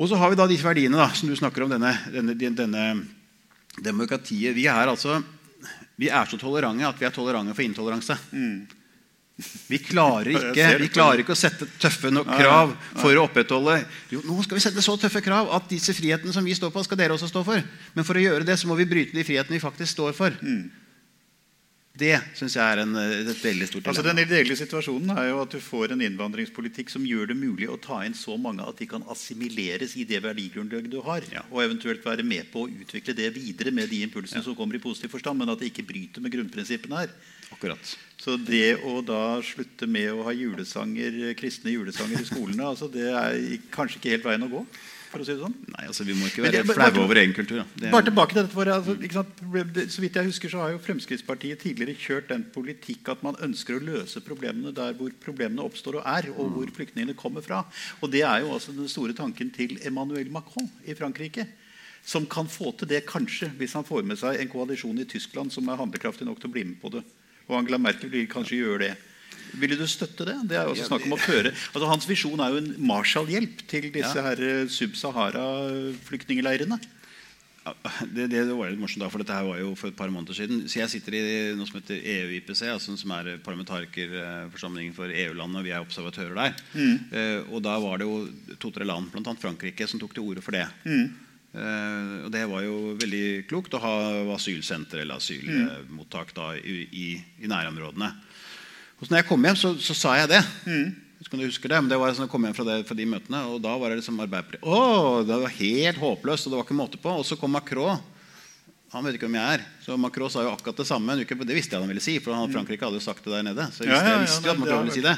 Og 0.00 0.10
så 0.10 0.18
har 0.18 0.32
vi 0.32 0.40
da 0.40 0.48
disse 0.50 0.66
verdiene 0.66 0.98
da, 0.98 1.10
som 1.14 1.30
du 1.30 1.36
snakker 1.38 1.66
om, 1.66 1.72
denne, 1.74 1.94
denne, 2.10 2.52
denne 2.56 2.84
demokratiet. 3.78 4.56
Vi 4.56 4.66
er, 4.66 4.88
altså, 4.88 5.20
vi 6.00 6.08
er 6.08 6.28
så 6.28 6.40
tolerante 6.40 6.88
at 6.88 7.00
vi 7.00 7.06
er 7.08 7.14
tolerante 7.14 7.54
for 7.54 7.66
intoleranse. 7.66 8.16
Mm. 8.32 8.79
Vi 9.70 9.78
klarer, 9.82 10.30
ikke, 10.36 10.66
vi 10.82 10.88
klarer 10.92 11.22
ikke 11.24 11.34
å 11.36 11.38
sette 11.38 11.68
tøffe 11.80 12.12
nok 12.12 12.28
krav 12.28 12.74
for 12.98 13.16
å 13.16 13.24
opprettholde 13.28 13.80
jo, 14.12 14.22
Nå 14.26 14.40
skal 14.44 14.58
vi 14.58 14.64
sette 14.64 14.84
så 14.84 14.96
tøffe 15.00 15.22
krav 15.24 15.50
at 15.56 15.70
disse 15.70 15.94
frihetene 15.96 16.34
som 16.34 16.46
vi 16.46 16.56
står 16.56 16.72
på, 16.74 16.84
skal 16.86 17.00
dere 17.00 17.16
også 17.16 17.30
stå 17.30 17.44
for. 17.46 17.64
Men 17.96 18.06
for 18.06 18.18
å 18.18 18.22
gjøre 18.24 18.46
det 18.46 18.58
så 18.60 18.70
må 18.70 18.78
vi 18.78 18.88
bryte 18.90 19.16
de 19.16 19.26
frihetene 19.26 19.58
vi 19.58 19.62
faktisk 19.62 19.96
står 19.96 20.16
for. 20.16 20.36
Mm. 20.44 20.68
Det 22.00 22.14
syns 22.38 22.54
jeg 22.54 22.62
er 22.62 22.80
en, 22.84 22.94
et 22.96 23.40
veldig 23.42 23.66
stort 23.66 23.82
dilemma. 23.82 23.90
Altså, 23.90 24.04
den 24.06 24.22
ideelle 24.22 24.56
situasjonen 24.56 25.10
er 25.16 25.26
jo 25.32 25.40
at 25.42 25.52
du 25.52 25.58
får 25.62 25.92
en 25.94 26.04
innvandringspolitikk 26.06 26.92
som 26.92 27.04
gjør 27.06 27.32
det 27.32 27.36
mulig 27.36 27.66
å 27.68 27.80
ta 27.82 27.98
inn 28.06 28.14
så 28.16 28.36
mange 28.40 28.64
at 28.64 28.78
de 28.78 28.86
kan 28.88 29.04
assimileres 29.10 29.96
i 29.98 30.06
det 30.08 30.22
verdigrunnlaget 30.24 30.92
du 30.92 31.00
har. 31.04 31.26
Ja. 31.34 31.42
Og 31.50 31.64
eventuelt 31.64 32.06
være 32.06 32.24
med 32.26 32.48
på 32.52 32.64
å 32.64 32.70
utvikle 32.70 33.16
det 33.18 33.32
videre 33.34 33.74
med 33.74 33.90
de 33.90 34.04
impulsene 34.06 34.40
ja. 34.40 34.46
som 34.46 34.56
kommer 34.56 34.78
i 34.78 34.82
positiv 34.82 35.12
forstand, 35.16 35.42
men 35.42 35.52
at 35.52 35.60
det 35.60 35.72
ikke 35.72 35.88
bryter 35.90 36.24
med 36.24 36.32
grunnprinsippene 36.36 37.02
her. 37.02 37.12
Akkurat. 37.54 37.96
Så 38.20 38.36
det 38.36 38.76
å 38.84 39.00
da 39.04 39.40
slutte 39.44 39.88
med 39.88 40.12
å 40.12 40.24
ha 40.26 40.32
julesanger, 40.36 41.34
kristne 41.40 41.72
julesanger 41.72 42.20
i 42.20 42.28
skolene, 42.28 42.68
altså 42.68 42.90
det 42.92 43.08
er 43.08 43.38
kanskje 43.72 44.00
ikke 44.00 44.16
helt 44.16 44.26
veien 44.28 44.48
å 44.48 44.54
gå? 44.58 44.64
for 45.10 45.22
å 45.22 45.26
si 45.26 45.34
det 45.34 45.42
sånn? 45.42 45.54
Nei, 45.72 45.84
altså 45.90 46.04
Vi 46.06 46.14
må 46.16 46.28
ikke 46.28 46.44
være 46.44 46.62
flaue 46.68 47.02
over 47.02 47.18
egen 47.20 47.34
kultur. 47.34 47.62
Da. 47.62 47.90
Bare 47.92 48.06
tilbake 48.06 48.34
til 48.34 48.44
dette 48.44 48.54
for, 48.54 48.70
altså, 48.70 48.94
Så 49.90 50.04
vidt 50.04 50.18
jeg 50.18 50.28
husker, 50.28 50.52
så 50.52 50.62
har 50.62 50.74
jo 50.74 50.82
Fremskrittspartiet 50.84 51.62
tidligere 51.64 51.98
kjørt 51.98 52.30
den 52.30 52.44
politikk 52.54 53.10
at 53.12 53.24
man 53.26 53.38
ønsker 53.42 53.78
å 53.78 53.84
løse 53.84 54.22
problemene 54.24 54.74
der 54.76 54.94
hvor 54.98 55.12
problemene 55.22 55.66
oppstår 55.66 56.00
og 56.00 56.06
er, 56.06 56.30
og 56.36 56.52
hvor 56.54 56.70
flyktningene 56.76 57.16
kommer 57.18 57.44
fra. 57.46 57.64
Og 58.00 58.12
Det 58.12 58.22
er 58.22 58.44
jo 58.44 58.54
altså 58.54 58.74
den 58.76 58.90
store 58.90 59.16
tanken 59.16 59.50
til 59.54 59.78
Emmanuel 59.86 60.30
Macron 60.30 60.70
i 60.86 60.94
Frankrike. 60.94 61.48
Som 62.06 62.24
kan 62.30 62.48
få 62.48 62.70
til 62.78 62.88
det, 62.88 63.02
kanskje, 63.04 63.50
hvis 63.58 63.74
han 63.76 63.84
får 63.84 64.06
med 64.08 64.16
seg 64.16 64.38
en 64.40 64.48
koalisjon 64.48 65.02
i 65.02 65.08
Tyskland 65.08 65.52
som 65.52 65.66
er 65.68 65.76
handlekraftig 65.76 66.24
nok 66.24 66.38
til 66.40 66.48
å 66.48 66.54
bli 66.54 66.64
med 66.70 66.78
på 66.80 66.92
det. 66.94 67.02
Og 67.50 67.58
Angela 67.58 67.80
Merkel 67.82 68.12
vil 68.12 68.30
kanskje 68.30 68.62
gjøre 68.62 68.82
det. 68.86 68.94
Ville 69.58 69.74
du 69.78 69.86
støtte 69.90 70.24
det? 70.28 70.36
Det 70.46 70.56
er 70.56 70.64
jo 70.68 70.72
også 70.76 70.86
snakk 70.92 71.04
om 71.08 71.14
å 71.16 71.18
føre 71.20 71.50
altså 71.50 71.90
Hans 71.90 72.06
visjon 72.08 72.40
er 72.42 72.50
jo 72.54 72.58
en 72.62 72.70
Marshall-hjelp 72.86 73.56
til 73.70 73.84
disse 73.90 74.14
ja. 74.14 74.22
her 74.28 74.38
eh, 74.46 74.68
Sub-Sahara-flyktningleirene. 74.70 76.78
det, 78.14 78.24
det, 78.32 78.56
var 78.56 78.70
litt 78.70 78.80
morsomt 78.80 79.02
da, 79.04 79.10
for 79.12 79.18
dette 79.22 79.36
her 79.36 79.46
var 79.46 79.58
jo 79.60 79.74
for 79.78 79.88
et 79.90 79.98
par 79.98 80.10
måneder 80.12 80.34
siden. 80.38 80.56
Så 80.70 80.74
Jeg 80.80 80.90
sitter 80.94 81.12
i 81.18 81.20
noe 81.58 81.66
som 81.68 81.78
heter 81.80 81.96
EU-IPC, 81.98 82.62
altså, 82.72 82.90
som 82.98 83.10
er 83.18 83.24
parlamentarikerforsamlingen 83.44 84.94
for 84.96 85.06
EU-landene. 85.12 85.66
Vi 85.66 85.74
er 85.74 85.84
observatører 85.84 86.34
der. 86.38 86.52
Mm. 86.72 86.96
Uh, 87.12 87.40
og 87.56 87.60
da 87.66 87.74
var 87.82 87.94
det 88.00 88.06
jo 88.08 88.14
to-tre 88.62 88.84
land, 88.88 89.04
bl.a. 89.12 89.32
Frankrike, 89.42 89.84
som 89.90 89.98
tok 90.00 90.14
til 90.16 90.26
orde 90.26 90.42
for 90.44 90.52
det. 90.56 90.66
Mm. 90.86 91.06
Uh, 91.50 92.26
og 92.26 92.30
Det 92.30 92.44
var 92.46 92.62
jo 92.62 92.74
veldig 93.00 93.24
klokt 93.50 93.74
å 93.74 93.82
ha 93.82 93.94
asylsenter 94.36 95.02
eller 95.02 95.18
asylmottak 95.18 96.34
da, 96.36 96.52
i, 96.56 96.84
i, 96.86 97.06
i 97.42 97.50
nærområdene. 97.50 98.10
Og 99.00 99.06
så 99.06 99.14
når 99.14 99.22
jeg 99.22 99.28
kom 99.30 99.46
hjem, 99.48 99.58
så, 99.58 99.72
så 99.82 99.96
sa 99.96 100.14
jeg 100.20 100.30
det. 100.30 100.42
Mm. 100.68 100.90
Kan 101.30 101.38
du 101.40 101.44
huske 101.46 101.68
det? 101.68 101.78
Men 101.78 101.90
det 101.90 101.98
var 102.00 102.14
sånn, 102.16 102.26
jeg 102.26 102.32
kom 102.32 102.46
hjem 102.46 102.54
fra, 102.56 102.64
det, 102.66 102.76
fra, 102.88 102.96
de 102.96 103.06
møtene, 103.06 103.42
og 103.52 103.60
da 103.62 103.74
var 103.78 103.92
det 103.92 104.00
liksom 104.00 104.22
Arbeiderpartiet 104.24 104.64
Å, 104.64 105.20
det 105.28 105.36
var 105.42 105.58
helt 105.58 106.00
håpløst, 106.00 106.46
og 106.46 106.52
det 106.52 106.58
var 106.58 106.66
ikke 106.66 106.78
måte 106.78 107.00
på. 107.02 107.12
Og 107.20 107.26
så 107.28 107.36
kom 107.38 107.52
Macron. 107.54 108.00
Han 108.90 109.06
vet 109.06 109.18
ikke 109.18 109.28
hvem 109.28 109.38
jeg 109.38 109.58
er. 109.58 109.66
Så 109.90 109.96
Macron 109.96 110.30
sa 110.30 110.42
jo 110.44 110.50
akkurat 110.54 110.76
det 110.76 110.84
samme. 110.86 111.12
en 111.12 111.20
uke 111.20 111.34
Det 111.34 111.54
visste 111.54 111.74
jeg 111.74 111.82
han 111.82 111.90
ville 111.90 112.02
si, 112.04 112.12
for 112.22 112.36
han, 112.36 112.52
Frankrike 112.52 112.86
hadde 112.86 113.00
jo 113.00 113.02
sagt 113.02 113.24
det 113.26 113.32
der 113.34 113.42
nede. 113.42 113.64
Så 113.74 113.82
jeg 113.82 113.90
visste, 113.90 113.96
ja, 113.96 113.98
ja, 113.98 114.06
ja, 114.06 114.12
jeg 114.12 114.28
visste 114.28 114.50
at 114.52 114.60
Macron 114.60 114.84
ville 114.84 114.94
si 114.94 115.02
det. 115.02 115.14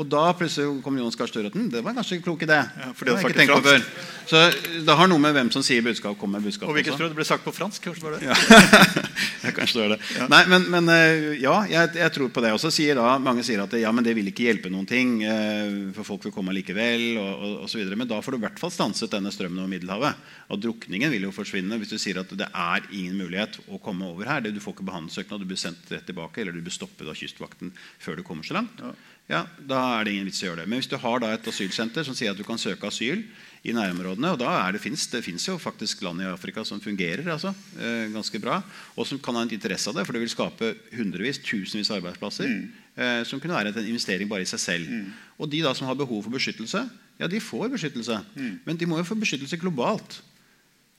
Og 0.00 0.08
da 0.08 0.22
plutselig 0.38 0.78
kom 0.86 0.96
Jonas 0.96 1.18
Gahr 1.20 1.28
Støre 1.28 1.50
Det 1.52 1.82
var 1.84 1.92
kanskje 1.98 2.16
en 2.16 2.24
klok 2.24 2.46
idé. 2.46 2.62
For 2.96 3.04
det 3.04 3.18
hadde 3.18 3.28
ikke 3.28 3.40
tenkt 3.42 3.52
på 3.52 3.68
før. 3.68 3.84
Så 4.24 4.40
det 4.86 4.96
har 4.96 5.10
noe 5.10 5.20
med 5.20 5.34
hvem 5.36 5.50
som 5.52 5.64
sier 5.64 5.84
budskap, 5.84 6.16
kommer 6.16 6.40
med 6.40 6.48
budskap. 6.48 6.70
Og 6.70 6.78
hvilket 6.78 6.96
språk? 6.96 7.12
Det 7.12 7.18
ble 7.18 7.26
sagt 7.28 7.44
på 7.44 7.52
fransk? 7.52 7.84
Kanskje 7.84 8.08
var 8.08 8.16
det? 8.16 8.24
Ja. 9.44 9.50
kanskje 9.52 9.76
det 9.76 9.82
var 9.82 9.92
det. 9.92 10.28
Nei, 10.32 10.40
men, 10.48 10.62
men, 10.72 10.86
eh, 10.88 11.24
ja, 11.42 11.52
jeg, 11.68 11.90
jeg, 12.00 12.12
tror 12.14 12.30
på 12.32 12.40
det. 12.40 12.54
Og 12.56 12.60
så 12.62 12.70
sier 12.72 12.96
da, 12.96 13.18
mange 13.20 13.44
sier 13.44 13.60
at 13.60 13.74
ja, 13.76 13.90
men 13.92 14.06
det 14.06 14.14
vil 14.16 14.30
ikke 14.30 14.46
hjelpe 14.46 14.70
noen 14.72 14.86
ting, 14.88 15.18
eh, 15.20 15.92
for 15.92 16.08
folk 16.08 16.24
vil 16.24 16.32
komme 16.32 16.54
likevel. 16.56 17.04
Og, 17.20 17.28
og, 17.34 17.52
og 17.66 17.68
så 17.68 17.82
videre. 17.82 17.98
men 18.00 18.08
da 18.08 18.22
får 18.24 18.32
du 18.32 18.40
i 18.40 18.44
hvert 18.46 18.62
fall 18.62 18.72
stanset 18.72 19.12
denne 19.12 19.32
strømmen 19.34 19.60
over 19.60 19.68
Middelhavet. 19.74 20.24
Og 20.48 20.62
drukningen 20.64 21.12
vil 21.12 21.28
jo 21.28 21.34
forsvinne 21.36 21.76
hvis 21.80 21.92
du 21.92 21.98
sier 22.00 22.22
at 22.22 22.32
det 22.32 22.48
er 22.48 22.88
ingen 22.88 23.20
mulighet 23.20 23.60
å 23.68 23.82
komme 23.84 24.08
over 24.14 24.30
her. 24.30 24.44
Du 24.44 24.60
får 24.62 24.76
ikke 24.76 24.86
behandlingssøknad, 24.88 25.42
du 25.42 25.50
blir 25.50 25.60
sendt 25.60 25.90
rett 25.92 26.06
tilbake, 26.08 26.40
eller 26.40 26.54
du 26.54 26.62
blir 26.64 26.74
stoppet 26.74 27.08
av 27.10 27.18
Kystvakten 27.18 27.74
før 28.02 28.20
du 28.20 28.24
kommer 28.26 28.46
så 28.46 28.56
langt. 28.56 28.80
Ja. 28.80 28.92
ja. 29.30 29.42
Da 29.58 29.80
er 29.98 30.06
det 30.06 30.14
ingen 30.14 30.30
vits 30.30 30.42
i 30.42 30.46
å 30.46 30.52
gjøre 30.52 30.62
det. 30.62 30.70
Men 30.70 30.82
hvis 30.82 30.90
du 30.90 30.96
har 31.02 31.22
da 31.22 31.32
et 31.34 31.50
asylsenter 31.50 32.06
som 32.06 32.16
sier 32.16 32.32
at 32.32 32.40
du 32.40 32.46
kan 32.46 32.60
søke 32.60 32.88
asyl 32.88 33.26
i 33.64 33.74
nærområdene, 33.76 34.34
og 34.34 34.40
da 34.42 34.50
er 34.62 34.76
det, 34.76 34.82
finnes, 34.84 35.06
det 35.12 35.24
finnes 35.24 35.44
jo 35.48 35.58
faktisk 35.60 36.04
land 36.04 36.22
i 36.22 36.28
Afrika 36.28 36.64
som 36.68 36.82
fungerer 36.84 37.30
altså, 37.32 37.54
eh, 37.80 38.10
ganske 38.12 38.40
bra, 38.42 38.58
og 38.94 39.08
som 39.08 39.20
kan 39.20 39.38
ha 39.38 39.44
en 39.46 39.54
interesse 39.56 39.88
av 39.88 39.96
det, 39.96 40.04
for 40.04 40.16
det 40.16 40.24
vil 40.24 40.32
skape 40.32 40.74
hundrevis, 40.94 41.40
tusenvis 41.44 41.92
av 41.92 42.02
arbeidsplasser. 42.02 42.50
Mm. 42.50 42.84
Eh, 42.94 43.22
som 43.26 43.40
kunne 43.42 43.56
være 43.56 43.72
en 43.72 43.88
investering 43.88 44.28
bare 44.30 44.44
i 44.44 44.50
seg 44.50 44.60
selv. 44.62 44.90
Mm. 44.92 45.08
Og 45.42 45.50
de 45.50 45.64
da 45.64 45.72
som 45.74 45.88
har 45.88 45.98
behov 45.98 46.22
for 46.22 46.36
beskyttelse, 46.36 46.84
ja, 47.18 47.26
de 47.30 47.40
får 47.42 47.72
beskyttelse. 47.72 48.20
Mm. 48.36 48.54
Men 48.66 48.78
de 48.78 48.86
må 48.86 49.00
jo 49.00 49.08
få 49.08 49.16
beskyttelse 49.18 49.58
globalt. 49.58 50.20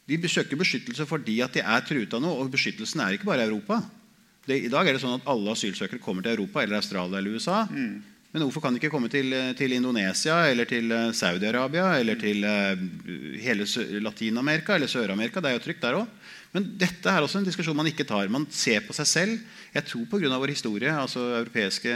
De 0.05 0.29
søker 0.29 0.59
beskyttelse 0.59 1.05
fordi 1.09 1.39
at 1.41 1.55
de 1.55 1.63
er 1.65 1.85
truet 1.85 2.13
av 2.13 2.21
noe. 2.21 2.39
Og 2.41 2.51
beskyttelsen 2.53 3.01
er 3.01 3.15
ikke 3.17 3.29
bare 3.29 3.47
Europa. 3.47 3.81
Det, 4.45 4.59
I 4.67 4.69
dag 4.69 4.85
er 4.85 4.93
det 4.93 5.01
sånn 5.01 5.17
at 5.17 5.29
alle 5.31 5.55
asylsøkere 5.55 6.01
kommer 6.03 6.25
til 6.25 6.35
Europa 6.35 6.61
eller 6.61 6.77
Australia 6.77 7.17
eller 7.17 7.39
USA. 7.39 7.63
Mm. 7.65 8.03
Men 8.35 8.43
hvorfor 8.43 8.65
kan 8.65 8.75
de 8.75 8.81
ikke 8.81 8.91
komme 8.91 9.07
til, 9.07 9.31
til 9.55 9.71
Indonesia 9.71 10.41
eller 10.51 10.67
til 10.67 10.91
eh, 10.91 11.11
Saudi-Arabia 11.15 11.85
eller 12.01 12.17
til 12.19 12.43
uh, 12.43 12.73
hele 13.39 13.63
Latin-Amerika 14.03 14.75
eller 14.75 14.91
Sør-Amerika? 14.91 15.39
Det 15.39 15.53
er 15.53 15.55
jo 15.55 15.61
trygt 15.63 15.85
der 15.85 15.95
òg. 16.01 16.33
Men 16.51 16.67
dette 16.79 17.11
er 17.11 17.23
også 17.23 17.39
en 17.39 17.47
diskusjon 17.47 17.77
man 17.79 17.87
ikke 17.87 18.03
tar. 18.07 18.27
Man 18.31 18.43
ser 18.51 18.83
på 18.83 18.95
seg 18.95 19.07
selv. 19.07 19.39
Jeg 19.71 19.87
tror 19.87 20.03
pga. 20.11 20.33
vår 20.35 20.51
historie, 20.51 20.91
altså 20.91 21.23
europeiske 21.39 21.95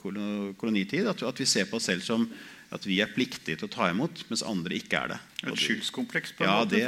kolonitid, 0.00 1.08
at, 1.12 1.22
at 1.22 1.44
vi 1.44 1.48
ser 1.48 1.68
på 1.68 1.76
oss 1.76 1.88
selv 1.92 2.04
som 2.04 2.24
at 2.70 2.86
vi 2.86 3.00
er 3.02 3.10
pliktige 3.10 3.58
til 3.58 3.66
å 3.66 3.72
ta 3.72 3.88
imot, 3.90 4.24
mens 4.30 4.44
andre 4.46 4.76
ikke 4.78 4.98
er 4.98 5.14
det. 5.14 5.20
Et 5.44 5.62
skyldskompleks 5.64 6.36
på 6.38 6.46
en 6.46 6.50
ja, 6.50 6.58
måte 6.62 6.82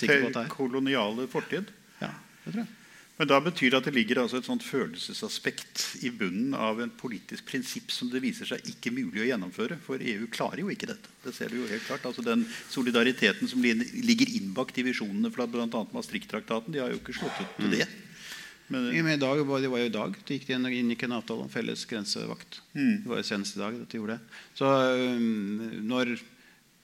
for 0.00 0.24
vår 0.34 0.48
koloniale 0.52 1.28
fortid? 1.30 1.70
Ja, 2.00 2.10
det 2.44 2.54
tror 2.54 2.64
jeg. 2.64 2.72
Men 3.14 3.28
da 3.30 3.36
betyr 3.38 3.70
det 3.70 3.78
at 3.78 3.86
det 3.86 3.94
ligger 3.94 4.18
altså 4.24 4.40
et 4.40 4.46
sånt 4.48 4.64
følelsesaspekt 4.66 5.84
i 6.02 6.10
bunnen 6.10 6.56
av 6.58 6.80
en 6.82 6.90
politisk 6.98 7.46
prinsipp 7.46 7.92
som 7.94 8.08
det 8.10 8.24
viser 8.24 8.48
seg 8.50 8.66
ikke 8.72 8.90
mulig 8.90 9.22
å 9.22 9.28
gjennomføre. 9.28 9.76
For 9.84 10.02
EU 10.02 10.26
klarer 10.34 10.64
jo 10.64 10.72
ikke 10.74 10.88
dette. 10.90 11.12
Det 11.22 11.34
ser 11.36 11.54
du 11.54 11.60
jo 11.60 11.68
helt 11.70 11.86
klart. 11.86 12.08
Altså 12.10 12.24
Den 12.26 12.42
solidariteten 12.72 13.50
som 13.50 13.62
ligger 13.62 14.34
innbakt 14.34 14.82
i 14.82 14.86
visjonene 14.88 15.30
fra 15.34 15.46
bl.a. 15.46 15.84
Maastricht-traktaten, 15.94 16.74
de 16.74 16.82
har 16.82 16.90
jo 16.90 16.98
ikke 16.98 17.14
slått 17.14 17.38
ut 17.38 17.54
til 17.60 17.70
mm. 17.70 17.76
det. 17.78 17.86
Men, 18.72 18.86
men 18.88 19.12
i 19.12 19.20
dag, 19.20 19.38
det 19.38 19.68
var 19.68 19.80
jo 19.82 19.88
i 19.88 19.92
dag 19.92 20.14
det 20.24 20.38
gikk 20.38 20.46
de 20.48 20.76
inngikk 20.78 21.04
en 21.04 21.18
avtale 21.18 21.44
om 21.44 21.50
felles 21.52 21.84
grensevakt. 21.88 22.62
Mm. 22.72 23.02
Det 23.02 23.10
var 23.10 23.20
jo 23.20 23.26
senest 23.28 23.58
i 23.58 23.60
dag 23.60 23.76
dette 23.76 23.98
gjorde 23.98 24.16
det. 24.16 24.38
Så 24.56 24.70
um, 24.70 25.58
når, 25.84 26.14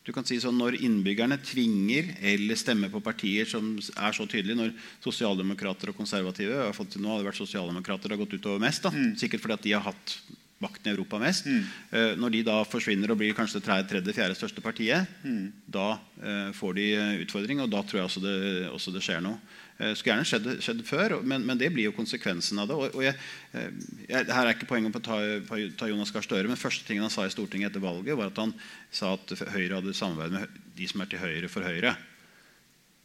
du 0.05 0.13
kan 0.17 0.27
si 0.29 0.37
sånn, 0.43 0.59
når 0.61 0.77
innbyggerne 0.85 1.41
tvinger 1.45 2.13
eller 2.33 2.61
stemmer 2.61 2.93
på 2.93 3.01
partier 3.05 3.49
som 3.49 3.73
er 3.79 4.17
så 4.17 4.27
tydelige 4.29 4.59
Når 4.59 4.75
sosialdemokrater 5.05 5.93
og 5.93 5.97
konservative 5.97 6.53
i 6.53 6.61
hvert 6.67 6.77
fall 6.77 6.91
til 6.93 7.05
nå 7.05 7.15
har 7.15 7.23
det 7.23 7.31
vært 7.31 7.41
sosialdemokrater 7.41 8.11
det 8.11 8.19
har 8.19 8.23
gått 8.27 8.37
utover 8.37 8.63
mest, 8.63 8.85
da, 8.85 8.93
mm. 8.93 9.17
sikkert 9.21 9.45
fordi 9.45 9.57
at 9.57 9.67
de 9.69 9.75
har 9.79 9.89
hatt 9.89 10.17
makten 10.61 10.91
i 10.91 10.93
Europa 10.93 11.17
mest. 11.23 11.49
Mm. 11.49 11.65
Uh, 11.95 12.13
når 12.21 12.37
de 12.37 12.45
da 12.51 12.59
forsvinner 12.69 13.15
og 13.15 13.23
blir 13.23 13.33
kanskje 13.37 13.63
det 13.63 13.81
tredje, 13.89 14.13
fjerde 14.13 14.37
største 14.37 14.61
partiet, 14.61 15.09
mm. 15.25 15.65
da 15.65 15.95
uh, 15.97 16.53
får 16.53 16.77
de 16.77 16.87
utfordring, 17.25 17.65
og 17.65 17.73
da 17.73 17.81
tror 17.81 18.03
jeg 18.03 18.11
også 18.11 18.25
det, 18.27 18.37
også 18.69 18.93
det 18.93 19.05
skjer 19.07 19.25
noe. 19.25 19.41
Eh, 19.81 19.95
skulle 19.97 20.13
gjerne 20.13 20.29
skjedd, 20.29 20.49
skjedd 20.61 20.81
før, 20.85 21.15
men, 21.25 21.45
men, 21.49 21.57
det 21.57 21.71
blir 21.73 21.87
jo 21.87 21.97
konsekvensen 21.97 22.59
av 22.61 22.69
det. 22.69 22.77
Og, 22.77 22.99
og 22.99 23.05
jeg, 23.07 23.15
eh, 23.57 23.71
jeg, 24.11 24.27
her 24.29 24.45
er 24.45 24.53
ikke 24.53 24.69
poenget 24.69 24.93
på 24.93 25.01
å 25.01 25.07
ta, 25.07 25.19
på, 25.49 25.61
ta 25.81 25.89
Jonas 25.89 26.13
Gahr 26.13 26.27
Støre, 26.27 26.51
men 26.51 26.61
første 26.61 26.85
tingen 26.85 27.07
han 27.07 27.13
sa 27.13 27.25
i 27.25 27.33
Stortinget 27.33 27.73
etter 27.73 27.85
valget, 27.85 28.13
var 28.19 28.29
at 28.29 28.41
han 28.43 28.53
sa 28.93 29.15
at 29.17 29.33
Høyre 29.55 29.79
hadde 29.79 29.97
samarbeid 29.97 30.37
med 30.37 30.59
de 30.77 30.89
som 30.91 31.01
er 31.01 31.09
til 31.09 31.23
høyre 31.23 31.49
for 31.49 31.65
Høyre. 31.65 31.95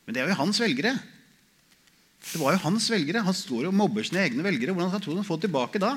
Men 0.03 0.17
det 0.17 0.21
er 0.21 0.33
jo 0.33 0.41
hans 0.41 0.59
velgere. 0.59 0.97
Det 2.25 2.41
var 2.41 2.57
jo 2.57 2.63
hans 2.65 2.89
velgere. 2.91 3.23
Han 3.23 3.38
står 3.38 3.69
og 3.69 3.77
mobber 3.77 4.05
sine 4.05 4.25
egne 4.25 4.43
velgere. 4.43 4.75
Hvordan 4.75 4.91
skal 4.91 5.19
han 5.21 5.27
få 5.27 5.39
tilbake 5.41 5.81
da? 5.81 5.95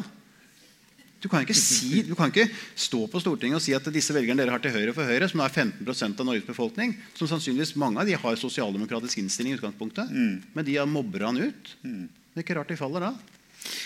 Du 1.18 1.26
kan, 1.26 1.42
si, 1.50 2.04
du 2.06 2.14
kan, 2.14 2.30
ikke 2.30 2.46
stå 2.78 3.00
på 3.10 3.18
Stortinget 3.18 3.58
og 3.58 3.62
si 3.64 3.72
at 3.74 3.86
disse 3.90 4.14
velgerne 4.14 4.38
dere 4.38 4.54
har 4.54 4.62
til 4.62 4.74
høyre 4.74 4.92
for 4.94 5.08
Høyre, 5.08 5.26
som 5.26 5.42
er 5.42 5.50
15 5.50 5.82
av 5.82 6.28
Norges 6.28 6.46
befolkning, 6.46 6.92
som 7.18 7.30
sannsynligvis 7.30 7.74
mange 7.80 7.98
av 7.98 8.06
de 8.06 8.14
har 8.14 8.38
sosialdemokratisk 8.38 9.18
innstilling, 9.18 9.56
i 9.56 9.58
utgangspunktet, 9.58 10.12
mm. 10.12 10.54
men 10.54 10.68
de 10.68 10.78
mobber 10.86 11.26
han 11.26 11.40
ut. 11.42 11.72
Mm. 11.82 12.06
Det 12.06 12.38
er 12.38 12.46
ikke 12.46 12.58
rart 12.60 12.70
de 12.70 12.78
faller 12.78 13.08
da. 13.08 13.10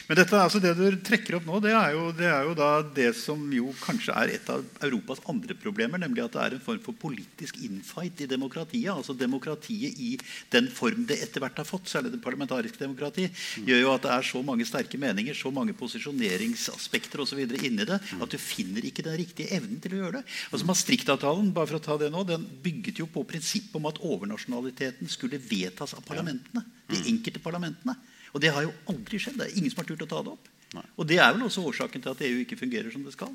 Men 0.08 0.18
dette, 0.18 0.38
altså 0.38 0.60
det 0.62 0.72
du 0.76 0.84
trekker 1.04 1.38
opp 1.38 1.46
nå, 1.48 1.58
det 1.64 1.72
er, 1.72 1.94
jo, 1.94 2.08
det 2.16 2.26
er 2.28 2.46
jo 2.46 2.54
da 2.58 2.68
det 2.94 3.08
som 3.18 3.40
jo 3.54 3.70
kanskje 3.80 4.14
er 4.18 4.34
et 4.34 4.50
av 4.52 4.62
Europas 4.84 5.22
andre 5.30 5.56
problemer, 5.58 6.00
nemlig 6.02 6.24
at 6.24 6.34
det 6.34 6.42
er 6.42 6.56
en 6.56 6.64
form 6.64 6.80
for 6.84 6.98
politisk 7.06 7.60
infight 7.64 8.20
i 8.24 8.28
demokratiet. 8.30 8.90
altså 8.92 9.16
Demokratiet 9.16 9.98
i 10.02 10.12
den 10.52 10.68
form 10.72 11.06
det 11.08 11.20
etter 11.24 11.44
hvert 11.44 11.62
har 11.62 11.68
fått, 11.68 11.88
særlig 11.90 12.12
det 12.14 12.22
parlamentariske 12.24 12.82
demokrati, 12.82 13.28
gjør 13.64 13.82
jo 13.84 13.94
at 13.94 14.06
det 14.06 14.12
er 14.16 14.28
så 14.32 14.44
mange 14.46 14.68
sterke 14.68 15.00
meninger, 15.00 15.38
så 15.38 15.54
mange 15.54 15.76
posisjoneringsaspekter 15.78 17.24
osv. 17.24 17.42
inni 17.46 17.88
det, 17.88 17.98
at 17.98 18.36
du 18.36 18.38
finner 18.42 18.84
ikke 18.86 19.06
den 19.06 19.18
riktige 19.18 19.54
evnen 19.56 19.80
til 19.82 19.96
å 19.96 20.02
gjøre 20.04 20.20
det. 20.20 20.24
Altså 20.50 20.68
Maastricht-avtalen 20.68 21.52
bare 21.54 21.72
for 21.72 21.80
å 21.80 21.84
ta 21.88 21.98
det 22.00 22.12
nå, 22.12 22.26
den 22.28 22.46
bygget 22.62 23.02
jo 23.02 23.08
på 23.10 23.24
prinsippet 23.28 23.78
om 23.80 23.88
at 23.90 24.02
overnasjonaliteten 24.02 25.10
skulle 25.10 25.40
vedtas 25.40 25.96
av 25.96 26.04
parlamentene. 26.06 26.66
De 26.92 27.06
enkelte 27.08 27.40
parlamentene. 27.42 27.96
Og 28.32 28.40
det 28.42 28.52
har 28.54 28.64
jo 28.64 28.72
aldri 28.92 29.20
skjedd. 29.20 29.38
Det 29.40 29.48
er 29.48 29.60
ingen 29.60 29.72
som 29.72 29.82
har 29.82 29.88
turt 29.90 30.04
å 30.06 30.10
ta 30.10 30.22
det 30.24 30.34
opp. 30.34 30.50
Nei. 30.72 30.84
Og 30.96 31.08
det 31.08 31.18
er 31.20 31.34
vel 31.34 31.46
også 31.46 31.64
årsaken 31.68 32.04
til 32.04 32.14
at 32.14 32.24
EU 32.24 32.40
ikke 32.42 32.60
fungerer 32.60 32.92
som 32.92 33.04
det 33.04 33.12
skal. 33.14 33.32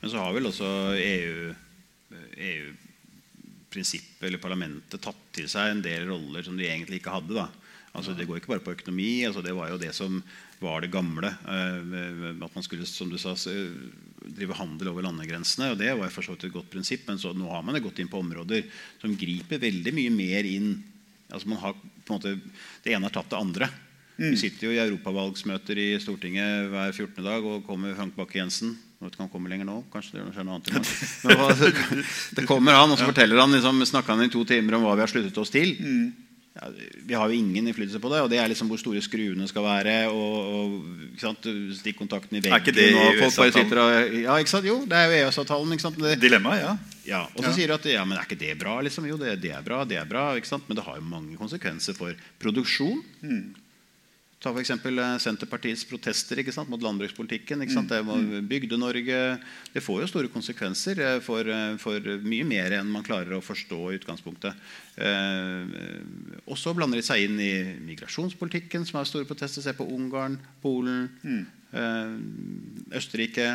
Men 0.00 0.12
så 0.12 0.22
har 0.22 0.32
vel 0.36 0.48
også 0.48 0.70
EU, 0.96 1.52
EU 2.48 2.74
prinsippet 3.72 4.28
eller 4.28 4.40
parlamentet 4.40 5.02
tatt 5.02 5.22
til 5.36 5.48
seg 5.50 5.72
en 5.72 5.84
del 5.84 6.06
roller 6.08 6.44
som 6.46 6.56
de 6.56 6.68
egentlig 6.68 7.00
ikke 7.02 7.12
hadde. 7.12 7.36
da. 7.36 7.48
Altså, 7.96 8.12
det 8.16 8.26
går 8.28 8.40
ikke 8.40 8.52
bare 8.54 8.64
på 8.64 8.74
økonomi. 8.76 9.24
Altså, 9.28 9.42
det 9.44 9.54
var 9.56 9.70
jo 9.72 9.80
det 9.80 9.92
som 9.96 10.18
var 10.60 10.84
det 10.84 10.92
gamle. 10.92 11.30
Eh, 11.48 12.42
at 12.44 12.56
man 12.56 12.64
skulle 12.64 12.88
som 12.88 13.10
du 13.12 13.16
sa, 13.20 13.34
drive 14.26 14.58
handel 14.58 14.92
over 14.92 15.06
landegrensene. 15.06 15.72
og 15.72 15.80
Det 15.80 15.92
var 15.96 16.12
for 16.12 16.24
så 16.24 16.36
vidt 16.36 16.48
et 16.48 16.56
godt 16.56 16.70
prinsipp, 16.72 17.06
men 17.08 17.20
så, 17.20 17.32
nå 17.36 17.48
har 17.52 17.64
man 17.64 17.80
gått 17.82 18.00
inn 18.02 18.12
på 18.12 18.20
områder 18.20 18.68
som 19.00 19.16
griper 19.16 19.62
veldig 19.62 19.94
mye 19.96 20.12
mer 20.12 20.48
inn. 20.48 20.76
Altså, 21.30 21.48
man 21.52 21.62
har 21.62 21.76
på 21.76 22.14
en 22.14 22.20
måte, 22.20 22.36
Det 22.84 22.92
ene 22.94 23.08
har 23.08 23.16
tatt 23.16 23.32
det 23.32 23.40
andre. 23.40 23.70
Mm. 24.16 24.30
Vi 24.32 24.36
sitter 24.40 24.68
jo 24.68 24.72
i 24.72 24.80
europavalgsmøter 24.80 25.76
i 25.76 25.86
Stortinget 26.00 26.70
hver 26.72 26.92
14. 26.94 27.20
dag, 27.24 27.44
og 27.44 27.64
kommer 27.68 27.92
Frank 27.98 28.16
Bakke-Jensen. 28.16 28.72
vet 29.00 29.12
ikke 29.12 29.20
om 29.20 29.26
han 29.26 29.32
kommer 29.34 29.52
lenger 29.52 29.68
nå. 29.68 29.82
kanskje 29.92 30.16
det 30.16 30.22
skjer 30.32 30.46
noe 30.48 30.56
annet 30.56 30.70
Men, 31.26 32.04
Det 32.38 32.46
kommer 32.48 32.78
han, 32.78 32.92
og 32.92 32.96
så 32.96 33.10
forteller 33.10 33.42
han 33.42 33.52
liksom, 33.52 33.84
snakker 33.84 34.16
han 34.16 34.24
i 34.24 34.32
to 34.32 34.44
timer 34.48 34.78
om 34.78 34.86
hva 34.86 34.94
vi 34.96 35.04
har 35.04 35.12
sluttet 35.12 35.36
oss 35.42 35.52
til. 35.52 35.74
Mm. 35.76 36.06
Ja, 36.56 36.70
vi 37.04 37.12
har 37.12 37.28
jo 37.28 37.36
ingen 37.36 37.66
innflytelse 37.68 38.00
på 38.00 38.08
det. 38.08 38.22
og 38.24 38.30
Det 38.32 38.38
er 38.40 38.48
liksom 38.48 38.70
hvor 38.72 38.80
store 38.80 39.02
skruene 39.04 39.44
skal 39.50 39.66
være. 39.66 39.96
og, 40.08 40.36
og 40.56 41.20
Stikkontakten 41.76 42.38
i 42.38 42.40
veggen. 42.40 42.56
Er 42.56 42.64
ikke 42.64 42.72
det 42.72 42.86
EØS-avtalen? 42.96 44.16
ja, 44.22 44.38
ikke 44.40 44.54
sant? 44.54 44.64
Jo, 44.64 44.78
det 44.88 44.96
er 44.96 45.12
jo 45.12 45.18
EØS-avtalen. 45.18 45.76
Dilemma, 46.22 46.56
ja. 46.56 46.72
ja. 47.04 47.22
Og 47.34 47.44
så 47.44 47.50
ja. 47.50 47.54
sier 47.58 47.68
du 47.68 47.76
at 47.76 47.90
ja, 47.92 48.08
men 48.08 48.16
er 48.16 48.24
ikke 48.24 48.40
det 48.40 48.56
bra? 48.64 48.78
liksom? 48.80 49.04
Jo, 49.12 49.20
det, 49.20 49.36
det 49.44 49.52
er 49.52 49.60
bra, 49.68 49.84
det 49.84 50.00
er 50.00 50.08
bra. 50.08 50.30
ikke 50.40 50.48
sant? 50.48 50.64
Men 50.64 50.80
det 50.80 50.88
har 50.88 50.96
jo 50.96 51.04
mange 51.04 51.36
konsekvenser 51.36 52.00
for 52.00 52.16
produksjon. 52.40 53.04
Mm 53.20 53.65
Ta 54.36 54.52
f.eks. 54.52 54.72
Senterpartiets 55.24 55.86
protester 55.88 56.42
sant, 56.52 56.68
mot 56.68 56.82
landbrukspolitikken. 56.84 57.62
Det 57.64 58.00
Bygde-Norge. 58.50 59.20
Det 59.72 59.82
får 59.82 60.02
jo 60.02 60.08
store 60.10 60.28
konsekvenser 60.32 61.00
for, 61.24 61.48
for, 61.80 62.10
mye 62.20 62.44
mer 62.44 62.76
enn 62.76 62.90
man 62.92 63.06
klarer 63.06 63.32
å 63.32 63.44
forstå 63.44 63.78
i 63.90 63.96
utgangspunktet. 63.96 64.68
Eh, 65.00 65.72
og 66.44 66.60
så 66.60 66.74
blander 66.76 67.00
de 67.00 67.06
seg 67.06 67.24
inn 67.24 67.40
i 67.40 67.52
migrasjonspolitikken, 67.88 68.84
som 68.84 69.00
har 69.00 69.08
store 69.08 69.28
protester. 69.28 69.64
Se 69.64 69.72
på 69.76 69.88
Ungarn, 69.96 70.36
Polen, 70.60 71.08
mm. 71.24 71.44
eh, 71.72 72.96
Østerrike. 73.00 73.48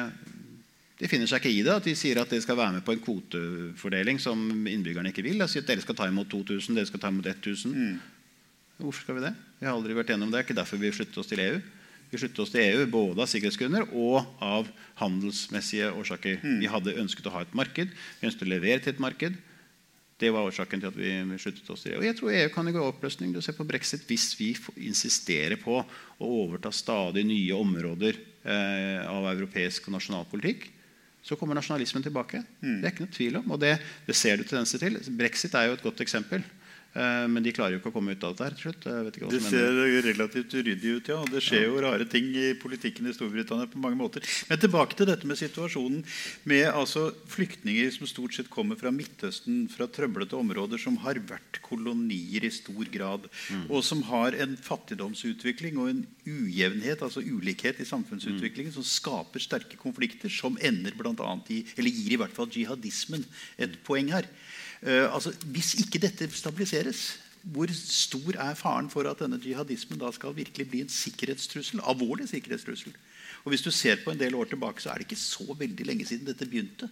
De 1.01 1.09
finner 1.09 1.29
seg 1.29 1.41
ikke 1.43 1.53
i 1.53 1.61
det. 1.65 1.75
at 1.77 1.85
De 1.85 1.93
sier 1.97 2.17
at 2.21 2.33
de 2.33 2.41
skal 2.41 2.57
være 2.57 2.79
med 2.79 2.85
på 2.85 2.95
en 2.95 3.05
kvotefordeling 3.05 4.17
som 4.21 4.41
innbyggerne 4.65 5.13
ikke 5.13 5.25
vil. 5.29 5.45
Altså, 5.45 5.61
at 5.61 5.69
dere 5.69 5.85
skal 5.85 5.97
ta 5.97 6.09
imot 6.09 6.29
2000, 6.33 6.73
dere 6.77 6.89
skal 6.89 7.05
ta 7.05 7.13
imot 7.13 7.29
1000. 7.29 7.77
Mm. 7.77 8.17
Hvorfor 8.81 9.05
skal 9.05 9.19
vi 9.19 9.27
det? 9.27 9.35
Vi 9.59 9.67
har 9.67 9.77
aldri 9.77 9.95
vært 9.97 10.11
gjennom 10.13 10.31
det. 10.31 10.35
Det 10.35 10.41
er 10.41 10.47
ikke 10.49 10.59
derfor 10.61 10.81
vi 10.81 10.91
sluttet 10.95 11.21
oss 11.21 11.29
til 11.29 11.43
EU. 11.43 11.61
Vi 12.11 12.19
sluttet 12.19 12.41
oss 12.43 12.51
til 12.51 12.65
EU 12.65 12.87
både 12.91 13.23
av 13.23 13.29
sikkerhetsgrunner 13.31 13.85
og 13.95 14.25
av 14.43 14.67
handelsmessige 14.99 15.93
årsaker. 15.95 16.41
Mm. 16.43 16.57
Vi 16.59 16.71
hadde 16.73 16.97
ønsket 16.99 17.29
å 17.29 17.35
ha 17.37 17.45
et 17.45 17.55
marked. 17.55 17.93
Vi 18.19 18.27
ønsket 18.27 18.47
å 18.47 18.51
levere 18.51 18.83
til 18.83 18.95
et 18.95 19.03
marked. 19.03 19.37
Det 20.21 20.29
var 20.29 20.45
årsaken 20.45 20.83
til 20.83 20.91
at 20.91 20.97
vi 20.99 21.13
sluttet 21.41 21.69
oss 21.73 21.85
til 21.85 21.95
EU. 21.95 22.01
Og 22.01 22.05
jeg 22.05 22.17
tror 22.19 22.35
EU 22.35 22.51
kan 22.53 22.67
gå 22.67 22.81
i 22.81 22.89
oppløsning. 22.91 23.31
Du 23.33 23.39
ser 23.41 23.55
på 23.57 23.65
brexit 23.65 24.03
Hvis 24.09 24.27
vi 24.37 24.51
insisterer 24.83 25.57
på 25.61 25.79
å 25.81 26.27
overta 26.27 26.69
stadig 26.75 27.23
nye 27.25 27.57
områder 27.57 28.19
eh, 28.43 29.01
av 29.07 29.31
europeisk 29.31 29.87
og 29.89 29.95
nasjonal 29.95 30.27
politikk, 30.29 30.67
så 31.25 31.37
kommer 31.37 31.57
nasjonalismen 31.57 32.03
tilbake. 32.05 32.41
Mm. 32.61 32.81
Det 32.81 32.85
er 32.85 32.93
ikke 32.93 33.05
noe 33.05 33.15
tvil 33.15 33.39
om, 33.39 33.51
og 33.53 33.61
det, 33.61 33.75
det 34.07 34.17
ser 34.17 34.37
du 34.37 34.43
tendenser 34.43 34.81
til. 34.81 34.97
Brexit 35.17 35.55
er 35.57 35.69
jo 35.69 35.77
et 35.77 35.85
godt 35.85 36.01
eksempel. 36.03 36.43
Uh, 36.91 37.23
men 37.31 37.39
de 37.45 37.53
klarer 37.55 37.77
jo 37.77 37.79
ikke 37.79 37.91
å 37.93 37.95
komme 37.95 38.11
ut 38.17 38.23
av 38.27 38.33
det 38.35 38.43
her 38.43 38.55
til 38.57 38.65
slutt. 38.65 38.85
det 39.31 39.39
ser 39.45 39.77
relativt 40.09 40.55
uryddig 40.57 40.95
ut, 40.97 41.11
ja. 41.13 41.19
Det 41.31 41.39
skjer 41.43 41.69
jo 41.69 41.79
rare 41.85 42.07
ting 42.11 42.27
i 42.35 42.49
politikken 42.59 43.07
i 43.07 43.13
Storbritannia 43.15 43.69
på 43.71 43.79
mange 43.79 43.95
måter. 43.99 44.25
Men 44.49 44.59
tilbake 44.59 44.97
til 44.99 45.07
dette 45.07 45.29
med 45.29 45.39
situasjonen 45.39 46.01
med 46.51 46.65
altså, 46.67 47.07
flyktninger 47.31 47.93
som 47.95 48.09
stort 48.11 48.35
sett 48.35 48.51
kommer 48.51 48.79
fra 48.79 48.91
Midtøsten, 48.91 49.63
fra 49.71 49.87
trøblete 49.87 50.35
områder, 50.35 50.81
som 50.83 50.99
har 51.05 51.21
vært 51.29 51.61
kolonier 51.63 52.43
i 52.43 52.51
stor 52.51 52.91
grad, 52.91 53.31
mm. 53.31 53.65
og 53.71 53.85
som 53.87 54.03
har 54.11 54.35
en 54.43 54.57
fattigdomsutvikling 54.59 55.79
og 55.79 55.93
en 55.93 56.05
ujevnhet, 56.27 57.05
altså 57.07 57.23
ulikhet 57.23 57.79
i 57.79 57.87
samfunnsutviklingen, 57.87 58.73
mm. 58.73 58.79
som 58.81 58.87
skaper 58.87 59.43
sterke 59.43 59.79
konflikter, 59.79 60.27
som 60.27 60.59
ender 60.59 60.95
blant 60.99 61.23
annet 61.23 61.55
i, 61.55 61.63
eller 61.77 62.01
gir 62.01 62.17
i 62.17 62.19
hvert 62.19 62.35
fall 62.35 62.51
jihadismen 62.51 63.23
et 63.61 63.79
poeng 63.87 64.11
her. 64.11 64.27
Uh, 64.81 65.13
altså, 65.13 65.33
hvis 65.53 65.75
ikke 65.81 66.01
dette 66.01 66.29
stabiliseres, 66.33 67.19
hvor 67.41 67.69
stor 67.73 68.37
er 68.37 68.57
faren 68.57 68.89
for 68.89 69.07
at 69.09 69.21
denne 69.21 69.39
jihadismen 69.41 69.99
da 70.01 70.11
skal 70.13 70.35
virkelig 70.37 70.67
bli 70.69 70.81
en 70.85 70.91
sikkerhetstrussel? 70.93 71.81
Alvorlig 71.83 72.29
sikkerhetstrussel. 72.29 72.93
Og 73.43 73.49
Hvis 73.49 73.65
du 73.65 73.71
ser 73.73 74.03
på 74.03 74.11
en 74.11 74.19
del 74.19 74.35
år 74.35 74.51
tilbake, 74.51 74.81
så 74.81 74.91
er 74.91 74.99
det 75.01 75.09
ikke 75.09 75.21
så 75.21 75.55
veldig 75.57 75.85
lenge 75.85 76.05
siden 76.05 76.27
dette 76.27 76.45
begynte. 76.45 76.89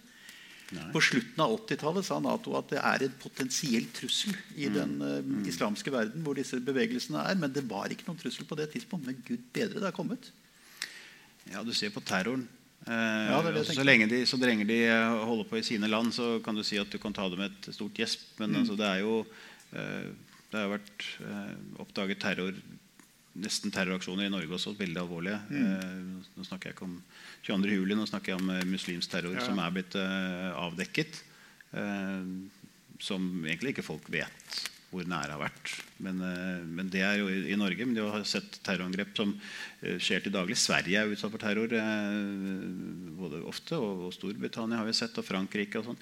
Nei. 0.70 0.86
På 0.94 1.02
slutten 1.02 1.42
av 1.42 1.52
80-tallet 1.56 2.06
sa 2.06 2.18
Nato 2.22 2.54
at 2.58 2.68
det 2.70 2.78
er 2.78 3.04
en 3.06 3.14
potensiell 3.18 3.88
trussel 3.94 4.36
i 4.54 4.68
mm. 4.70 4.74
den 4.74 4.92
uh, 5.02 5.48
islamske 5.50 5.90
verden 5.90 6.22
hvor 6.22 6.38
disse 6.38 6.60
bevegelsene 6.62 7.24
er. 7.26 7.38
Men 7.38 7.54
det 7.54 7.64
var 7.70 7.90
ikke 7.90 8.06
noen 8.06 8.20
trussel 8.20 8.46
på 8.46 8.58
det 8.58 8.70
tidspunktet. 8.74 9.10
Men 9.10 9.24
gud 9.26 9.48
bedre, 9.54 9.82
det 9.82 9.90
er 9.90 9.96
kommet. 9.96 10.30
Ja, 11.50 11.64
Du 11.66 11.74
ser 11.74 11.90
på 11.90 12.02
terroren 12.06 12.46
ja, 12.88 13.40
det 13.44 13.52
det 13.58 13.64
så, 13.68 13.84
lenge 13.84 14.08
de, 14.08 14.22
så 14.26 14.38
lenge 14.40 14.64
de 14.68 14.78
eh, 14.88 15.22
holder 15.28 15.48
på 15.50 15.58
i 15.60 15.64
sine 15.66 15.88
land, 15.90 16.14
så 16.16 16.38
kan 16.44 16.56
du 16.56 16.64
si 16.64 16.78
at 16.80 16.90
du 16.90 16.98
kan 16.98 17.12
ta 17.12 17.28
det 17.28 17.38
med 17.38 17.52
et 17.52 17.74
stort 17.76 17.96
gjesp. 17.98 18.24
Men 18.40 18.54
mm. 18.54 18.60
altså, 18.62 18.76
det 18.80 18.88
er 18.88 19.02
jo 19.04 19.16
eh, 19.76 20.10
Det 20.50 20.58
har 20.58 20.72
vært 20.72 21.04
eh, 21.22 21.56
oppdaget 21.82 22.22
terror 22.22 22.56
nesten 23.40 23.70
terroraksjoner 23.70 24.26
i 24.26 24.32
Norge 24.32 24.56
også, 24.56 24.72
veldig 24.74 24.98
alvorlige. 24.98 25.36
Mm. 25.54 26.16
nå 26.34 26.44
snakker 26.44 26.68
jeg 26.68 26.74
ikke 26.74 26.88
om 26.88 26.96
22. 27.46 27.76
juli, 27.76 27.94
nå 27.94 28.06
snakker 28.10 28.32
jeg 28.32 28.40
om 28.42 28.50
muslimsk 28.66 29.12
terror 29.12 29.36
ja. 29.38 29.44
som 29.46 29.60
er 29.62 29.70
blitt 29.76 29.94
avdekket. 29.94 31.20
som 32.98 33.28
egentlig 33.46 33.70
ikke 33.70 33.86
folk 33.86 34.10
vet 34.10 34.58
hvor 34.90 35.06
nære 35.06 35.36
har 35.36 35.38
vært. 35.38 35.70
Men, 36.02 36.18
eh, 36.26 36.62
men, 36.66 36.88
det 36.90 37.02
er 37.06 37.20
jo 37.20 37.28
i, 37.30 37.54
Norge. 37.58 37.86
Men 37.86 37.94
de 37.94 38.02
har 38.02 38.24
sett 38.26 38.58
terrorangrep 38.66 39.12
som 39.14 39.32
eh, 39.36 40.00
skjer 40.02 40.24
til 40.24 40.34
daglig. 40.34 40.56
Sverige 40.58 40.98
er 40.98 41.12
utsatt 41.12 41.30
for 41.30 41.42
terror 41.42 41.70
eh, 41.78 42.16
både 43.20 43.42
ofte. 43.46 43.78
Og, 43.78 44.08
og, 44.08 44.14
Storbritannia 44.16 44.80
har 44.80 44.88
vi 44.88 44.96
sett, 44.98 45.14
og 45.22 45.26
Frankrike. 45.28 45.78
og 45.78 45.92
sånn. 45.92 46.00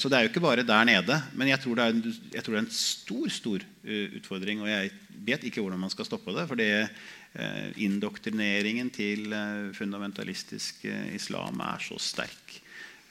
Så 0.00 0.08
det 0.08 0.18
er 0.18 0.26
jo 0.26 0.32
ikke 0.32 0.44
bare 0.44 0.64
der 0.66 0.88
nede. 0.88 1.20
Men 1.36 1.52
jeg 1.52 1.60
tror 1.64 1.76
det 1.78 1.84
er 1.84 1.96
en, 1.98 2.04
tror 2.38 2.56
det 2.56 2.60
er 2.62 2.64
en 2.64 2.76
stor 2.78 3.36
stor 3.36 3.68
utfordring. 4.22 4.64
Og 4.64 4.72
jeg 4.72 4.94
vet 5.28 5.48
ikke 5.48 5.64
hvordan 5.64 5.84
man 5.84 5.92
skal 5.92 6.08
stoppe 6.08 6.32
det. 6.36 6.48
for 6.48 6.60
det 6.60 6.72
indoktrineringen 7.80 8.90
til 8.92 9.32
fundamentalistisk 9.72 10.84
islam 11.16 11.62
er 11.64 11.80
så 11.80 11.96
sterk. 11.96 12.61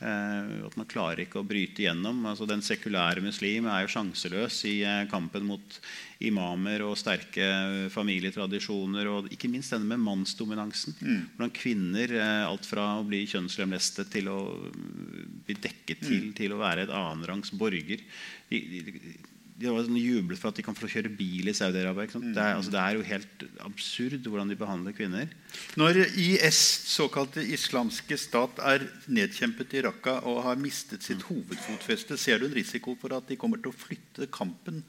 Eh, 0.02 0.66
at 0.66 0.78
man 0.80 0.88
klarer 0.90 1.22
ikke 1.24 1.42
å 1.42 1.46
bryte 1.46 1.84
gjennom. 1.86 2.24
Altså, 2.26 2.48
den 2.50 2.64
sekulære 2.66 3.22
muslim 3.22 3.68
er 3.70 3.84
jo 3.84 3.92
sjanseløs 3.94 4.64
i 4.66 4.80
eh, 4.82 5.04
kampen 5.12 5.46
mot 5.46 5.78
imamer 6.26 6.82
og 6.88 6.98
sterke 6.98 7.46
familietradisjoner. 7.94 9.10
Og 9.12 9.30
ikke 9.36 9.52
minst 9.52 9.76
denne 9.76 9.92
med 9.92 10.02
mannsdominansen. 10.02 10.98
Mm. 10.98 11.20
Hvordan 11.36 11.54
kvinner, 11.54 12.16
eh, 12.18 12.46
alt 12.48 12.66
fra 12.66 12.88
å 12.98 13.06
bli 13.06 13.22
kjønnslemlestet 13.30 14.10
til 14.16 14.32
å 14.34 14.40
bli 14.72 15.58
dekket 15.58 16.02
til, 16.08 16.32
mm. 16.32 16.34
til 16.40 16.56
å 16.56 16.62
være 16.64 16.88
et 16.88 16.96
annenrangs 16.98 17.54
borger. 17.54 18.02
De, 18.50 18.64
de, 18.74 19.16
de 19.62 19.70
har 19.70 19.86
sånn 19.86 20.00
jublet 20.00 20.40
for 20.42 20.52
at 20.52 20.58
de 20.58 20.66
kan 20.66 20.76
få 20.78 20.90
kjøre 20.90 21.12
bil 21.14 21.48
i 21.52 21.56
Saudi-Arabia. 21.56 22.10
Mm. 22.18 22.32
Det, 22.36 22.48
altså, 22.58 22.74
det, 22.74 22.82
er 22.82 22.98
jo 22.98 23.06
helt 23.08 23.46
absurd 23.68 24.28
hvordan 24.28 24.52
de 24.52 24.58
behandler 24.60 24.96
kvinner. 24.98 25.32
Når 25.80 26.02
IS, 26.10 26.60
såkalte 26.92 27.46
islamske 27.46 28.18
stat, 28.20 28.62
er 28.74 28.88
nedkjempet 29.08 29.78
i 29.78 29.86
Raqqa 29.88 30.20
og 30.30 30.44
har 30.48 30.62
mistet 30.62 31.06
sitt 31.06 31.22
mm. 31.22 31.28
hovedfotfeste, 31.30 32.20
ser 32.20 32.42
du 32.42 32.50
en 32.50 32.58
risiko 32.58 32.98
for 33.00 33.16
at 33.18 33.30
de 33.30 33.40
kommer 33.40 33.62
til 33.62 33.72
å 33.72 33.78
flytte 33.78 34.30
kampen 34.34 34.84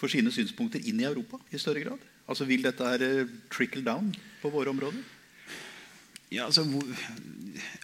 for 0.00 0.12
sine 0.12 0.32
synspunkter 0.34 0.82
inn 0.88 1.02
i 1.02 1.08
Europa 1.08 1.40
i 1.52 1.60
større 1.60 1.84
grad? 1.84 2.10
Altså 2.24 2.48
Vil 2.48 2.64
dette 2.64 2.86
her 2.88 3.04
eh, 3.04 3.34
trickle 3.52 3.84
down 3.84 4.08
på 4.40 4.52
våre 4.52 4.72
områder? 4.72 5.02
Ja, 6.32 6.46
altså, 6.48 6.64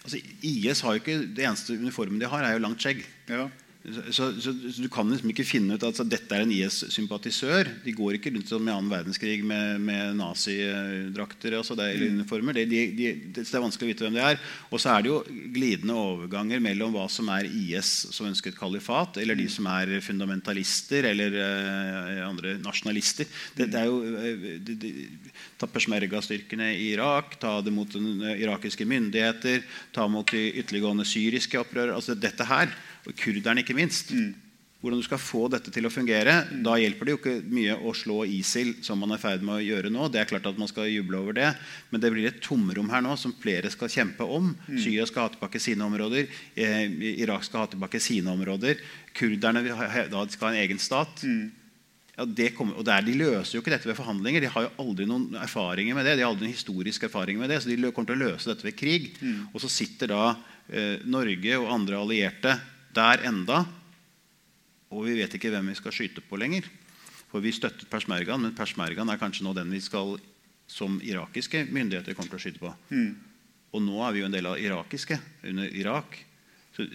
altså 0.02 0.18
IS 0.42 0.80
har 0.80 0.96
jo 0.96 1.02
ikke 1.02 1.18
Det 1.36 1.44
eneste 1.44 1.76
uniformen 1.78 2.18
de 2.18 2.26
har, 2.26 2.42
er 2.42 2.56
jo 2.56 2.64
langt 2.64 2.82
skjegg. 2.82 3.04
Ja. 3.30 3.46
Så, 3.80 4.12
så, 4.12 4.26
så, 4.40 4.52
Du 4.82 4.88
kan 4.92 5.08
liksom 5.08 5.30
ikke 5.32 5.44
finne 5.48 5.74
ut 5.74 5.80
at 5.80 5.88
altså, 5.88 6.04
dette 6.04 6.36
er 6.36 6.44
en 6.44 6.52
IS-sympatisør. 6.52 7.68
De 7.80 7.94
går 7.96 8.18
ikke 8.18 8.32
rundt 8.34 8.50
som 8.50 8.66
i 8.68 8.72
annen 8.72 8.90
verdenskrig 8.92 9.38
med, 9.46 9.80
med 9.80 10.18
nazidrakter 10.18 11.56
altså 11.56 11.76
det, 11.78 11.86
eller 11.94 12.10
mm. 12.10 12.18
uniformer. 12.20 12.58
Det, 12.58 12.66
de, 12.68 12.82
de, 12.98 13.12
det, 13.38 13.46
er 13.48 13.64
vanskelig 13.64 13.88
å 13.88 13.92
vite 13.94 14.04
hvem 14.04 14.18
det 14.18 14.26
er. 14.26 14.42
Og 14.68 14.82
så 14.82 14.92
er 14.92 15.06
det 15.06 15.12
jo 15.12 15.22
glidende 15.54 15.96
overganger 15.96 16.60
mellom 16.60 16.92
hva 16.92 17.06
som 17.12 17.30
er 17.32 17.48
IS 17.48 17.94
som 18.12 18.28
ønsker 18.28 18.52
et 18.52 18.60
kalifat, 18.60 19.16
eller 19.22 19.40
de 19.40 19.48
mm. 19.48 19.54
som 19.56 19.70
er 19.72 19.94
fundamentalister 20.04 21.08
eller 21.14 21.40
uh, 21.40 22.20
andre 22.28 22.58
nasjonalister. 22.60 23.32
Det, 23.56 23.70
det 23.72 23.80
er 23.80 23.88
jo 23.88 24.02
uh, 24.04 24.46
de, 24.60 24.76
de, 24.76 24.94
Ta 25.60 25.68
peshmerga-styrkene 25.68 26.70
i 26.72 26.92
Irak, 26.94 27.34
ta 27.40 27.58
det 27.64 27.72
mot 27.72 27.88
den 27.92 28.22
irakiske 28.32 28.84
myndigheter, 28.88 29.60
ta 29.92 30.06
mot 30.08 30.28
de 30.32 30.46
ytterliggående 30.60 31.04
syriske 31.08 31.60
opprørere. 31.60 31.96
Altså 31.96 32.16
dette 32.16 32.46
her 32.48 32.72
og 33.06 33.16
kurderne 33.18 33.64
ikke 33.64 33.76
minst. 33.76 34.14
Mm. 34.14 34.32
Hvordan 34.80 35.02
du 35.02 35.04
skal 35.04 35.20
få 35.20 35.42
dette 35.52 35.68
til 35.72 35.84
å 35.84 35.92
fungere. 35.92 36.38
Mm. 36.48 36.60
Da 36.64 36.78
hjelper 36.80 37.06
det 37.06 37.12
jo 37.12 37.18
ikke 37.20 37.34
mye 37.52 37.74
å 37.84 37.92
slå 37.96 38.22
ISIL, 38.24 38.72
som 38.84 39.02
man 39.02 39.12
er 39.12 39.20
i 39.20 39.22
ferd 39.22 39.44
med 39.44 39.58
å 39.58 39.64
gjøre 39.64 39.92
nå. 39.92 40.08
Det 40.08 40.22
er 40.22 40.30
klart 40.30 40.48
at 40.48 40.60
man 40.60 40.70
skal 40.70 40.88
juble 40.88 41.20
over 41.20 41.36
det, 41.36 41.50
Men 41.90 42.00
det 42.00 42.10
blir 42.14 42.30
et 42.30 42.40
tomrom 42.40 42.88
her 42.88 43.04
nå 43.04 43.16
som 43.20 43.36
flere 43.36 43.68
skal 43.70 43.92
kjempe 43.92 44.24
om. 44.24 44.54
Mm. 44.68 44.78
Syria 44.80 45.04
skal 45.06 45.26
ha 45.26 45.34
tilbake 45.34 45.60
sine 45.60 45.84
områder. 45.84 46.32
Eh, 46.56 46.88
Irak 47.20 47.44
skal 47.44 47.66
ha 47.66 47.70
tilbake 47.74 48.00
sine 48.00 48.32
områder. 48.32 48.80
Kurderne 49.12 49.64
da 50.08 50.26
skal 50.32 50.48
ha 50.48 50.54
en 50.54 50.64
egen 50.64 50.80
stat. 50.80 51.24
Mm. 51.28 51.50
Ja, 52.16 52.48
kommer, 52.56 52.76
og 52.76 52.84
der, 52.84 53.04
De 53.04 53.14
løser 53.16 53.56
jo 53.56 53.62
ikke 53.62 53.72
dette 53.72 53.88
ved 53.88 53.96
forhandlinger. 53.96 54.40
De 54.40 54.50
har 54.52 54.66
jo 54.66 54.72
aldri 54.82 55.06
noen 55.08 55.36
erfaringer 55.40 55.96
med 55.96 56.04
det. 56.04 56.16
De 56.16 56.24
har 56.24 56.32
aldri 56.32 56.48
noen 56.48 56.56
historisk 56.56 57.04
erfaring 57.04 57.38
med 57.40 57.48
det, 57.52 57.62
så 57.62 57.68
de 57.68 57.92
kommer 57.92 58.12
til 58.12 58.20
å 58.20 58.32
løse 58.32 58.48
dette 58.48 58.66
ved 58.66 58.76
krig. 58.76 59.12
Mm. 59.20 59.48
Og 59.52 59.60
så 59.60 59.70
sitter 59.72 60.12
da 60.12 60.24
eh, 60.68 61.00
Norge 61.04 61.60
og 61.60 61.72
andre 61.72 62.00
allierte 62.00 62.58
der 62.96 63.24
enda. 63.28 63.64
Og 64.90 65.06
vi 65.06 65.18
vet 65.20 65.34
ikke 65.36 65.52
hvem 65.54 65.70
vi 65.70 65.78
skal 65.78 65.94
skyte 65.94 66.24
på 66.26 66.38
lenger. 66.40 66.66
For 67.30 67.42
Vi 67.42 67.52
støttet 67.54 67.90
persmergaen, 67.90 68.42
men 68.42 68.56
persmergaen 68.58 69.08
er 69.08 69.20
kanskje 69.20 69.46
nå 69.46 69.54
den 69.54 69.70
vi 69.70 69.80
skal 69.82 70.16
som 70.70 71.00
irakiske 71.02 71.64
myndigheter 71.70 72.14
kommer 72.14 72.34
til 72.34 72.38
å 72.38 72.42
skyte 72.42 72.62
på. 72.62 72.72
Mm. 72.90 73.14
Og 73.74 73.82
nå 73.82 74.02
er 74.02 74.14
vi 74.14 74.22
jo 74.22 74.26
en 74.26 74.34
del 74.34 74.48
av 74.50 74.58
irakiske 74.58 75.18
under 75.50 75.70
Irak. 75.78 76.18
Så 76.74 76.86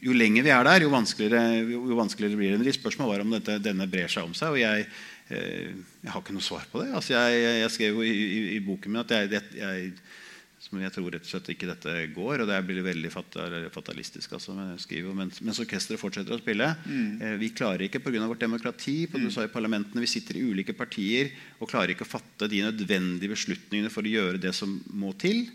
jo 0.00 0.14
lenger 0.16 0.46
vi 0.46 0.52
er 0.54 0.66
der, 0.66 0.84
jo 0.86 0.92
vanskeligere, 0.92 1.60
jo 1.70 1.98
vanskeligere 1.98 2.38
blir 2.38 2.58
det. 2.58 2.74
Spørsmålet 2.74 3.12
var 3.12 3.24
om 3.24 3.34
dette, 3.36 3.58
denne 3.62 3.88
brer 3.90 4.10
seg 4.10 4.26
om 4.26 4.34
seg. 4.34 4.54
og 4.54 4.60
jeg, 4.62 4.86
eh, 5.28 5.74
jeg, 6.02 6.10
har 6.10 6.22
ikke 6.22 6.34
noe 6.34 6.46
svar 6.46 6.66
på 6.72 6.82
det. 6.82 6.90
Altså 6.96 7.14
jeg, 7.14 7.42
jeg, 7.60 7.72
skrev 7.76 7.98
jo 7.98 8.06
i, 8.06 8.14
i, 8.14 8.40
i, 8.56 8.60
boken 8.64 8.94
min 8.94 9.02
at 9.02 9.14
jeg, 9.14 9.42
jeg 9.58 9.92
Som 10.60 10.76
jeg 10.76 10.92
tror 10.92 11.06
rett 11.14 11.24
og 11.24 11.30
slett 11.30 11.46
ikke 11.54 11.68
dette 11.70 11.92
går. 12.12 12.42
Og 12.42 12.50
det 12.50 12.58
blir 12.68 12.84
veldig 12.84 13.10
fatalistisk. 13.72 14.34
Altså, 14.36 14.52
skriver, 14.82 15.14
mens, 15.16 15.40
mens 15.40 15.60
orkesteret 15.62 16.00
fortsetter 16.00 16.36
å 16.36 16.40
spille. 16.42 16.68
Mm. 16.84 17.14
Eh, 17.16 17.36
vi 17.40 17.48
klarer 17.56 17.86
ikke 17.86 18.02
pga. 18.04 18.26
vårt 18.28 18.44
demokrati. 18.44 19.06
På, 19.08 19.16
mm. 19.16 19.30
i 19.46 19.52
parlamentene, 19.54 20.04
Vi 20.04 20.10
sitter 20.10 20.36
i 20.36 20.44
ulike 20.44 20.76
partier 20.76 21.32
og 21.58 21.70
klarer 21.72 21.94
ikke 21.94 22.04
å 22.04 22.12
fatte 22.12 22.50
de 22.50 22.60
nødvendige 22.66 23.32
beslutningene 23.32 23.92
for 23.92 24.04
å 24.04 24.12
gjøre 24.12 24.42
det 24.42 24.52
som 24.54 24.76
må 24.92 25.14
til. 25.16 25.46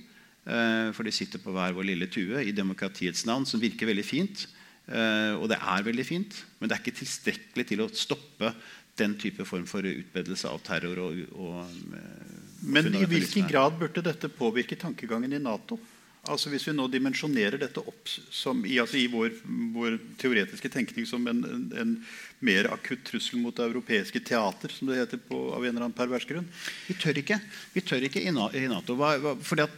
Eh, 0.45 0.89
for 0.93 1.05
de 1.05 1.13
sitter 1.13 1.41
på 1.41 1.53
hver 1.53 1.77
vår 1.77 1.85
lille 1.93 2.09
tue 2.09 2.41
i 2.41 2.53
demokratiets 2.53 3.27
navn, 3.29 3.45
som 3.45 3.61
virker 3.61 3.89
veldig 3.89 4.05
fint. 4.05 4.47
Eh, 4.85 5.33
og 5.37 5.49
det 5.49 5.57
er 5.57 5.85
veldig 5.85 6.05
fint, 6.05 6.33
men 6.59 6.69
det 6.69 6.75
er 6.75 6.83
ikke 6.83 6.99
tilstrekkelig 6.99 7.65
til 7.71 7.81
å 7.81 7.89
stoppe 7.89 8.51
den 8.99 9.17
type 9.19 9.45
form 9.45 9.65
for 9.67 9.85
utbedelse 9.85 10.49
av 10.49 10.61
terror. 10.63 10.99
og, 11.03 11.23
og 11.35 11.57
og 11.59 12.65
men 12.65 12.95
i 12.95 13.05
hvilken 13.05 13.49
grad 13.49 13.75
burde 13.79 14.01
dette 14.01 14.29
påvirke 14.31 14.77
tankegangen 14.79 15.33
i 15.33 15.41
Nato? 15.41 15.77
Altså 16.25 16.49
Hvis 16.49 16.63
vi 16.65 16.73
nå 16.73 16.87
dimensjonerer 16.89 17.59
dette 17.61 17.83
opp 17.85 18.09
som, 18.09 18.63
i, 18.65 18.79
altså 18.81 18.97
i 18.97 19.05
vår, 19.11 19.35
vår, 19.75 19.99
teoretiske 20.17 20.71
tenkning 20.73 21.05
som 21.05 21.27
en, 21.29 21.43
en, 21.45 21.65
en, 21.77 21.91
mer 22.45 22.71
akutt 22.73 23.03
trussel 23.05 23.37
mot 23.41 23.53
det 23.55 23.67
europeiske 23.67 24.23
teater, 24.25 24.73
som 24.73 24.89
det 24.89 24.97
heter 25.03 25.21
på, 25.21 25.37
av 25.53 25.61
en 25.61 25.69
eller 25.69 25.85
annen 25.85 25.97
pervers 25.97 26.25
grunn 26.29 26.47
Vi 26.87 26.97
tør 26.97 27.21
ikke, 27.21 27.37
vi 27.75 27.85
tør 27.85 28.07
ikke 28.09 28.23
i, 28.25 28.33
Nato. 28.33 28.97
Hva, 28.97 29.13
hva, 29.21 29.35
fordi 29.37 29.67
at, 29.67 29.77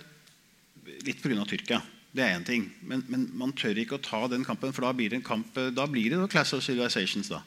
litt 1.03 1.19
pga. 1.23 1.43
Tyrkia. 1.47 1.81
Det 2.15 2.23
er 2.23 2.37
én 2.37 2.47
ting. 2.47 2.69
Men, 2.87 3.03
men, 3.11 3.27
man 3.35 3.51
tør 3.51 3.77
ikke 3.77 3.99
å 3.99 4.03
ta 4.03 4.23
den 4.31 4.47
kampen, 4.47 4.71
for 4.71 4.87
da 4.87 4.95
blir 4.95 5.11
det 5.11 5.19
en 5.19 5.27
kamp, 5.27 5.51
da 5.75 5.85
blir 5.91 6.15
det 6.15 6.31
Class 6.31 6.55
of 6.55 6.63
Civilizations. 6.63 7.27
Da 7.33 7.43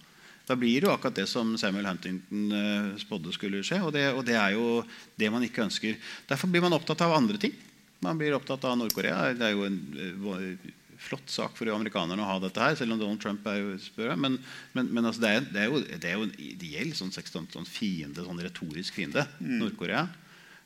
Da 0.50 0.56
blir 0.58 0.82
det 0.82 0.88
jo 0.88 0.92
akkurat 0.92 1.14
det 1.14 1.28
som 1.30 1.52
Samuel 1.60 1.86
Huntington 1.86 2.50
uh, 2.50 2.98
spådde 2.98 3.34
skulle 3.36 3.62
skje. 3.66 3.78
Og 3.86 3.94
det, 3.94 4.08
og 4.10 4.24
det, 4.26 4.34
er 4.34 4.56
jo 4.56 4.80
det 5.20 5.30
man 5.30 5.46
ikke 5.46 5.62
ønsker. 5.62 5.98
Derfor 6.26 6.50
blir 6.50 6.64
man 6.64 6.74
opptatt 6.74 7.04
av 7.06 7.14
andre 7.14 7.38
ting. 7.38 7.54
Man 8.02 8.18
blir 8.18 8.34
opptatt 8.34 8.64
av 8.66 8.78
Nord-Korea. 8.80 9.28
Det 9.38 9.46
er 9.46 9.54
jo 9.54 9.68
en 9.68 9.78
uh, 9.94 10.70
flott 11.00 11.30
sak 11.30 11.54
for 11.56 11.70
amerikanerne 11.72 12.24
å 12.24 12.28
ha 12.28 12.40
dette 12.42 12.60
her, 12.60 12.74
selv 12.76 12.96
om 12.96 12.98
Donald 13.00 13.22
Trump 13.22 13.46
er 13.48 13.60
jo 13.60 13.76
spør 13.80 14.12
Men, 14.20 14.36
men, 14.74 14.90
men 14.92 15.06
altså 15.08 15.22
det, 15.22 15.30
er, 15.30 15.46
det, 15.46 15.62
er 15.62 15.70
jo, 15.70 15.84
det, 15.86 16.08
er, 16.10 16.18
jo, 16.18 16.26
en 16.26 16.42
ideell 16.44 16.90
sånn, 16.96 17.12
sånn 17.14 17.68
fiende, 17.68 18.26
sånn 18.26 18.42
retorisk 18.42 18.98
fiende. 18.98 19.24
Mm. 19.38 19.60
Nord-Korea. 19.62 20.04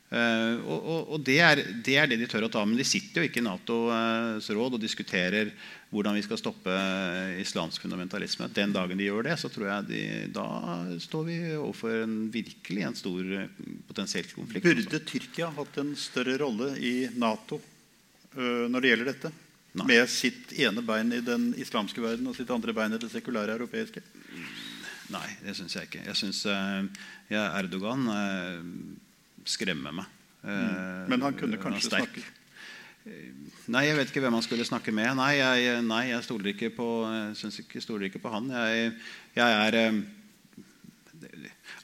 Uh, 0.05 0.61
og, 0.65 0.79
og, 0.79 0.99
og 1.15 1.23
det, 1.25 1.39
er, 1.41 1.61
det, 1.85 1.95
er, 1.97 2.09
det 2.09 2.19
de 2.23 2.27
tør 2.31 2.49
å 2.49 2.51
ta. 2.51 2.65
Men 2.65 2.81
de 2.81 2.87
sitter 2.87 3.21
jo 3.21 3.29
ikke 3.29 3.43
i 3.43 3.45
Natos 3.45 4.49
råd 4.49 4.79
og 4.79 4.81
diskuterer 4.81 5.53
hvordan 5.95 6.17
vi 6.17 6.23
skal 6.25 6.39
stoppe 6.39 6.73
islamsk 7.39 7.85
fundamentalisme. 7.85 8.49
Den 8.53 8.73
dagen 8.75 8.99
de 8.99 9.07
gjør 9.07 9.29
det, 9.29 9.37
så 9.39 9.49
tror 9.51 9.69
jeg 9.69 9.87
de, 9.89 10.01
da 10.35 10.45
står 11.01 11.23
vi 11.29 11.37
overfor 11.55 11.95
en 12.03 12.17
virkelig 12.33 12.83
en 12.83 12.97
stor 12.99 13.31
potensiell 13.87 14.27
konflikt. 14.33 14.67
Burde. 14.67 15.01
Tyrkia 15.07 15.49
hatt 15.55 15.79
en 15.81 15.95
større 15.99 16.37
rolle 16.41 16.73
i 16.83 16.93
Nato 17.15 17.61
uh, 17.61 18.65
når 18.71 18.83
det 18.83 18.93
gjelder 18.93 19.11
dette? 19.13 19.33
Nei. 19.75 19.87
Med 19.91 20.11
sitt 20.11 20.53
ene 20.63 20.83
bein 20.87 21.11
i 21.15 21.23
den 21.23 21.49
islamske 21.59 22.03
verden 22.03 22.27
og 22.31 22.37
sitt 22.37 22.51
andre 22.51 22.75
bein 22.75 22.95
i 22.95 22.99
det 22.99 23.11
sekulære 23.11 23.57
europeiske? 23.57 24.03
Nei, 25.13 25.27
det 25.43 25.53
syns 25.57 25.75
jeg 25.77 25.89
ikke. 25.89 26.05
Jeg 26.07 26.19
syns 26.19 26.45
uh, 26.49 26.83
ja, 27.31 27.49
Erdogan 27.59 28.07
uh, 28.09 28.63
skremmer 29.47 29.95
meg. 30.01 30.11
Mm. 30.45 31.07
Men 31.09 31.23
han 31.25 31.37
kunne 31.39 31.57
kanskje 31.57 31.87
snakke 31.89 32.21
Nei, 33.05 33.85
jeg 33.85 33.97
vet 33.99 34.09
ikke 34.09 34.21
hvem 34.23 34.33
han 34.33 34.45
skulle 34.45 34.65
snakke 34.65 34.93
med. 34.95 35.11
Nei, 35.19 35.35
jeg, 35.37 35.81
nei, 35.85 36.03
jeg 36.09 36.25
stoler 36.25 36.53
ikke 36.55 36.71
på, 36.73 36.89
jeg 37.37 37.65
ikke, 37.65 37.81
stoler 37.83 38.07
ikke 38.09 38.21
på 38.23 38.31
han. 38.33 38.49
Jeg, 38.49 38.93
jeg 39.37 39.57
er 39.67 39.77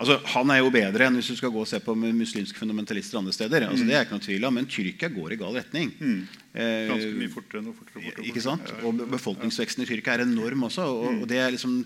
altså, 0.01 0.17
Han 0.34 0.51
er 0.53 0.61
jo 0.61 0.72
bedre 0.74 1.07
enn 1.07 1.17
hvis 1.19 1.30
du 1.32 1.38
skal 1.38 1.51
gå 1.53 1.61
og 1.61 1.69
se 1.69 1.80
på 1.84 1.93
muslimske 1.97 2.57
fundamentalister 2.57 3.19
andre 3.19 3.34
steder. 3.36 3.67
Altså, 3.67 3.86
det 3.88 3.97
er 3.97 4.05
ikke 4.05 4.17
noe 4.17 4.26
tvil 4.26 4.47
om, 4.47 4.57
Men 4.57 4.69
Tyrkia 4.69 5.11
går 5.13 5.36
i 5.36 5.39
gal 5.41 5.59
retning. 5.59 5.91
Mm. 5.99 6.22
Ganske 6.89 7.11
mye 7.19 7.34
fortere 7.34 7.61
og 7.61 7.76
fortere, 7.78 8.05
fortere, 8.07 8.26
Ikke 8.32 8.45
sant? 8.45 8.74
Og 8.82 9.03
Befolkningsveksten 9.13 9.86
i 9.86 9.89
Tyrkia 9.91 10.17
er 10.17 10.26
enorm 10.26 10.65
også. 10.69 10.88
Og, 10.89 11.22
og 11.22 11.28
det 11.30 11.41
er 11.43 11.53
liksom, 11.53 11.84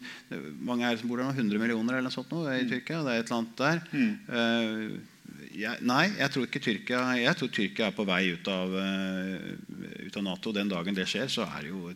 mange 0.64 0.88
er, 0.88 1.04
bor 1.04 1.20
det 1.20 1.28
100 1.34 1.60
millioner 1.60 2.00
eller 2.00 2.08
noe 2.08 2.16
sånt 2.16 2.32
nå, 2.32 2.46
i 2.56 2.64
Tyrkia. 2.72 3.04
Det 3.04 3.18
er 3.18 3.26
et 3.26 3.36
eller 3.36 3.42
annet 3.42 3.60
der. 3.66 3.84
Mm. 3.92 4.16
Uh, 4.32 5.12
jeg, 5.56 5.82
nei, 5.88 6.06
jeg 6.18 6.32
tror 6.34 6.48
ikke 6.48 6.62
Tyrkia 6.64 7.02
Jeg 7.20 7.38
tror 7.40 7.52
Tyrkia 7.54 7.90
er 7.90 7.96
på 7.96 8.06
vei 8.08 8.24
ut 8.36 8.48
av, 8.52 8.74
uh, 8.76 10.08
ut 10.08 10.18
av 10.20 10.26
Nato. 10.26 10.54
Den 10.56 10.72
dagen 10.72 10.98
det 10.98 11.08
skjer, 11.10 11.30
så 11.32 11.46
er 11.48 11.66
det 11.66 11.72
jo 11.72 11.94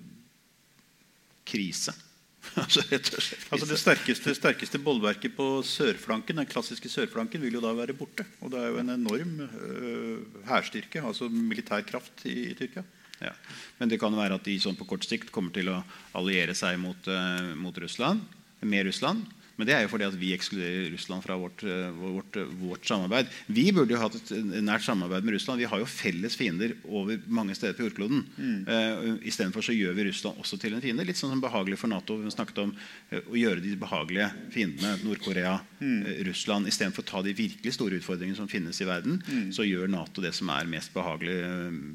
krise. 1.50 1.96
altså, 2.62 2.84
altså 2.88 3.68
Det 3.68 3.80
sterkeste, 3.82 4.36
sterkeste 4.38 4.80
bollverket 4.82 5.36
på 5.36 5.48
sørflanken, 5.66 6.40
den 6.40 6.50
klassiske 6.50 6.92
sørflanken 6.92 7.44
vil 7.44 7.58
jo 7.58 7.64
da 7.64 7.74
være 7.76 7.98
borte. 7.98 8.26
Og 8.44 8.54
det 8.54 8.62
er 8.62 8.72
jo 8.72 8.80
en 8.84 8.96
enorm 8.96 9.36
uh, 9.44 10.46
hærstyrke, 10.50 11.04
altså 11.04 11.30
militær 11.32 11.84
kraft, 11.88 12.26
i, 12.30 12.52
i 12.52 12.56
Tyrkia. 12.58 12.86
Ja. 13.20 13.34
Men 13.82 13.92
det 13.92 14.00
kan 14.00 14.16
være 14.16 14.38
at 14.40 14.46
de 14.48 14.56
sånn 14.64 14.78
på 14.80 14.88
kort 14.88 15.04
sikt 15.04 15.34
kommer 15.36 15.52
til 15.52 15.68
å 15.74 15.82
alliere 16.16 16.56
seg 16.56 16.80
mot, 16.80 17.12
uh, 17.12 17.52
mot 17.60 17.76
Russland, 17.84 18.24
med 18.64 18.88
Russland. 18.88 19.28
Men 19.60 19.68
det 19.68 19.74
er 19.76 19.82
jo 19.84 19.90
fordi 19.92 20.06
at 20.08 20.16
vi 20.16 20.32
ekskluderer 20.32 20.86
Russland 20.94 21.24
fra 21.26 21.36
vårt, 21.36 21.66
eh, 21.68 21.90
vårt, 21.92 22.38
vårt, 22.62 22.86
samarbeid. 22.88 23.28
Vi 23.52 23.66
burde 23.76 23.92
jo 23.92 24.00
hatt 24.00 24.16
et 24.16 24.32
nært 24.64 24.86
samarbeid 24.86 25.26
med 25.28 25.36
Russland. 25.36 25.60
Vi 25.60 25.68
har 25.68 25.82
jo 25.82 25.90
felles 25.90 26.38
fiender 26.40 26.78
over 26.88 27.20
mange 27.28 27.58
steder 27.58 27.76
på 27.76 27.84
jordkloden. 27.84 28.24
Mm. 28.38 28.62
Uh, 28.64 29.28
Istedenfor 29.28 29.66
så 29.66 29.76
gjør 29.76 29.98
vi 29.98 30.06
Russland 30.08 30.40
også 30.40 30.56
til 30.62 30.78
en 30.78 30.84
fiende. 30.86 31.04
Litt 31.04 31.20
sånn 31.20 31.34
som 31.34 31.44
behagelig 31.44 31.82
for 31.82 31.92
Nato. 31.92 32.16
Vi 32.22 32.32
snakket 32.32 32.64
om 32.64 32.72
uh, 32.72 33.20
å 33.20 33.36
gjøre 33.36 33.66
de 33.66 33.76
behagelige 33.84 34.30
fiendene 34.56 34.96
Nord-Korea, 35.04 35.58
mm. 35.84 36.00
uh, 36.08 36.16
Russland. 36.30 36.72
Istedenfor 36.72 37.04
å 37.04 37.12
ta 37.12 37.26
de 37.28 37.36
virkelig 37.36 37.76
store 37.76 38.00
utfordringene 38.00 38.40
som 38.40 38.48
finnes 38.48 38.80
i 38.80 38.88
verden, 38.88 39.20
mm. 39.28 39.52
så 39.60 39.68
gjør 39.68 39.92
Nato 39.92 40.24
det 40.24 40.32
som 40.40 40.56
er 40.56 40.72
mest 40.72 40.96
behagelig, 40.96 41.38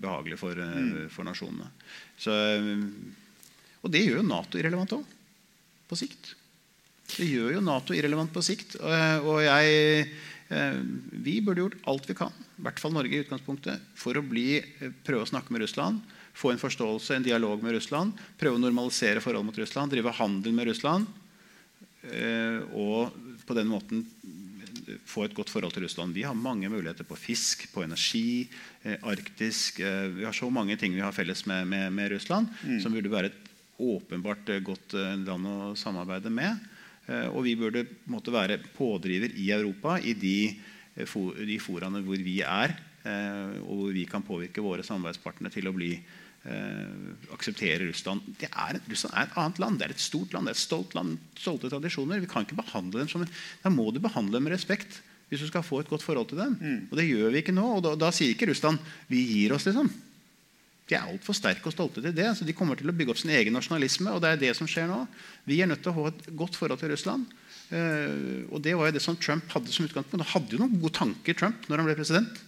behagelig 0.04 0.42
for, 0.44 0.60
uh, 0.60 1.08
for, 1.08 1.24
nasjonene. 1.24 1.72
Så, 2.20 2.36
og 3.80 3.92
det 3.92 4.04
gjør 4.04 4.20
jo 4.20 4.30
Nato 4.34 4.60
irrelevant 4.60 4.98
òg, 5.00 5.20
på 5.88 6.04
sikt. 6.04 6.36
Det 7.14 7.26
gjør 7.28 7.54
jo 7.56 7.62
Nato 7.62 7.94
irrelevant 7.94 8.32
på 8.34 8.42
sikt. 8.42 8.76
Og 8.80 9.38
jeg, 9.44 10.08
eh, 10.50 10.78
vi 11.24 11.38
burde 11.44 11.62
gjort 11.62 11.88
alt 11.90 12.08
vi 12.10 12.16
kan, 12.18 12.34
i 12.58 12.66
hvert 12.66 12.82
fall 12.82 12.94
Norge 12.94 13.14
i 13.14 13.22
utgangspunktet, 13.22 13.82
for 13.98 14.18
å 14.18 14.24
bli, 14.26 14.58
eh, 14.58 14.90
prøve 15.06 15.22
å 15.22 15.30
snakke 15.30 15.54
med 15.54 15.62
Russland. 15.62 16.00
Få 16.34 16.50
en 16.50 16.58
forståelse, 16.58 17.14
en 17.14 17.22
dialog 17.22 17.62
med 17.62 17.74
Russland. 17.74 18.12
Prøve 18.38 18.58
å 18.58 18.60
normalisere 18.60 19.22
forholdet 19.22 19.46
mot 19.46 19.58
Russland. 19.58 19.92
Drive 19.92 20.10
handel 20.10 20.52
med 20.52 20.66
Russland. 20.66 21.06
Eh, 22.10 22.60
og 22.74 23.14
på 23.46 23.54
den 23.54 23.68
måten 23.68 24.06
få 25.06 25.24
et 25.24 25.34
godt 25.34 25.48
forhold 25.48 25.72
til 25.72 25.84
Russland. 25.84 26.12
Vi 26.12 26.24
har 26.24 26.34
mange 26.34 26.68
muligheter 26.68 27.04
på 27.04 27.16
fisk, 27.16 27.72
på 27.72 27.84
energi, 27.84 28.48
arktisk 28.84 29.78
Vi 29.78 30.24
har 30.24 30.32
så 30.32 30.50
mange 30.50 30.76
ting 30.76 30.92
vi 30.92 31.00
har 31.00 31.12
felles 31.12 31.46
med, 31.46 31.66
med, 31.66 31.90
med 31.90 32.10
Russland, 32.10 32.48
mm. 32.62 32.80
som 32.82 32.92
burde 32.92 33.08
være 33.08 33.26
et 33.26 33.48
åpenbart 33.78 34.44
godt 34.62 34.92
land 34.92 35.46
å 35.46 35.74
samarbeide 35.74 36.28
med. 36.28 36.58
Eh, 37.04 37.28
og 37.28 37.44
vi 37.44 37.54
burde 37.58 37.84
måtte 38.08 38.32
være 38.32 38.60
pådriver 38.76 39.34
i 39.36 39.50
Europa 39.52 39.98
i 40.00 40.14
de, 40.16 40.38
eh, 40.96 41.06
for, 41.08 41.36
de 41.36 41.58
foraene 41.60 42.00
hvor 42.04 42.20
vi 42.20 42.38
er, 42.40 42.76
eh, 43.04 43.56
og 43.60 43.80
hvor 43.80 43.92
vi 43.92 44.04
kan 44.08 44.24
påvirke 44.24 44.64
våre 44.64 44.84
samarbeidspartnere 44.86 45.52
til 45.52 45.68
å 45.68 45.76
bli 45.76 45.96
akseptere 47.32 47.86
Russland. 47.88 48.20
Er, 48.44 48.76
Russland 48.84 49.14
er 49.16 49.30
et 49.30 49.36
annet 49.40 49.60
land. 49.62 49.78
Det 49.80 49.86
er 49.86 49.92
et 49.94 50.02
stort 50.04 50.34
land. 50.34 50.44
Det 50.44 50.52
er 50.52 50.58
et 50.58 50.60
stolt 50.60 50.92
land, 50.92 51.14
stolte 51.40 51.70
tradisjoner. 51.72 52.20
Vi 52.20 52.28
kan 52.28 52.44
ikke 52.44 52.58
behandle 52.58 53.00
dem 53.00 53.08
som, 53.08 53.24
Da 53.62 53.72
må 53.72 53.86
du 53.88 53.96
behandle 54.04 54.36
dem 54.36 54.44
med 54.44 54.52
respekt 54.52 54.98
hvis 55.30 55.40
du 55.40 55.46
skal 55.48 55.64
få 55.64 55.80
et 55.80 55.88
godt 55.88 56.04
forhold 56.04 56.28
til 56.28 56.42
dem. 56.42 56.58
Mm. 56.60 56.82
Og 56.90 56.98
det 57.00 57.06
gjør 57.08 57.32
vi 57.32 57.40
ikke 57.40 57.56
nå. 57.56 57.64
og 57.78 57.82
Da, 57.86 57.94
da 57.96 58.10
sier 58.12 58.34
ikke 58.34 58.50
Russland 58.50 58.76
'vi 59.08 59.24
gir 59.24 59.56
oss'. 59.56 59.64
liksom. 59.64 59.88
De 60.84 60.96
er 60.98 61.06
altfor 61.08 61.36
sterke 61.36 61.70
og 61.70 61.72
stolte 61.72 62.02
til 62.04 62.12
det. 62.12 62.26
så 62.36 62.44
De 62.44 62.52
kommer 62.56 62.76
til 62.76 62.90
å 62.90 62.96
bygge 62.96 63.14
opp 63.14 63.20
sin 63.20 63.32
egen 63.32 63.56
nasjonalisme. 63.56 64.12
og 64.12 64.20
det 64.20 64.30
er 64.30 64.42
det 64.42 64.56
som 64.56 64.68
skjer 64.68 64.88
nå. 64.90 65.06
Vi 65.48 65.62
er 65.62 65.70
nødt 65.70 65.82
til 65.84 65.94
å 65.94 65.98
ha 66.00 66.08
et 66.10 66.26
godt 66.36 66.56
forhold 66.60 66.80
til 66.80 66.92
Russland. 66.92 67.24
Uh, 67.72 68.44
og 68.52 68.60
Det 68.62 68.74
var 68.76 68.90
jo 68.90 68.96
det 68.98 69.02
som 69.02 69.16
Trump 69.16 69.48
hadde 69.48 69.72
som 69.72 69.86
utgangspunkt. 69.86 70.20
Han 70.20 70.34
hadde 70.34 70.52
jo 70.52 70.60
noen 70.60 70.80
gode 70.82 70.98
tanker 70.98 71.38
Trump 71.38 71.64
når 71.70 71.80
han 71.80 71.88
ble 71.88 71.96
president. 71.96 72.42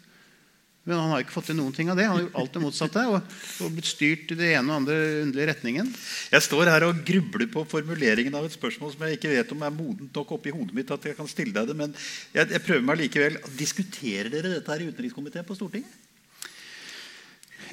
Men 0.87 1.01
han 1.01 1.11
har 1.11 1.25
ikke 1.25 1.35
fått 1.35 1.49
til 1.51 1.57
noen 1.59 1.75
ting 1.75 1.89
av 1.91 1.97
det. 1.99 2.05
Han 2.07 2.15
har 2.15 2.27
gjort 2.27 2.37
alt 2.39 2.53
det 2.55 2.63
motsatte. 2.63 3.03
Og, 3.11 3.39
og 3.65 3.73
blitt 3.75 3.89
styrt 3.89 4.31
i 4.31 4.39
det 4.39 4.53
ene 4.53 4.71
og 4.71 4.83
andre 4.83 4.99
underlige 5.25 5.49
retningen. 5.51 5.89
Jeg 6.31 6.47
står 6.47 6.71
her 6.71 6.87
og 6.87 7.01
grubler 7.09 7.49
på 7.51 7.65
formuleringen 7.73 8.37
av 8.39 8.47
et 8.47 8.55
spørsmål 8.55 8.93
som 8.93 9.03
jeg 9.03 9.19
ikke 9.19 9.33
vet 9.33 9.55
om 9.57 9.65
er 9.67 9.75
modent 9.75 10.21
nok 10.21 10.37
oppi 10.37 10.55
hodet 10.55 10.77
mitt. 10.77 10.93
at 10.95 11.09
jeg 11.09 11.19
kan 11.19 11.31
stille 11.31 11.57
deg 11.57 11.73
det, 11.73 11.79
Men 11.81 11.97
jeg, 12.37 12.53
jeg 12.53 12.63
prøver 12.69 12.87
meg 12.87 13.01
likevel. 13.03 13.41
Diskuterer 13.59 14.31
dere 14.31 14.59
dette 14.59 14.71
her 14.71 14.85
i 14.85 14.93
utenrikskomiteen 14.93 15.49
på 15.49 15.59
Stortinget? 15.59 16.06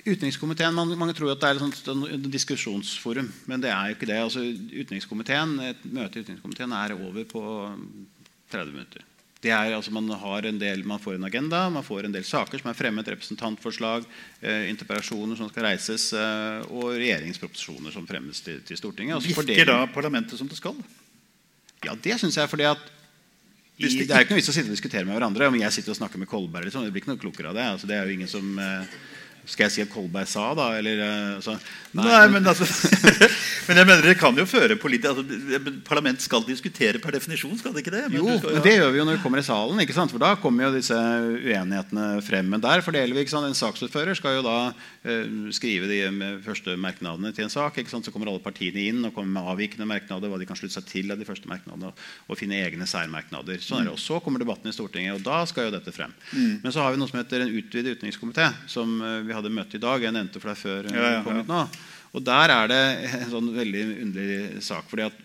Utenrikskomiteen, 0.04 0.76
man, 0.76 0.92
Mange 1.00 1.16
tror 1.18 1.34
at 1.34 1.42
det 1.44 1.50
er 1.54 2.14
et 2.16 2.28
diskusjonsforum, 2.34 3.30
men 3.50 3.64
det 3.64 3.72
er 3.72 3.90
jo 3.90 3.98
ikke 3.98 4.10
det. 4.10 4.20
Altså, 4.26 4.44
utenrikskomiteen, 4.74 5.58
Et 5.70 5.86
møte 5.86 6.20
i 6.20 6.26
utenrikskomiteen 6.26 6.76
er 6.78 6.96
over 6.98 7.26
på 7.30 7.44
30 8.52 8.72
minutter. 8.74 9.06
Det 9.44 9.52
er, 9.52 9.74
altså, 9.76 9.92
man, 9.92 10.08
har 10.08 10.46
en 10.48 10.60
del, 10.60 10.86
man 10.88 11.02
får 11.04 11.18
en 11.18 11.28
agenda, 11.28 11.66
man 11.70 11.84
får 11.84 12.08
en 12.08 12.14
del 12.16 12.24
saker 12.24 12.62
som 12.62 12.70
er 12.72 12.78
fremmet, 12.80 13.10
representantforslag, 13.12 14.06
eh, 14.40 14.70
interpellasjoner 14.72 15.36
som 15.36 15.50
skal 15.52 15.68
reises, 15.68 16.06
eh, 16.16 16.64
og 16.72 16.94
regjeringsproposisjoner 16.96 17.92
som 17.92 18.08
fremmes 18.08 18.40
til, 18.46 18.62
til 18.64 18.80
Stortinget. 18.80 19.18
Altså, 19.18 19.36
Virker 19.44 19.68
da 19.68 19.82
parlamentet 19.92 20.40
som 20.40 20.48
det 20.48 20.60
skal? 20.62 20.80
Ja, 21.84 21.96
det 22.00 22.22
syns 22.22 22.40
jeg. 22.40 22.50
fordi 22.50 22.70
at 22.72 22.92
i, 23.74 23.90
det 23.90 24.14
er 24.14 24.24
ikke 24.24 24.36
noe 24.36 24.40
vits 24.40 24.52
å 24.52 24.56
sitte 24.56 24.70
og 24.70 24.78
diskutere 24.78 25.04
med 25.04 25.18
hverandre. 25.18 25.50
Om 25.50 25.60
jeg 25.60 25.76
sitter 25.76 25.92
og 25.92 25.98
snakker 25.98 26.22
med 26.22 26.30
Kolberg, 26.30 26.70
liksom, 26.70 26.86
det 26.86 26.94
blir 26.94 27.04
ikke 27.04 27.12
noe 27.12 27.24
klokere 27.26 27.52
av 27.52 27.58
det. 27.58 27.66
Altså, 27.76 27.90
det 27.90 27.98
er 27.98 28.08
jo 28.08 28.16
ingen 28.16 28.32
som... 28.32 28.54
Eh, 28.62 28.96
Skal 29.44 29.66
jeg 29.66 29.74
si 29.74 29.82
at 29.84 29.90
Kolberg 29.92 30.28
sa, 30.32 30.46
da? 30.56 30.70
Eller, 30.80 31.02
eh, 31.04 31.36
altså, 31.36 31.58
nei, 31.98 32.06
nei, 32.08 32.28
men, 32.32 32.46
altså, 32.48 32.64
men 33.68 33.80
jeg 33.82 33.88
mener 33.90 34.06
det 34.08 34.16
kan 34.16 34.38
jo 34.40 34.46
føre 34.48 34.78
politi 34.80 35.10
altså, 35.10 35.26
Parlament 35.84 36.24
skal 36.24 36.46
diskutere 36.48 37.02
per 37.04 37.18
definisjon, 37.18 37.58
skal 37.60 37.76
det 37.76 37.84
ikke 37.84 37.92
det? 37.92 38.04
Men 38.08 38.22
jo, 38.22 38.38
skal, 38.40 38.56
ja. 38.56 38.62
det 38.64 38.76
gjør 38.78 38.94
vi 38.94 39.02
jo 39.02 39.06
når 39.10 39.18
vi 39.18 39.24
kommer 39.26 39.42
i 39.42 39.46
salen. 39.46 39.82
ikke 39.84 39.96
sant? 39.98 40.14
For 40.16 40.24
Da 40.24 40.34
kommer 40.40 40.70
jo 40.70 40.78
disse 40.78 40.96
uenighetene 40.96 42.06
frem. 42.24 42.54
Men 42.54 42.64
der 42.64 42.86
fordeler 42.86 43.12
vi. 43.12 43.26
ikke 43.26 43.34
sant? 43.36 43.50
En 43.50 43.58
saksordfører 43.58 44.16
skal 44.16 44.38
jo 44.38 44.46
da 44.48 44.56
uh, 44.72 45.52
skrive 45.56 45.92
de 45.92 46.30
første 46.46 46.78
merknadene 46.80 47.34
til 47.36 47.50
en 47.50 47.52
sak. 47.52 47.82
ikke 47.82 47.92
sant? 47.92 48.08
Så 48.08 48.16
kommer 48.16 48.32
alle 48.32 48.44
partiene 48.44 48.88
inn 48.94 49.04
og 49.04 49.12
kommer 49.18 49.42
med 49.42 49.52
avvikende 49.52 49.90
merknader, 49.90 50.32
hva 50.32 50.40
de 50.40 50.48
kan 50.48 50.60
slutte 50.60 50.78
seg 50.78 50.88
til 50.88 51.12
av 51.12 51.20
de 51.20 51.28
første 51.28 51.52
merknadene, 51.52 51.92
og 52.30 52.40
finne 52.40 52.64
egne 52.64 52.88
særmerknader. 52.88 53.60
Sånn 53.60 53.84
er 53.84 53.92
det. 53.92 53.98
Og 53.98 54.04
Så 54.04 54.24
kommer 54.24 54.40
debatten 54.40 54.72
i 54.72 54.76
Stortinget, 54.76 55.20
og 55.20 55.28
da 55.28 55.44
skal 55.52 55.68
jo 55.68 55.76
dette 55.76 55.92
frem. 55.96 56.16
Mm. 56.32 56.64
Men 56.64 56.72
så 56.72 56.86
har 56.86 56.96
vi 56.96 57.04
noe 57.04 57.12
som 57.12 57.20
heter 57.20 57.44
en 57.44 57.54
utvidet 57.60 58.00
utenrikskomité, 58.00 58.48
som 58.72 58.96
uh, 59.04 59.33
vi 59.34 59.40
hadde 59.42 59.54
møte 59.54 59.80
i 59.80 59.82
dag. 59.82 60.04
Jeg 60.06 60.14
nevnte 60.14 60.40
for 60.42 60.54
deg 60.54 60.62
før 60.62 60.90
ja, 60.94 61.12
ja, 61.18 61.20
kom 61.26 61.42
ut 61.42 61.50
nå. 61.50 61.66
Og 62.14 62.22
der 62.22 62.54
er 62.54 62.70
det 62.70 62.82
en 63.18 63.30
sånn 63.32 63.54
veldig 63.56 63.84
underlig 64.06 64.64
sak. 64.66 64.86
fordi 64.92 65.08
at 65.10 65.22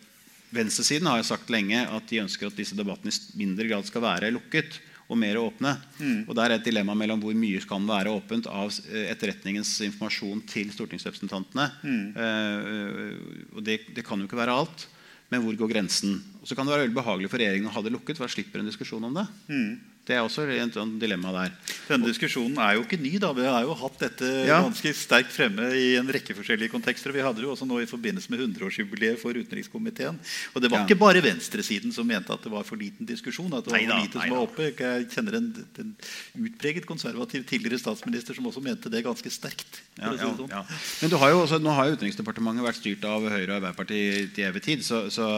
Venstresiden 0.48 1.10
har 1.10 1.18
jo 1.20 1.28
sagt 1.28 1.50
lenge 1.52 1.82
at 1.84 2.06
de 2.08 2.22
ønsker 2.22 2.48
at 2.48 2.56
disse 2.56 2.76
debattene 2.76 3.12
i 3.12 3.40
mindre 3.42 3.66
grad 3.68 3.84
skal 3.84 4.00
være 4.00 4.30
lukket 4.32 4.78
og 5.08 5.18
mer 5.20 5.36
åpne. 5.40 5.74
Mm. 6.00 6.22
Og 6.24 6.32
Der 6.36 6.48
er 6.48 6.56
et 6.56 6.64
dilemma 6.64 6.94
mellom 6.96 7.20
hvor 7.20 7.36
mye 7.36 7.60
kan 7.68 7.84
være 7.88 8.12
åpent 8.12 8.48
av 8.48 8.72
eh, 8.88 9.10
etterretningens 9.12 9.74
informasjon 9.84 10.40
til 10.48 10.72
stortingsrepresentantene. 10.72 11.68
Mm. 11.84 12.06
Eh, 12.24 13.52
og 13.56 13.60
det, 13.64 13.82
det, 13.92 14.04
kan 14.08 14.20
jo 14.20 14.28
ikke 14.28 14.40
være 14.40 14.56
alt. 14.56 14.88
Men 15.28 15.44
hvor 15.44 15.56
går 15.60 15.72
grensen? 15.74 16.16
Og 16.40 16.48
så 16.48 16.56
kan 16.56 16.64
det 16.64 16.72
være 16.72 16.86
veldig 16.86 16.96
behagelig 16.96 17.28
for 17.28 17.40
regjeringen 17.40 17.68
å 17.68 17.76
ha 17.76 17.84
det 17.84 17.92
lukket, 17.92 18.16
for 18.16 18.24
da 18.24 18.32
slipper 18.32 18.64
en 18.64 18.68
diskusjon 18.68 19.04
om 19.04 19.16
det. 19.20 19.26
Mm. 19.52 19.72
Det 20.08 20.16
er 20.16 20.24
også 20.24 20.46
et 20.48 20.76
dilemma 21.00 21.32
der. 21.34 21.56
Denne 21.84 22.08
diskusjonen 22.08 22.56
er 22.64 22.78
jo 22.78 22.84
ikke 22.86 22.96
ny. 23.00 23.18
da. 23.20 23.28
Vi 23.36 23.44
har 23.44 23.66
jo 23.66 23.74
hatt 23.76 23.98
dette 24.00 24.28
ja. 24.48 24.62
ganske 24.64 24.92
sterkt 24.96 25.34
fremme 25.34 25.68
i 25.76 25.98
en 26.00 26.08
rekke 26.08 26.32
forskjellige 26.36 26.72
kontekster. 26.72 27.12
Vi 27.12 27.20
hadde 27.24 27.42
det 27.42 27.44
jo 27.44 27.52
også 27.52 27.68
nå 27.68 27.82
i 27.82 27.88
forbindelse 27.88 28.32
med 28.32 28.40
100-årsjubileet 28.46 29.20
for 29.20 29.36
utenrikskomiteen. 29.36 30.16
Og 30.54 30.64
det 30.64 30.70
var 30.72 30.80
ja. 30.80 30.86
ikke 30.88 30.98
bare 31.00 31.20
venstresiden 31.24 31.92
som 31.92 32.08
mente 32.08 32.32
at 32.32 32.44
det 32.44 32.52
var 32.52 32.64
for 32.64 32.80
liten 32.80 33.08
diskusjon. 33.08 33.52
at 33.52 33.68
det 33.68 33.74
var 33.74 33.84
for 33.84 34.00
lite 34.06 34.22
som 34.22 34.32
var 34.32 34.46
oppe. 34.46 34.70
Jeg 34.72 35.10
kjenner 35.12 35.38
en, 35.42 35.50
en, 35.84 35.92
utpreget 36.48 36.88
konservativ 36.88 37.44
tidligere 37.48 37.82
statsminister 37.82 38.38
som 38.38 38.48
også 38.48 38.64
mente 38.64 38.92
det 38.92 39.04
ganske 39.04 39.32
sterkt. 39.32 39.82
Ja, 40.00 40.14
sånn. 40.16 40.40
Men 40.48 41.18
har 41.20 41.34
jo 41.34 41.44
også, 41.44 41.60
nå 41.60 41.76
har 41.76 41.90
jo 41.90 41.98
Utenriksdepartementet 41.98 42.64
vært 42.64 42.80
styrt 42.80 43.04
av 43.08 43.24
Høyre 43.28 43.50
og 43.50 43.56
Arbeiderpartiet 43.58 44.32
til 44.36 44.48
evig 44.48 44.64
tid. 44.64 44.84
Så, 44.86 45.04
så, 45.12 45.28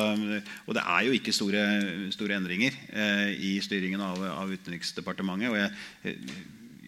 og 0.66 0.76
det 0.76 0.86
er 0.86 1.06
jo 1.08 1.16
ikke 1.16 1.34
store, 1.34 1.66
store 2.14 2.38
endringer 2.38 2.76
eh, 2.92 3.30
i 3.50 3.52
styringen 3.64 4.02
av, 4.04 4.20
av 4.30 4.52
Utenriksdepartementet. 4.60 5.50
og 5.50 5.58
jeg, 5.58 6.16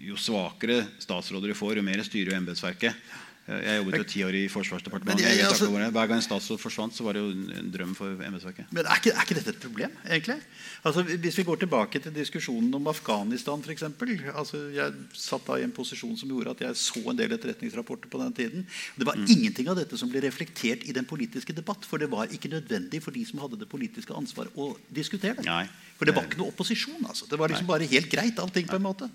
Jo 0.03 0.17
svakere 0.19 0.81
statsråder 0.99 1.53
du 1.53 1.55
får, 1.55 1.77
jo 1.79 1.83
mer 1.87 2.01
styrer 2.03 2.33
jo 2.33 2.39
embetsverket. 2.39 2.97
Jeg 3.43 3.79
jobbet 3.81 3.97
jo 3.99 4.05
ti 4.07 4.21
år 4.23 4.37
i 4.39 4.43
Forsvarsdepartementet. 4.47 5.25
Jeg, 5.27 5.47
altså, 5.49 5.67
Hver 5.67 6.07
gang 6.07 6.21
en 6.21 6.23
statsråd 6.23 6.61
forsvant, 6.63 6.95
så 6.95 7.03
var 7.03 7.17
det 7.17 7.25
jo 7.25 7.33
en 7.59 7.73
drøm 7.75 7.95
for 7.99 8.21
embetsverket. 8.23 8.69
Men 8.71 8.87
er 8.87 9.01
ikke, 9.01 9.11
er 9.17 9.27
ikke, 9.27 9.37
dette 9.41 9.51
et 9.51 9.65
problem, 9.65 9.97
egentlig? 10.07 10.37
Altså, 10.87 11.03
hvis 11.03 11.39
vi 11.41 11.45
går 11.49 11.59
tilbake 11.65 11.99
til 12.05 12.15
diskusjonen 12.15 12.71
om 12.79 12.87
Afghanistan 12.93 13.65
f.eks. 13.67 13.83
Altså, 14.31 14.61
jeg 14.77 14.95
satt 15.19 15.49
da 15.49 15.59
i 15.59 15.67
en 15.67 15.75
posisjon 15.75 16.15
som 16.21 16.31
gjorde 16.31 16.55
at 16.55 16.63
jeg 16.69 16.79
så 16.85 17.03
en 17.03 17.19
del 17.19 17.35
etterretningsrapporter 17.35 18.13
på 18.13 18.23
den 18.23 18.39
tiden. 18.39 18.69
Det 18.95 19.11
var 19.11 19.19
mm. 19.19 19.27
ingenting 19.35 19.73
av 19.75 19.81
dette 19.81 19.99
som 19.99 20.13
ble 20.13 20.23
reflektert 20.23 20.87
i 20.87 20.95
den 20.95 21.09
politiske 21.09 21.57
debatt. 21.57 21.83
For 21.89 21.99
det 21.99 22.13
var 22.15 22.31
ikke 22.31 22.53
nødvendig 22.53 23.03
for 23.03 23.11
de 23.11 23.27
som 23.27 23.43
hadde 23.43 23.59
det 23.59 23.71
politiske 23.73 24.15
ansvaret, 24.15 24.55
å 24.55 24.71
diskutere 24.95 25.43
det. 25.43 25.51
Nei. 25.51 25.67
For 25.99 26.07
det 26.07 26.15
var 26.15 26.31
ikke 26.31 26.39
noe 26.45 26.55
opposisjon. 26.55 27.03
Altså. 27.03 27.27
Det 27.27 27.43
var 27.43 27.51
liksom 27.51 27.67
bare 27.67 27.91
helt 27.91 28.11
greit, 28.11 28.39
allting 28.39 28.71
på 28.71 28.79
en 28.79 28.87
måte. 28.87 29.11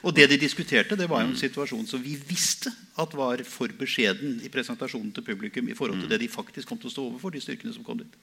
Og 0.00 0.14
det 0.16 0.30
de 0.30 0.40
diskuterte, 0.40 0.96
det 0.96 1.08
var 1.10 1.22
jo 1.22 1.30
en 1.30 1.36
mm. 1.36 1.42
situasjon 1.42 1.86
som 1.88 2.02
vi 2.02 2.16
visste 2.28 2.72
at 3.00 3.14
var 3.16 3.42
for 3.48 3.72
beskjeden 3.76 4.38
i 4.44 4.52
presentasjonen 4.52 5.12
til 5.16 5.26
publikum 5.26 5.68
i 5.68 5.76
forhold 5.76 6.00
til 6.00 6.08
mm. 6.08 6.12
det 6.14 6.22
de 6.22 6.32
faktisk 6.32 6.68
kom 6.68 6.80
til 6.80 6.88
å 6.88 6.94
stå 6.94 7.06
overfor. 7.10 7.34
de 7.34 7.42
styrkene 7.44 7.74
som 7.76 7.84
kom 7.84 8.00
dit. 8.00 8.20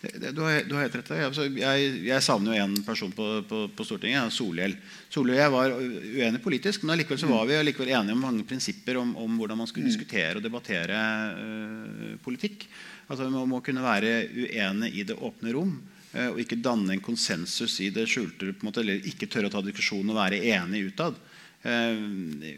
Du 0.00 0.40
har, 0.40 0.62
du 0.64 0.72
har 0.74 0.86
helt 0.86 0.94
rett. 0.96 1.10
Jeg, 1.12 1.50
jeg, 1.60 1.88
jeg 2.08 2.24
savner 2.24 2.56
jo 2.56 2.64
en 2.64 2.78
person 2.86 3.12
på, 3.12 3.26
på, 3.48 3.58
på 3.76 3.84
Stortinget. 3.84 4.32
Solhjell. 4.32 4.72
Solhjell 5.12 5.42
jeg 5.42 5.52
var 5.52 5.74
uenig 5.76 6.40
politisk, 6.40 6.82
men 6.82 6.94
allikevel 6.94 7.20
så 7.20 7.28
var 7.28 7.44
vi 7.48 7.58
allikevel 7.58 7.92
enige 7.92 8.16
om 8.16 8.24
mange 8.24 8.46
prinsipper 8.48 8.96
om, 9.00 9.12
om 9.20 9.36
hvordan 9.36 9.60
man 9.60 9.68
skulle 9.68 9.84
mm. 9.86 9.92
diskutere 9.92 10.40
og 10.40 10.46
debattere 10.46 11.02
uh, 11.36 12.14
politikk. 12.24 12.64
Altså 13.12 13.28
Man 13.28 13.50
må 13.50 13.60
kunne 13.64 13.84
være 13.84 14.14
uenig 14.32 14.94
i 14.96 15.04
det 15.04 15.18
åpne 15.20 15.52
rom. 15.52 15.76
Eh, 16.10 16.30
og 16.32 16.40
ikke 16.42 16.58
danne 16.58 16.96
en 16.96 17.04
konsensus 17.04 17.76
i 17.84 17.90
det 17.94 18.08
skjulte, 18.10 18.52
måte, 18.66 18.82
eller 18.82 19.04
ikke 19.06 19.28
tørre 19.30 19.50
å 19.50 19.54
ta 19.54 19.62
diskusjonen 19.62 20.10
og 20.10 20.18
være 20.18 20.42
enig 20.50 20.88
utad. 20.88 21.18
Eh, 21.62 22.56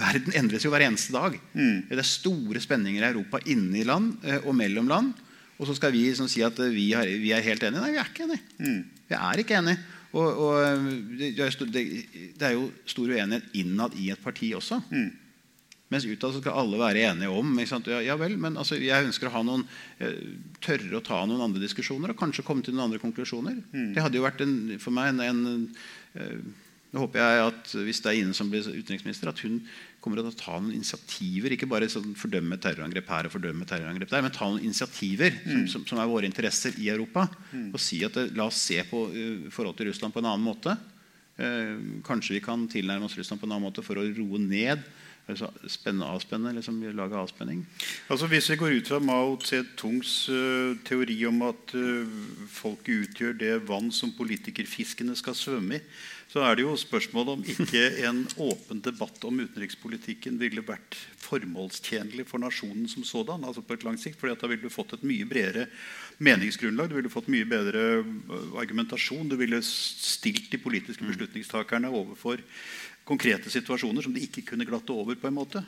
verden 0.00 0.36
endres 0.38 0.64
jo 0.64 0.72
hver 0.72 0.86
eneste 0.86 1.12
dag. 1.16 1.36
Mm. 1.52 1.90
Det 1.90 1.98
er 1.98 2.08
store 2.08 2.62
spenninger 2.62 3.04
i 3.04 3.10
Europa 3.10 3.42
inni 3.52 3.84
land 3.88 4.24
eh, 4.24 4.40
og 4.44 4.56
mellom 4.56 4.88
land. 4.90 5.12
Og 5.60 5.68
så 5.68 5.76
skal 5.76 5.92
vi 5.92 6.06
som, 6.16 6.28
si 6.30 6.40
at 6.44 6.56
vi, 6.72 6.90
har, 6.96 7.04
vi, 7.04 7.34
er 7.36 7.44
helt 7.44 7.64
enige. 7.66 7.82
Nei, 7.84 7.92
vi 7.92 8.00
er 8.00 8.12
ikke 8.12 8.28
enige. 8.28 8.44
Mm. 8.64 8.84
Vi 9.10 9.18
er 9.18 9.42
ikke 9.42 9.58
enige. 9.58 9.82
Og, 10.10 10.38
og 10.42 10.86
det, 11.20 11.34
det, 11.36 11.82
det, 12.34 12.46
er 12.48 12.54
jo 12.56 12.70
stor 12.88 13.12
uenighet 13.12 13.52
innad 13.60 13.92
i 14.00 14.08
et 14.10 14.22
parti 14.24 14.48
også. 14.56 14.80
Mm. 14.88 15.10
Mens 15.90 16.06
utad 16.06 16.36
skal 16.38 16.54
alle 16.54 16.78
være 16.78 17.02
enige 17.08 17.34
om 17.34 17.58
ja, 17.58 18.00
ja, 18.06 18.16
vel, 18.18 18.36
men 18.38 18.58
altså, 18.60 18.78
Jeg 18.78 19.08
ønsker 19.08 19.26
å 19.26 19.34
ha 19.34 19.42
noen 19.46 19.66
eh, 19.98 20.16
tørre 20.62 21.00
å 21.00 21.04
ta 21.04 21.24
noen 21.26 21.42
andre 21.48 21.62
diskusjoner 21.62 22.12
og 22.12 22.20
kanskje 22.20 22.46
komme 22.46 22.62
til 22.62 22.76
noen 22.76 22.86
andre 22.86 23.02
konklusjoner. 23.02 23.58
Mm. 23.74 23.92
Det 23.96 24.04
hadde 24.04 24.20
jo 24.20 24.26
vært 24.26 24.44
en, 24.44 24.56
for 24.82 24.94
meg 24.94 25.14
en, 25.14 25.24
en 25.26 25.64
eh, 26.14 26.36
Nå 26.90 27.04
håper 27.04 27.20
jeg 27.22 27.42
at 27.46 27.72
hvis 27.86 28.00
det 28.02 28.10
er 28.10 28.16
Ine 28.18 28.34
som 28.34 28.48
blir 28.50 28.66
utenriksminister, 28.66 29.28
at 29.30 29.38
hun 29.46 29.60
kommer 30.02 30.18
til 30.18 30.26
å 30.26 30.34
ta 30.34 30.56
noen 30.56 30.74
initiativer. 30.74 31.54
Ikke 31.54 31.68
bare 31.70 31.86
sånn 31.90 32.16
fordømme 32.18 32.58
terrorangrep 32.58 33.12
her 33.14 33.28
og 33.28 33.34
fordømme 33.36 33.68
terrorangrep 33.70 34.10
der, 34.10 34.24
men 34.26 34.34
ta 34.34 34.48
noen 34.48 34.64
initiativer 34.66 35.36
mm. 35.36 35.44
som, 35.52 35.68
som, 35.70 35.84
som, 35.92 36.00
er 36.02 36.10
våre 36.10 36.26
interesser 36.26 36.74
i 36.82 36.88
Europa. 36.90 37.28
Mm. 37.52 37.68
Og 37.70 37.78
si 37.78 38.00
at 38.06 38.18
det, 38.18 38.32
la 38.34 38.48
oss 38.50 38.58
se 38.66 38.80
på 38.90 39.04
uh, 39.06 39.46
forholdet 39.54 39.84
til 39.84 39.90
Russland 39.92 40.16
på 40.16 40.18
en 40.18 40.32
annen 40.32 40.42
måte. 40.42 40.74
Uh, 41.38 42.02
kanskje 42.10 42.40
vi 42.40 42.42
kan 42.42 42.66
tilnærme 42.74 43.06
oss 43.06 43.14
Russland 43.20 43.38
på 43.38 43.46
en 43.46 43.54
annen 43.54 43.68
måte 43.68 43.86
for 43.86 44.02
å 44.02 44.08
roe 44.10 44.42
ned 44.42 44.82
spennende 45.36 46.08
avspenne, 46.08 46.52
liksom 46.56 46.80
lage 46.96 47.18
avspenning? 47.18 47.64
Altså 48.08 48.26
Hvis 48.26 48.50
vi 48.50 48.56
går 48.56 48.78
ut 48.78 48.88
fra 48.88 48.98
Mao 48.98 49.36
Zedongs 49.44 50.28
uh, 50.28 50.76
teori 50.84 51.18
om 51.26 51.42
at 51.48 51.74
uh, 51.74 52.06
folket 52.48 53.06
utgjør 53.08 53.36
det 53.38 53.52
vann 53.68 53.92
som 53.92 54.14
politikerfiskene 54.16 55.16
skal 55.16 55.38
svømme 55.38 55.80
i, 55.80 55.84
så 56.30 56.44
er 56.46 56.54
det 56.54 56.62
jo 56.62 56.76
spørsmål 56.78 57.32
om 57.32 57.40
ikke 57.42 57.80
en 58.06 58.20
åpen 58.38 58.78
debatt 58.84 59.24
om 59.26 59.40
utenrikspolitikken 59.42 60.36
ville 60.38 60.62
vært 60.62 60.94
formålstjenlig 61.18 62.22
for 62.28 62.38
nasjonen 62.38 62.86
som 62.90 63.02
sådan. 63.02 63.44
altså 63.44 63.64
på 63.66 63.74
et 63.74 63.84
langt 63.84 64.00
sikt, 64.00 64.20
fordi 64.20 64.38
Da 64.38 64.46
ville 64.46 64.62
du 64.62 64.70
fått 64.70 64.92
et 64.94 65.02
mye 65.02 65.26
bredere 65.26 65.66
meningsgrunnlag. 66.18 66.88
Du 66.88 66.94
ville 66.94 67.10
fått 67.10 67.28
mye 67.28 67.44
bedre 67.44 68.04
øh, 68.04 68.60
argumentasjon. 68.62 69.28
Du 69.28 69.36
ville 69.36 69.58
stilt 69.62 70.52
de 70.52 70.58
politiske 70.58 71.04
beslutningstakerne 71.04 71.90
overfor 71.90 72.38
konkrete 73.08 73.50
situasjoner 73.52 74.04
som 74.04 74.14
de 74.14 74.22
ikke 74.26 74.44
kunne 74.52 74.66
glatte 74.68 74.94
over. 74.94 75.14
på 75.14 75.28
en 75.28 75.36
måte. 75.36 75.64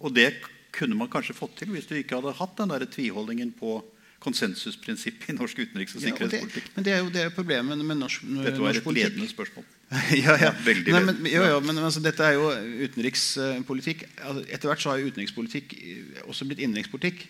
Og 0.00 0.14
det 0.14 0.32
kunne 0.74 0.98
man 0.98 1.10
kanskje 1.10 1.36
fått 1.36 1.58
til 1.60 1.70
hvis 1.74 1.86
du 1.86 1.96
ikke 1.98 2.18
hadde 2.18 2.34
hatt 2.38 2.56
den 2.58 2.72
der 2.72 2.86
tviholdningen 2.90 3.52
på 3.58 3.78
konsensusprinsippet 4.24 5.30
i 5.30 5.36
norsk 5.36 5.58
utenriks- 5.60 5.96
og 5.98 6.04
sikkerhetspolitikk. 6.04 6.68
Ja, 6.70 6.74
men 6.76 6.86
det 6.86 6.92
er 6.94 7.00
jo 7.02 7.10
det 7.12 7.22
er 7.26 7.32
problemet 7.34 7.80
med 7.84 7.98
norsk, 8.00 8.24
politikk. 8.24 8.46
Dette 8.46 8.62
var 8.62 8.78
et 8.78 8.86
ledende 8.96 9.28
spørsmål. 9.28 9.66
ja, 10.24 10.36
ja. 10.40 10.52
Nei, 10.64 11.02
men, 11.04 11.18
jo, 11.28 11.42
jo, 11.50 11.58
men 11.66 11.80
altså, 11.82 12.00
dette 12.04 12.24
er 12.24 12.38
jo 12.38 12.48
utenrikspolitikk. 12.86 14.06
Altså, 14.24 14.44
etter 14.48 14.70
hvert 14.70 14.84
så 14.84 14.94
har 14.94 15.02
jo 15.02 15.10
utenrikspolitikk 15.12 15.74
også 16.24 16.48
blitt 16.48 16.62
innenrikspolitikk. 16.64 17.26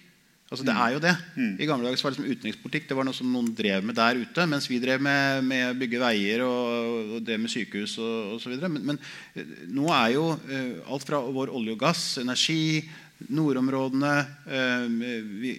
Altså, 0.53 0.65
det 0.67 0.75
mm. 0.75 0.81
er 0.85 0.91
jo 0.93 1.01
det. 1.01 1.13
Mm. 1.35 1.53
I 1.57 1.67
gamle 1.67 1.89
dager 1.89 2.03
var 2.05 2.13
det 2.13 2.19
liksom 2.19 2.37
utenrikspolitikk 2.37 2.89
det 2.91 2.97
var 2.99 3.07
noe 3.09 3.17
som 3.17 3.31
noen 3.33 3.49
drev 3.57 3.87
med 3.89 3.97
der 3.97 4.21
ute. 4.21 4.45
Mens 4.51 4.69
vi 4.69 4.81
drev 4.83 5.01
med, 5.03 5.41
med 5.49 5.81
bygge 5.81 6.03
veier 6.03 6.45
og, 6.45 7.15
og 7.17 7.25
det 7.25 7.39
med 7.41 7.53
sykehus 7.53 7.97
og 8.03 8.37
osv. 8.37 8.59
Men, 8.69 8.93
men 8.93 9.01
eh, 9.35 9.55
nå 9.73 9.89
er 9.97 10.13
jo 10.19 10.27
uh, 10.37 10.93
alt 10.93 11.09
fra 11.09 11.23
vår 11.25 11.53
olje 11.55 11.75
og 11.75 11.81
gass, 11.81 12.05
energi, 12.21 12.85
nordområdene 13.33 14.15
uh, 14.51 15.15
vi, 15.41 15.55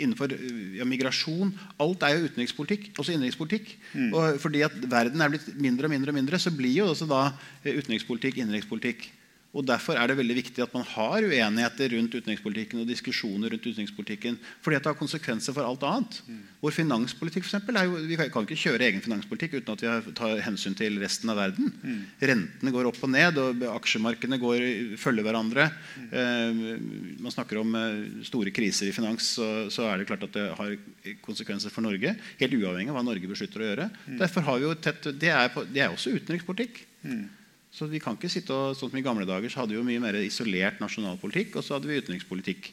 innenfor 0.00 0.32
ja, 0.74 0.86
migrasjon 0.88 1.52
Alt 1.82 2.06
er 2.06 2.16
jo 2.16 2.30
utenrikspolitikk. 2.30 2.94
Også 2.96 3.12
innenrikspolitikk. 3.12 3.74
Mm. 3.92 4.08
Og 4.08 4.40
fordi 4.42 4.64
at 4.66 4.78
verden 4.88 5.20
er 5.20 5.34
blitt 5.36 5.52
mindre 5.52 5.90
og 5.90 5.94
mindre, 5.94 6.14
og 6.14 6.18
mindre 6.18 6.40
så 6.40 6.54
blir 6.54 6.80
jo 6.80 6.88
også 6.94 7.06
da 7.10 7.28
utenrikspolitikk 7.68 8.40
innenrikspolitikk. 8.40 9.04
Og 9.54 9.62
Derfor 9.66 9.98
er 9.98 10.10
det 10.10 10.16
veldig 10.18 10.36
viktig 10.40 10.62
at 10.64 10.72
man 10.74 10.84
har 10.88 11.22
uenigheter 11.22 11.92
rundt 11.94 12.14
utenrikspolitikken 12.16 12.80
og 12.82 12.88
diskusjoner 12.90 13.52
rundt 13.54 13.66
utenrikspolitikken, 13.68 14.38
fordi 14.64 14.80
det 14.80 14.90
har 14.90 14.98
konsekvenser 14.98 15.54
for 15.54 15.66
alt 15.66 15.84
annet. 15.86 16.18
Mm. 16.26 16.40
Vår 16.64 16.74
finanspolitikk 16.74 17.46
for 17.46 17.52
eksempel, 17.52 17.78
er 17.78 17.86
jo, 17.86 18.00
Vi 18.08 18.18
kan 18.18 18.48
ikke 18.48 18.58
kjøre 18.58 18.88
egen 18.88 19.04
finanspolitikk 19.04 19.60
uten 19.60 19.76
at 19.76 19.84
vi 19.84 20.14
tar 20.18 20.42
hensyn 20.42 20.74
til 20.78 20.98
resten 21.02 21.30
av 21.30 21.38
verden. 21.38 21.70
Mm. 21.84 22.00
Rentene 22.32 22.74
går 22.74 22.90
opp 22.90 22.98
og 23.06 23.12
ned, 23.14 23.38
og 23.38 23.62
aksjemarkedene 23.76 24.40
går, 24.42 24.66
følger 25.00 25.28
hverandre. 25.28 25.68
Mm. 26.02 26.10
Eh, 26.18 27.22
man 27.22 27.36
snakker 27.36 27.62
om 27.62 27.78
eh, 27.78 28.02
store 28.26 28.54
kriser 28.54 28.90
i 28.90 28.96
finans, 28.96 29.36
så, 29.38 29.48
så, 29.70 29.86
er 29.86 30.02
det 30.02 30.08
klart 30.10 30.26
at 30.26 30.34
det 30.34 30.48
har 30.58 30.74
konsekvenser 31.22 31.70
for 31.70 31.86
Norge. 31.86 32.16
Helt 32.42 32.58
uavhengig 32.58 32.90
av 32.90 32.98
hva 32.98 33.06
Norge 33.06 33.30
beslutter 33.30 33.62
å 33.62 33.70
gjøre. 33.70 33.88
Derfor 34.18 34.50
har 34.50 34.58
vi 34.58 34.68
jo 34.68 34.74
tett, 34.82 35.10
det, 35.14 35.30
er 35.30 35.54
på, 35.54 35.62
det 35.70 35.86
er 35.86 35.94
også 35.94 36.16
utenrikspolitikk. 36.18 36.84
Så 37.74 37.88
vi 37.90 37.98
kan 38.02 38.14
ikke 38.14 38.30
sitte 38.30 38.54
og, 38.54 38.76
sånn 38.78 38.92
som 38.92 39.00
I 39.00 39.04
gamle 39.04 39.26
dager 39.26 39.50
så 39.50 39.64
hadde 39.64 39.74
vi 39.74 39.80
jo 39.80 39.86
mye 39.86 40.02
mer 40.02 40.20
isolert 40.22 40.78
nasjonalpolitikk, 40.82 41.58
og 41.58 41.66
så 41.66 41.76
hadde 41.76 41.90
vi 41.90 41.98
utenrikspolitikk. 41.98 42.70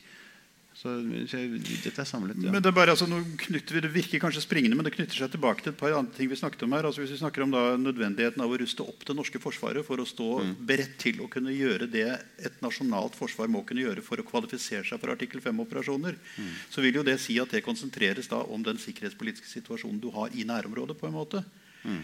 Så, 0.82 0.94
så 1.28 1.40
dette 1.84 2.00
er 2.00 2.08
samlet. 2.08 2.38
Ja. 2.42 2.52
Men 2.54 2.64
det, 2.64 2.70
er 2.72 2.76
bare, 2.76 2.94
altså, 2.94 3.06
nå 3.10 3.20
knytter 3.44 3.76
vi, 3.76 3.82
det 3.84 3.92
virker 3.92 4.22
kanskje 4.24 4.44
springende, 4.46 4.78
men 4.78 4.86
det 4.88 4.94
knytter 4.96 5.18
seg 5.20 5.34
tilbake 5.34 5.66
til 5.66 5.74
et 5.74 5.80
par 5.80 5.94
andre 5.98 6.16
ting 6.16 6.30
vi 6.32 6.38
snakket 6.40 6.64
om 6.66 6.76
her. 6.78 6.88
Altså, 6.88 7.04
hvis 7.04 7.12
vi 7.14 7.20
snakker 7.20 7.44
om 7.44 7.54
da, 7.54 7.64
nødvendigheten 7.82 8.42
av 8.42 8.54
å 8.54 8.60
ruste 8.62 8.86
opp 8.86 9.04
det 9.06 9.16
norske 9.18 9.42
forsvaret 9.44 9.86
for 9.86 10.02
å 10.02 10.08
stå 10.08 10.30
mm. 10.40 10.54
beredt 10.70 10.96
til 11.02 11.20
å 11.22 11.30
kunne 11.34 11.54
gjøre 11.54 11.90
det 11.92 12.08
et 12.40 12.62
nasjonalt 12.64 13.18
forsvar 13.20 13.52
må 13.52 13.66
kunne 13.68 13.84
gjøre 13.84 14.06
for 14.06 14.22
å 14.22 14.26
kvalifisere 14.26 14.86
seg 14.88 15.02
for 15.02 15.14
artikkel 15.14 15.44
5-operasjoner, 15.44 16.18
mm. 16.18 16.54
så 16.72 16.86
vil 16.86 17.02
jo 17.02 17.06
det 17.06 17.18
si 17.22 17.36
at 17.42 17.52
det 17.52 17.66
konsentreres 17.66 18.32
da 18.32 18.40
om 18.48 18.64
den 18.66 18.82
sikkerhetspolitiske 18.82 19.52
situasjonen 19.52 20.00
du 20.02 20.10
har 20.16 20.32
i 20.34 20.48
nærområdet. 20.48 20.98
på 21.02 21.10
en 21.10 21.20
måte. 21.20 21.44
Mm. 21.84 22.02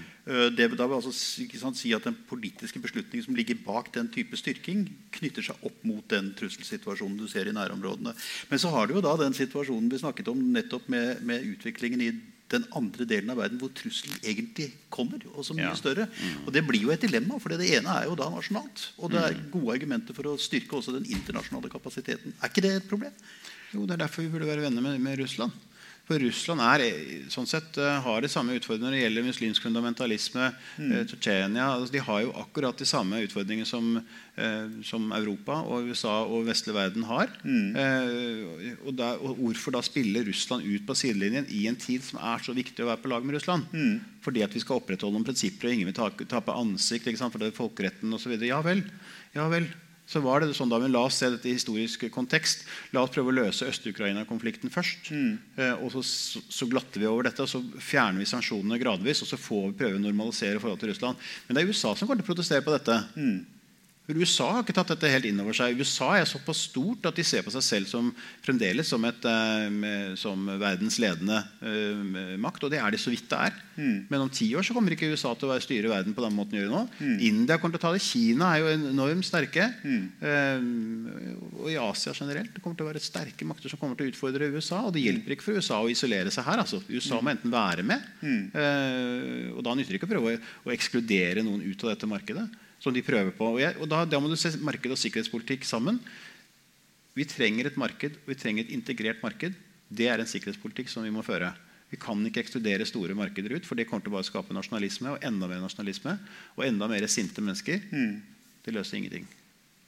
Det 0.57 0.65
vil 0.67 0.79
da 0.79 0.87
altså 0.89 1.11
sant, 1.13 1.77
si 1.79 1.93
at 1.95 2.03
Den 2.03 2.15
politiske 2.27 2.81
beslutningen 2.83 3.23
som 3.27 3.35
ligger 3.37 3.59
bak 3.63 3.91
den 3.95 4.09
type 4.11 4.35
styrking, 4.39 4.87
knytter 5.15 5.45
seg 5.45 5.67
opp 5.67 5.83
mot 5.87 6.03
den 6.11 6.33
trusselsituasjonen 6.35 7.19
du 7.19 7.27
ser 7.31 7.47
i 7.47 7.55
nærområdene. 7.55 8.15
Men 8.49 8.59
så 8.59 8.71
har 8.73 8.87
du 8.87 8.97
jo 8.97 9.05
da 9.05 9.15
den 9.21 9.37
situasjonen 9.37 9.91
vi 9.91 10.01
snakket 10.01 10.33
om 10.33 10.41
nettopp 10.51 10.89
med, 10.91 11.21
med 11.27 11.45
utviklingen 11.53 12.03
i 12.03 12.11
den 12.51 12.63
andre 12.79 13.05
delen 13.07 13.31
av 13.31 13.41
verden 13.41 13.59
hvor 13.59 13.71
trusselen 13.75 14.19
egentlig 14.23 14.69
kommer. 14.93 15.23
og 15.33 15.45
så 15.45 15.55
mye 15.55 15.67
ja. 15.67 15.75
større. 15.75 16.07
Mm. 16.07 16.45
Og 16.45 16.53
Det 16.55 16.63
blir 16.67 16.85
jo 16.85 16.93
et 16.93 17.03
dilemma, 17.03 17.39
for 17.43 17.51
det 17.51 17.67
ene 17.75 17.99
er 17.99 18.07
jo 18.07 18.15
da 18.19 18.29
nasjonalt. 18.31 18.89
Og 18.97 19.11
det 19.11 19.23
er 19.23 19.35
mm. 19.35 19.49
gode 19.55 19.75
argumenter 19.75 20.17
for 20.17 20.31
å 20.31 20.37
styrke 20.39 20.79
også 20.79 20.95
den 20.95 21.09
internasjonale 21.11 21.71
kapasiteten. 21.71 22.35
Er 22.39 22.51
ikke 22.51 22.63
det 22.63 22.73
et 22.77 22.89
problem? 22.89 23.15
Jo, 23.73 23.83
Det 23.85 23.97
er 23.97 24.03
derfor 24.05 24.23
vi 24.23 24.31
burde 24.31 24.47
være 24.47 24.63
venner 24.63 24.83
med, 24.83 24.99
med 25.03 25.19
Russland. 25.19 25.51
For 26.07 26.23
Russland 26.23 26.63
er, 26.63 26.83
sånn 27.27 27.47
sett, 27.49 27.75
eh, 27.83 27.97
har 28.03 28.23
de 28.23 28.29
samme 28.31 28.55
utfordringene 28.55 28.93
når 28.93 28.95
det 28.95 29.01
gjelder 29.01 29.25
muslimsk 29.27 29.65
fundamentalisme. 29.65 30.45
Mm. 30.79 30.91
Eh, 30.95 31.01
Tsjetsjenia, 31.09 31.65
altså 31.67 31.91
de 31.91 32.03
har 32.07 32.21
jo 32.23 32.35
akkurat 32.39 32.79
de 32.79 32.87
samme 32.87 33.19
utfordringene 33.25 33.67
som, 33.67 33.97
eh, 34.37 34.69
som 34.87 35.11
Europa 35.11 35.59
og 35.67 35.89
USA 35.91 36.23
og 36.23 36.47
vestlig 36.47 36.75
verden 36.77 37.03
har. 37.03 37.27
Mm. 37.43 37.75
Eh, 37.75 38.77
og, 38.85 38.95
da, 38.95 39.15
og, 39.19 39.35
Hvorfor 39.37 39.75
da 39.75 39.81
spille 39.83 40.23
Russland 40.23 40.63
ut 40.63 40.85
på 40.87 40.95
sidelinjen 40.95 41.45
i 41.51 41.67
en 41.67 41.75
tid 41.75 42.01
som 42.01 42.19
er 42.19 42.39
så 42.39 42.55
viktig 42.55 42.85
å 42.85 42.87
være 42.87 43.03
på 43.03 43.11
lag 43.11 43.25
med 43.25 43.35
Russland? 43.35 43.67
Mm. 43.73 43.99
Fordi 44.23 44.43
at 44.43 44.55
vi 44.55 44.63
skal 44.63 44.79
opprettholde 44.79 45.19
noen 45.19 45.27
prinsipper, 45.27 45.67
og 45.67 45.75
ingen 45.75 45.91
vil 45.91 46.27
tape 46.27 46.55
ansikt 46.55 47.11
for 47.17 47.39
det 47.39 47.51
er 47.51 47.59
folkeretten 47.59 48.15
osv. 48.15 48.39
Ja 48.47 48.61
vel. 48.63 48.83
Ja 49.35 49.49
vel 49.51 49.67
så 50.07 50.21
var 50.23 50.39
det 50.39 50.53
sånn 50.55 50.71
da, 50.71 50.79
men 50.79 50.93
La 50.93 51.01
oss 51.03 51.19
se 51.19 51.27
dette 51.33 51.49
i 51.49 51.55
historisk 51.57 52.05
kontekst. 52.13 52.63
La 52.95 53.03
oss 53.03 53.11
prøve 53.11 53.33
å 53.33 53.35
løse 53.35 53.67
Øst-Ukraina-konflikten 53.67 54.71
først. 54.71 55.11
Mm. 55.11 55.33
Eh, 55.59 55.83
og 55.83 55.91
så, 55.91 56.03
så, 56.47 56.67
glatter 56.71 57.03
vi 57.03 57.09
over 57.09 57.27
dette, 57.27 57.43
og 57.43 57.51
så 57.51 57.59
fjerner 57.83 58.23
vi 58.23 58.29
sanksjonene 58.29 58.79
gradvis. 58.79 59.25
Og 59.25 59.31
så 59.33 59.39
får 59.41 59.65
vi 59.67 59.77
prøve 59.83 59.99
å 59.99 60.05
normalisere 60.05 60.63
forholdet 60.63 60.85
til 60.85 60.93
Russland. 60.93 61.27
Men 61.47 61.57
det 61.57 61.63
er 61.63 61.73
USA 61.73 61.91
som 61.91 62.07
kommer 62.07 62.23
til 62.23 62.27
å 62.27 62.31
protestere 62.31 62.63
på 62.63 62.75
dette. 62.77 63.01
Mm. 63.19 63.56
For 64.07 64.15
USA 64.15 64.45
har 64.55 64.63
ikke 64.63 64.71
tatt 64.77 64.93
dette 64.93 65.09
helt 65.11 65.25
inn 65.27 65.39
over 65.43 65.55
seg. 65.55 65.75
USA 65.75 66.13
er 66.15 66.27
såpass 66.29 66.61
stort 66.69 67.09
at 67.09 67.17
de 67.17 67.25
ser 67.27 67.43
på 67.43 67.51
seg 67.51 67.63
selv 67.65 67.89
som 67.91 68.07
fremdeles 68.45 68.87
som, 68.87 69.03
et, 69.03 69.25
eh, 69.27 70.13
som 70.15 70.45
verdens 70.61 70.95
ledende 71.03 71.41
uh, 71.59 72.37
makt. 72.39 72.63
Og 72.63 72.71
det 72.71 72.79
er 72.79 72.93
de 72.95 72.99
så 73.01 73.11
vidt 73.11 73.25
det 73.27 73.39
er. 73.49 73.57
Mm. 73.75 73.97
Men 74.07 74.23
om 74.23 74.29
ti 74.31 74.47
år 74.55 74.63
så 74.63 74.71
kommer 74.77 74.95
ikke 74.95 75.09
USA 75.11 75.33
til 75.35 75.51
å 75.51 75.57
styre 75.59 75.91
verden 75.91 76.15
på 76.15 76.23
den 76.23 76.37
måten 76.37 76.55
de 76.55 76.61
gjør 76.61 76.71
nå. 76.71 76.85
Mm. 77.01 77.17
India 77.27 77.57
kommer 77.59 77.75
til 77.75 77.81
å 77.81 77.83
ta 77.83 77.91
det. 77.97 78.03
Kina 78.05 78.51
er 78.53 78.63
jo 78.63 78.69
enormt 78.77 79.27
sterke. 79.27 79.65
Mm. 79.83 80.05
Uh, 80.23 81.57
og 81.65 81.67
i 81.73 81.75
Asia 81.83 82.13
generelt. 82.15 82.53
Det 82.55 82.63
kommer 82.63 82.79
til 82.79 82.87
å 82.87 82.91
være 82.93 83.03
sterke 83.03 83.47
makter 83.49 83.73
som 83.73 83.81
kommer 83.81 83.99
til 83.99 84.07
å 84.07 84.13
utfordre 84.13 84.47
USA. 84.55 84.85
Og 84.87 84.95
det 84.95 85.03
hjelper 85.03 85.35
ikke 85.35 85.49
for 85.49 85.59
USA 85.59 85.81
å 85.83 85.91
isolere 85.91 86.31
seg 86.31 86.47
her. 86.47 86.63
Altså. 86.63 86.79
USA 86.87 87.19
må 87.19 87.33
enten 87.33 87.51
være 87.51 87.83
med, 87.83 88.07
uh, 88.23 89.51
og 89.51 89.59
da 89.67 89.75
nytter 89.75 89.97
det 89.97 89.99
ikke 89.99 90.07
å 90.07 90.13
prøve 90.15 90.37
å, 90.37 90.47
å 90.63 90.73
ekskludere 90.77 91.43
noen 91.43 91.67
ut 91.67 91.83
av 91.83 91.91
dette 91.91 92.07
markedet 92.07 92.47
som 92.87 92.95
de 92.95 93.03
prøver 93.05 93.35
på. 93.35 93.51
Og, 93.57 93.61
jeg, 93.61 93.75
og 93.81 93.91
da, 93.91 94.01
da, 94.07 94.19
må 94.23 94.31
du 94.31 94.37
se 94.39 94.53
marked 94.63 94.93
og 94.93 94.99
sikkerhetspolitikk 95.01 95.67
sammen. 95.67 95.99
Vi 97.17 97.25
trenger 97.27 97.69
et 97.69 97.79
marked, 97.79 98.19
og 98.23 98.31
vi 98.31 98.39
trenger 98.39 98.65
et 98.65 98.75
integrert 98.75 99.23
marked. 99.25 99.55
Det 99.87 100.07
er 100.11 100.21
en 100.21 100.29
sikkerhetspolitikk 100.29 100.91
som 100.91 101.05
vi 101.05 101.13
må 101.13 101.23
føre. 101.25 101.51
Vi 101.91 101.99
kan 101.99 102.19
ikke 102.27 102.43
ekskludere 102.43 102.87
store 102.87 103.15
markeder 103.15 103.55
ut, 103.55 103.67
for 103.67 103.79
det 103.79 103.87
kommer 103.87 104.03
til 104.03 104.11
å 104.11 104.17
bare 104.17 104.27
skape 104.27 104.55
nasjonalisme 104.55 105.13
og 105.15 105.23
enda 105.23 105.47
mer 105.47 105.63
nasjonalisme 105.63 106.17
og 106.57 106.65
enda 106.67 106.89
mer 106.91 107.07
sinte 107.11 107.43
mennesker. 107.43 107.79
Mm. 107.91 108.17
Det 108.65 108.75
løser 108.75 108.99
ingenting. 108.99 109.27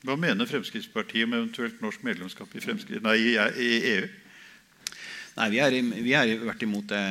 Hva 0.07 0.15
mener 0.15 0.47
Fremskrittspartiet 0.47 1.27
om 1.27 1.35
eventuelt 1.35 1.81
norsk 1.83 2.05
medlemskap 2.07 2.53
i, 2.55 2.61
nei, 3.03 3.17
i 3.19 3.69
EU? 3.97 4.07
Nei, 5.39 5.49
vi 5.51 6.15
har 6.15 6.31
vært 6.47 6.63
imot 6.63 6.87
det 6.91 7.03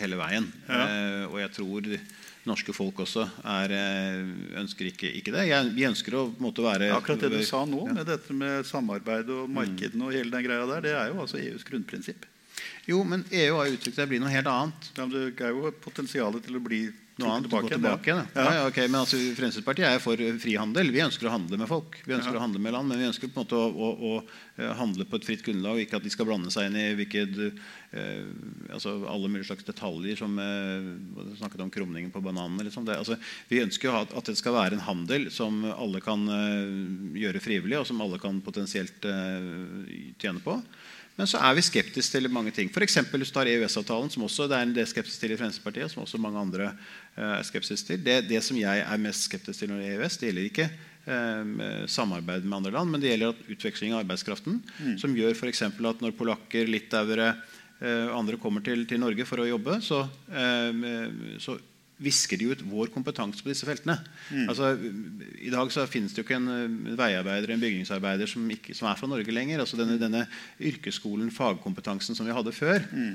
hele 0.00 0.20
veien. 0.20 0.44
Ja. 0.68 0.84
Uh, 0.84 1.24
og 1.30 1.40
jeg 1.40 1.52
tror 1.56 1.88
norske 2.46 2.74
folk 2.76 3.02
også 3.04 3.26
er, 3.42 3.74
eh, 3.74 4.20
ønsker 4.60 4.90
ikke, 4.90 5.10
ikke 5.20 5.34
det. 5.34 5.46
Jeg, 5.50 5.72
vi 5.74 5.86
ønsker 5.88 6.16
å 6.18 6.24
måtte 6.42 6.64
være 6.64 6.92
Akkurat 6.96 7.26
det 7.26 7.32
du 7.34 7.40
sa 7.46 7.64
nå, 7.68 7.82
ja. 7.88 7.96
med 7.98 8.08
dette 8.08 8.36
med 8.36 8.66
samarbeid 8.68 9.30
og 9.34 9.50
markedene 9.50 10.06
og 10.06 10.14
hele 10.14 10.32
den 10.32 10.46
greia 10.46 10.66
der, 10.70 10.84
det 10.86 10.94
er 10.96 11.12
jo 11.12 11.20
altså 11.24 11.40
EUs 11.42 11.66
grunnprinsipp. 11.66 12.26
Jo, 12.86 13.02
men 13.04 13.24
EU 13.34 13.58
har 13.58 13.72
uttrykt 13.72 13.98
seg 13.98 14.08
bli 14.10 14.20
noe 14.22 14.32
helt 14.32 14.48
annet. 14.48 14.92
Ja, 14.96 15.04
men 15.04 15.34
Det 15.34 15.44
er 15.44 15.52
jo 15.56 15.72
potensialet 15.82 16.46
til 16.46 16.58
å 16.58 16.62
bli 16.62 16.86
noe 17.16 17.30
annet 17.32 17.46
tilbake, 17.46 17.70
tilbake 17.72 18.10
igjen. 18.10 18.26
Ja. 18.36 18.46
Ja, 18.56 18.64
okay, 18.68 18.90
men 18.90 19.00
altså, 19.00 19.16
Fremskrittspartiet 19.38 19.88
er 19.88 20.02
for 20.04 20.20
frihandel. 20.42 20.90
Vi 20.92 21.00
ønsker 21.00 21.30
å 21.30 21.32
handle 21.32 21.56
med 21.60 21.70
folk. 21.70 21.96
Vi 22.04 22.12
ønsker 22.16 22.36
å 22.36 22.42
handle 22.42 22.60
med 22.60 22.74
land, 22.76 22.90
Men 22.90 23.00
vi 23.00 23.08
ønsker 23.08 23.30
på 23.32 23.40
en 23.40 23.46
måte 23.46 23.56
å, 23.56 23.70
å, 23.70 23.88
å, 23.96 24.42
eh, 24.60 24.72
handle 24.76 25.06
på 25.08 25.16
et 25.16 25.28
fritt 25.28 25.44
grunnlag. 25.46 25.80
Ikke 25.80 25.96
at 25.96 26.04
de 26.04 26.12
skal 26.12 26.28
blande 26.28 26.52
seg 26.52 26.68
inn 26.68 26.76
i 26.76 26.84
hvilket, 26.98 27.38
eh, 27.96 28.28
altså 28.68 28.98
alle 29.08 29.30
mulige 29.32 29.48
slags 29.48 29.64
detaljer. 29.64 30.20
som 30.20 30.36
eh, 30.42 30.90
snakket 31.40 31.64
om 31.64 31.72
krumningen 31.72 32.12
på 32.12 32.20
bananene. 32.20 32.68
Liksom. 32.68 32.84
Det, 32.84 32.98
altså, 33.00 33.16
vi 33.48 33.62
ønsker 33.64 33.96
at 34.02 34.28
det 34.28 34.36
skal 34.36 34.58
være 34.58 34.76
en 34.76 34.84
handel 34.84 35.30
som 35.32 35.64
alle 35.72 36.04
kan 36.04 36.28
eh, 36.28 36.76
gjøre 37.24 37.40
frivillig, 37.40 37.80
og 37.80 37.88
som 37.88 38.04
alle 38.04 38.20
kan 38.20 38.42
potensielt 38.44 39.08
eh, 39.08 40.12
tjene 40.20 40.44
på. 40.44 40.60
Men 41.16 41.28
så 41.30 41.40
er 41.40 41.54
vi 41.56 41.64
skeptiske 41.64 42.12
til 42.12 42.28
mange 42.28 42.52
ting. 42.52 42.68
F.eks. 42.68 42.98
hvis 43.08 43.30
du 43.30 43.34
tar 43.34 43.48
EØS-avtalen, 43.48 44.10
som 44.12 44.26
også 44.26 44.48
det 44.50 44.58
er 44.58 44.66
en 44.66 44.74
del 44.76 44.88
skeptisk 44.88 45.22
til 45.22 45.32
i 45.32 45.38
Fremskrittspartiet, 45.40 45.92
som 45.92 46.02
også 46.02 46.20
mange 46.20 46.42
andre 46.42 46.66
uh, 47.16 47.38
er 47.38 47.46
skeptisk 47.48 47.88
til. 47.88 48.02
Det, 48.04 48.18
det, 48.28 48.42
som 48.44 48.58
jeg 48.60 48.84
er 48.84 49.00
mest 49.00 49.30
skeptisk 49.30 49.62
til 49.62 49.72
når 49.72 49.80
det 49.80 49.88
gjelder 49.88 50.04
EØS, 50.04 50.18
det 50.20 50.28
gjelder 50.28 50.50
ikke 50.50 50.68
eh, 51.06 51.86
samarbeid 51.86 52.44
med 52.44 52.56
andre 52.58 52.74
land, 52.74 52.90
men 52.90 53.02
det 53.02 53.12
gjelder 53.12 53.52
utveksling 53.54 53.94
av 53.94 54.02
arbeidskraften. 54.04 54.60
Mm. 54.78 54.96
Som 55.00 55.16
gjør 55.16 55.36
f.eks. 55.36 55.62
at 55.68 56.04
når 56.04 56.16
polakker, 56.18 56.68
litauere 56.70 57.32
og 57.32 57.86
eh, 57.86 58.12
andre 58.16 58.40
kommer 58.40 58.64
til, 58.64 58.86
til, 58.88 59.00
Norge 59.02 59.26
for 59.28 59.42
å 59.42 59.48
jobbe, 59.48 59.80
så, 59.84 60.04
eh, 60.32 60.84
så 61.42 61.58
visker 62.02 62.36
de 62.36 62.50
ut 62.52 62.64
vår 62.68 62.90
kompetanse 62.92 63.40
på 63.44 63.48
disse 63.48 63.66
feltene. 63.66 63.96
Mm. 64.28 64.50
Altså, 64.50 64.72
I 65.40 65.52
dag 65.52 65.70
så 65.72 65.86
finnes 65.88 66.12
det 66.12 66.20
jo 66.20 66.26
ikke 66.26 66.36
en 66.36 66.96
veiarbeider 66.98 67.54
en 67.54 67.62
bygningsarbeider 67.62 68.28
som, 68.28 68.44
ikke, 68.52 68.76
som 68.76 68.90
er 68.90 68.98
fra 69.00 69.08
Norge 69.08 69.32
lenger. 69.32 69.62
Altså 69.62 69.78
denne, 69.80 69.96
denne, 70.00 70.26
yrkesskolen, 70.60 71.32
fagkompetansen 71.32 72.18
som 72.18 72.28
vi 72.28 72.36
hadde 72.36 72.52
før, 72.52 72.84
mm. 72.84 73.14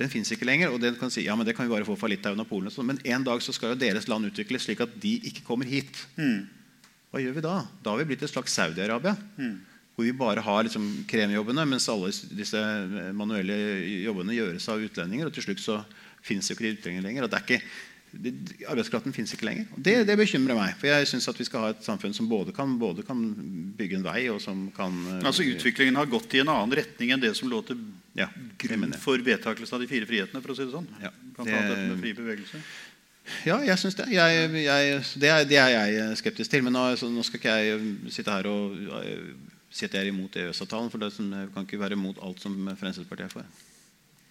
den 0.00 0.12
fins 0.12 0.32
ikke 0.32 0.48
lenger. 0.48 0.72
Og 0.72 0.80
den 0.80 0.96
kan 1.00 1.12
si 1.12 1.26
ja, 1.26 1.36
men 1.36 1.48
det 1.48 1.56
kan 1.58 1.68
vi 1.68 1.74
bare 1.74 1.88
få 1.88 1.98
fra 2.00 2.10
Litauen 2.10 2.40
og 2.40 2.48
Polen. 2.48 2.72
Sånn. 2.72 2.88
Men 2.88 3.02
en 3.04 3.28
dag 3.28 3.44
så 3.44 3.52
skal 3.52 3.74
jo 3.74 3.82
deres 3.84 4.08
land 4.08 4.30
utvikles 4.30 4.64
slik 4.64 4.80
at 4.84 4.96
de 5.04 5.18
ikke 5.28 5.44
kommer 5.50 5.68
hit. 5.68 6.06
Mm. 6.16 6.48
Hva 7.12 7.20
gjør 7.20 7.36
vi 7.36 7.44
da? 7.44 7.58
Da 7.84 7.92
har 7.92 8.00
vi 8.00 8.08
blitt 8.08 8.24
et 8.24 8.32
slags 8.32 8.56
Saudi-Arabia. 8.56 9.12
Mm. 9.36 9.60
Hvor 9.92 10.08
vi 10.08 10.16
bare 10.16 10.40
har 10.40 10.64
liksom 10.64 10.88
kremjobbene, 11.04 11.68
mens 11.68 11.84
alle 11.92 12.08
disse 12.32 12.60
manuelle 13.12 13.58
jobbene 14.06 14.40
gjøres 14.40 14.72
av 14.72 14.80
utlendinger. 14.80 15.28
Og 15.28 15.36
til 15.36 15.50
slutt 15.50 15.60
så 15.60 15.82
fins 16.24 16.48
jo 16.48 16.56
ikke 16.56 16.64
de 16.64 16.76
utlendinger 16.78 17.04
lenger. 17.04 17.26
og 17.26 17.34
det 17.34 17.42
er 17.42 17.44
ikke 17.44 17.66
Arbeidskraften 18.12 19.14
fins 19.16 19.32
ikke 19.32 19.46
lenger. 19.48 19.68
Det, 19.76 19.94
det, 20.04 20.16
bekymrer 20.20 20.58
meg. 20.58 20.74
For 20.76 20.90
jeg 20.90 21.08
syns 21.08 21.28
vi 21.38 21.46
skal 21.48 21.64
ha 21.64 21.70
et 21.72 21.84
samfunn 21.84 22.12
som 22.16 22.28
både 22.28 22.52
kan, 22.56 22.74
både 22.80 23.04
kan, 23.06 23.22
bygge 23.78 23.98
en 23.98 24.04
vei 24.04 24.26
og 24.28 24.40
som 24.44 24.66
kan 24.76 24.92
uh, 25.08 25.22
Altså 25.24 25.46
Utviklingen 25.48 25.96
har 25.96 26.10
gått 26.12 26.36
i 26.36 26.42
en 26.42 26.52
annen 26.52 26.76
retning 26.76 27.14
enn 27.14 27.22
det 27.22 27.32
som 27.38 27.48
lå 27.48 27.62
til 27.64 27.80
ja, 28.18 28.28
grunn 28.60 28.92
for 29.00 29.22
vedtakelsen 29.24 29.78
av 29.78 29.80
de 29.80 29.88
fire 29.88 30.08
frihetene? 30.08 30.44
for 30.44 30.52
å 30.52 30.58
si 30.58 30.66
det 30.66 30.74
sånn. 30.74 30.90
Ja, 31.00 31.12
det, 31.38 31.48
dette 31.48 31.88
med 31.88 32.04
fri 32.04 32.14
bevegelse. 32.20 32.62
Ja, 33.46 33.56
jeg 33.64 33.78
syns 33.80 33.96
det. 33.96 34.10
Jeg, 34.12 34.46
jeg, 34.60 35.02
det, 35.22 35.32
er, 35.32 35.48
det, 35.48 35.58
er, 35.62 35.74
jeg 35.94 36.20
skeptisk 36.20 36.52
til. 36.52 36.66
Men 36.66 36.76
nå, 36.76 36.86
nå, 37.16 37.24
skal 37.26 37.40
ikke 37.40 37.58
jeg 37.62 37.82
sitte 38.12 38.34
her 38.34 38.48
og 38.50 38.76
si 39.72 39.86
at 39.88 39.94
jeg 39.96 40.04
er 40.04 40.12
imot 40.12 40.36
EØS-avtalen. 40.36 40.92
For 40.92 41.00
det 41.00 41.14
sånn, 41.16 41.32
kan 41.54 41.64
ikke 41.64 41.80
være 41.80 41.96
imot 41.96 42.20
alt 42.20 42.42
som 42.44 42.58
Fremskrittspartiet 42.76 43.30
er 43.30 43.36
for. 43.40 43.70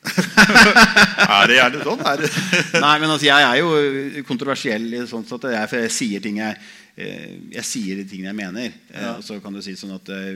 er 1.38 1.50
det 1.50 1.58
gjerne 1.60 1.82
sånn? 1.86 2.00
Det? 2.02 2.30
Nei, 2.86 2.94
men 3.04 3.12
altså, 3.12 3.28
Jeg 3.28 3.46
er 3.46 3.58
jo 3.60 4.24
kontroversiell 4.26 4.88
i 4.98 5.02
sånn 5.10 5.28
at 5.38 5.46
jeg, 5.54 5.70
for 5.70 5.86
jeg 5.86 5.94
sier 5.94 6.24
ting 6.24 6.40
jeg, 6.42 6.58
eh, 6.96 7.36
jeg 7.54 7.68
sier 7.68 8.02
de 8.02 8.06
tingene 8.10 8.32
jeg 8.32 8.40
mener. 8.40 8.80
Eh, 8.90 9.04
ja. 9.06 9.14
så 9.26 9.38
kan 9.44 9.54
du 9.54 9.62
si 9.62 9.76
sånn 9.78 9.94
at 9.94 10.10
eh, 10.16 10.32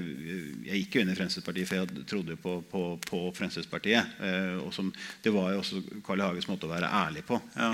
Jeg 0.67 0.83
gikk 0.83 0.99
jo 0.99 1.05
inn 1.05 1.13
i 1.13 1.17
Fremskrittspartiet 1.17 1.71
for 1.71 1.81
jeg 1.81 2.05
trodde 2.11 2.37
på, 2.41 2.59
på, 2.69 2.83
på 3.09 3.23
Fremskrittspartiet. 3.37 4.21
Og 4.61 4.69
som, 4.75 4.93
det 5.25 5.33
var 5.33 5.55
jo 5.55 5.63
også 5.63 5.81
Carl 6.05 6.21
I. 6.21 6.27
Hages 6.29 6.49
måte 6.51 6.69
å 6.69 6.73
være 6.73 6.93
ærlig 7.01 7.25
på 7.25 7.37
ja. 7.55 7.69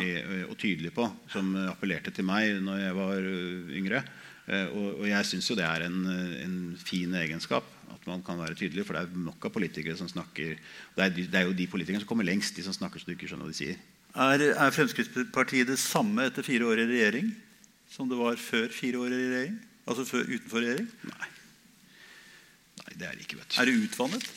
og 0.47 0.57
tydelig 0.59 0.93
på, 0.95 1.05
som 1.31 1.53
appellerte 1.69 2.11
til 2.15 2.27
meg 2.27 2.57
når 2.63 2.81
jeg 2.85 2.97
var 2.97 3.29
yngre. 3.81 4.03
Og, 4.51 4.87
og 4.97 5.05
jeg 5.07 5.27
syns 5.29 5.47
jo 5.47 5.55
det 5.55 5.67
er 5.67 5.85
en, 5.85 6.01
en 6.41 6.55
fin 6.79 7.13
egenskap 7.15 7.67
at 7.93 8.07
man 8.09 8.23
kan 8.25 8.39
være 8.41 8.57
tydelig. 8.57 8.85
For 8.87 8.97
det 8.97 9.03
er 9.05 9.23
nok 9.27 9.47
av 9.47 9.53
politikere 9.55 9.97
som 9.99 10.09
snakker 10.09 10.55
det 10.55 11.05
er, 11.05 11.15
det 11.15 11.29
er, 11.29 11.47
jo 11.49 11.57
de 11.57 11.67
politikerne 11.71 12.03
som 12.03 12.09
kommer 12.09 12.27
lengst, 12.27 12.55
de 12.57 12.65
som 12.65 12.75
snakker 12.75 13.01
så 13.01 13.09
du 13.09 13.15
ikke 13.15 13.29
skjønner 13.29 13.47
hva 13.47 13.53
de 13.53 13.59
sier. 13.59 13.81
Er, 14.11 14.45
er 14.51 14.75
Fremskrittspartiet 14.75 15.69
det 15.71 15.79
samme 15.79 16.27
etter 16.27 16.45
fire 16.45 16.67
år 16.67 16.83
i 16.83 16.87
regjering 16.89 17.31
som 17.91 18.09
det 18.11 18.19
var 18.19 18.39
før 18.39 18.71
fire 18.75 18.99
år 19.03 19.13
i 19.13 19.19
regjering? 19.19 19.59
Altså 19.89 20.07
før, 20.07 20.27
utenfor 20.27 20.63
regjering? 20.63 20.87
Nei. 21.09 21.29
Nei, 22.81 22.95
det 22.95 23.07
er 23.07 23.15
det 23.15 23.27
ikke. 23.27 23.39
vet 23.39 23.51
du. 23.51 23.59
Er 23.61 23.69
det 23.69 23.77
utvannet? 23.85 24.31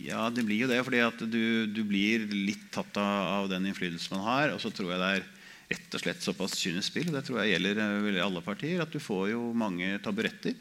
Ja, 0.00 0.26
det 0.34 0.42
blir 0.46 0.64
jo 0.64 0.70
det. 0.70 0.80
fordi 0.86 1.00
at 1.04 1.20
du, 1.30 1.44
du 1.70 1.82
blir 1.86 2.26
litt 2.32 2.66
tatt 2.74 2.96
av, 2.98 3.44
av 3.44 3.50
den 3.52 3.68
innflytelsen 3.70 4.16
man 4.16 4.26
har. 4.26 4.54
Og 4.54 4.62
så 4.62 4.72
tror 4.74 4.92
jeg 4.92 5.02
det 5.02 5.10
er 5.18 5.26
rett 5.74 5.96
og 5.96 6.02
slett 6.02 6.24
såpass 6.24 6.56
kynisk 6.60 6.90
spill, 6.90 7.08
og 7.10 7.16
det 7.16 7.24
tror 7.26 7.40
jeg 7.40 7.54
gjelder 7.54 7.80
eh, 7.80 8.18
alle 8.24 8.42
partier, 8.44 8.82
at 8.84 8.92
du 8.92 9.00
får 9.02 9.30
jo 9.32 9.44
mange 9.56 9.94
taburetter. 10.04 10.56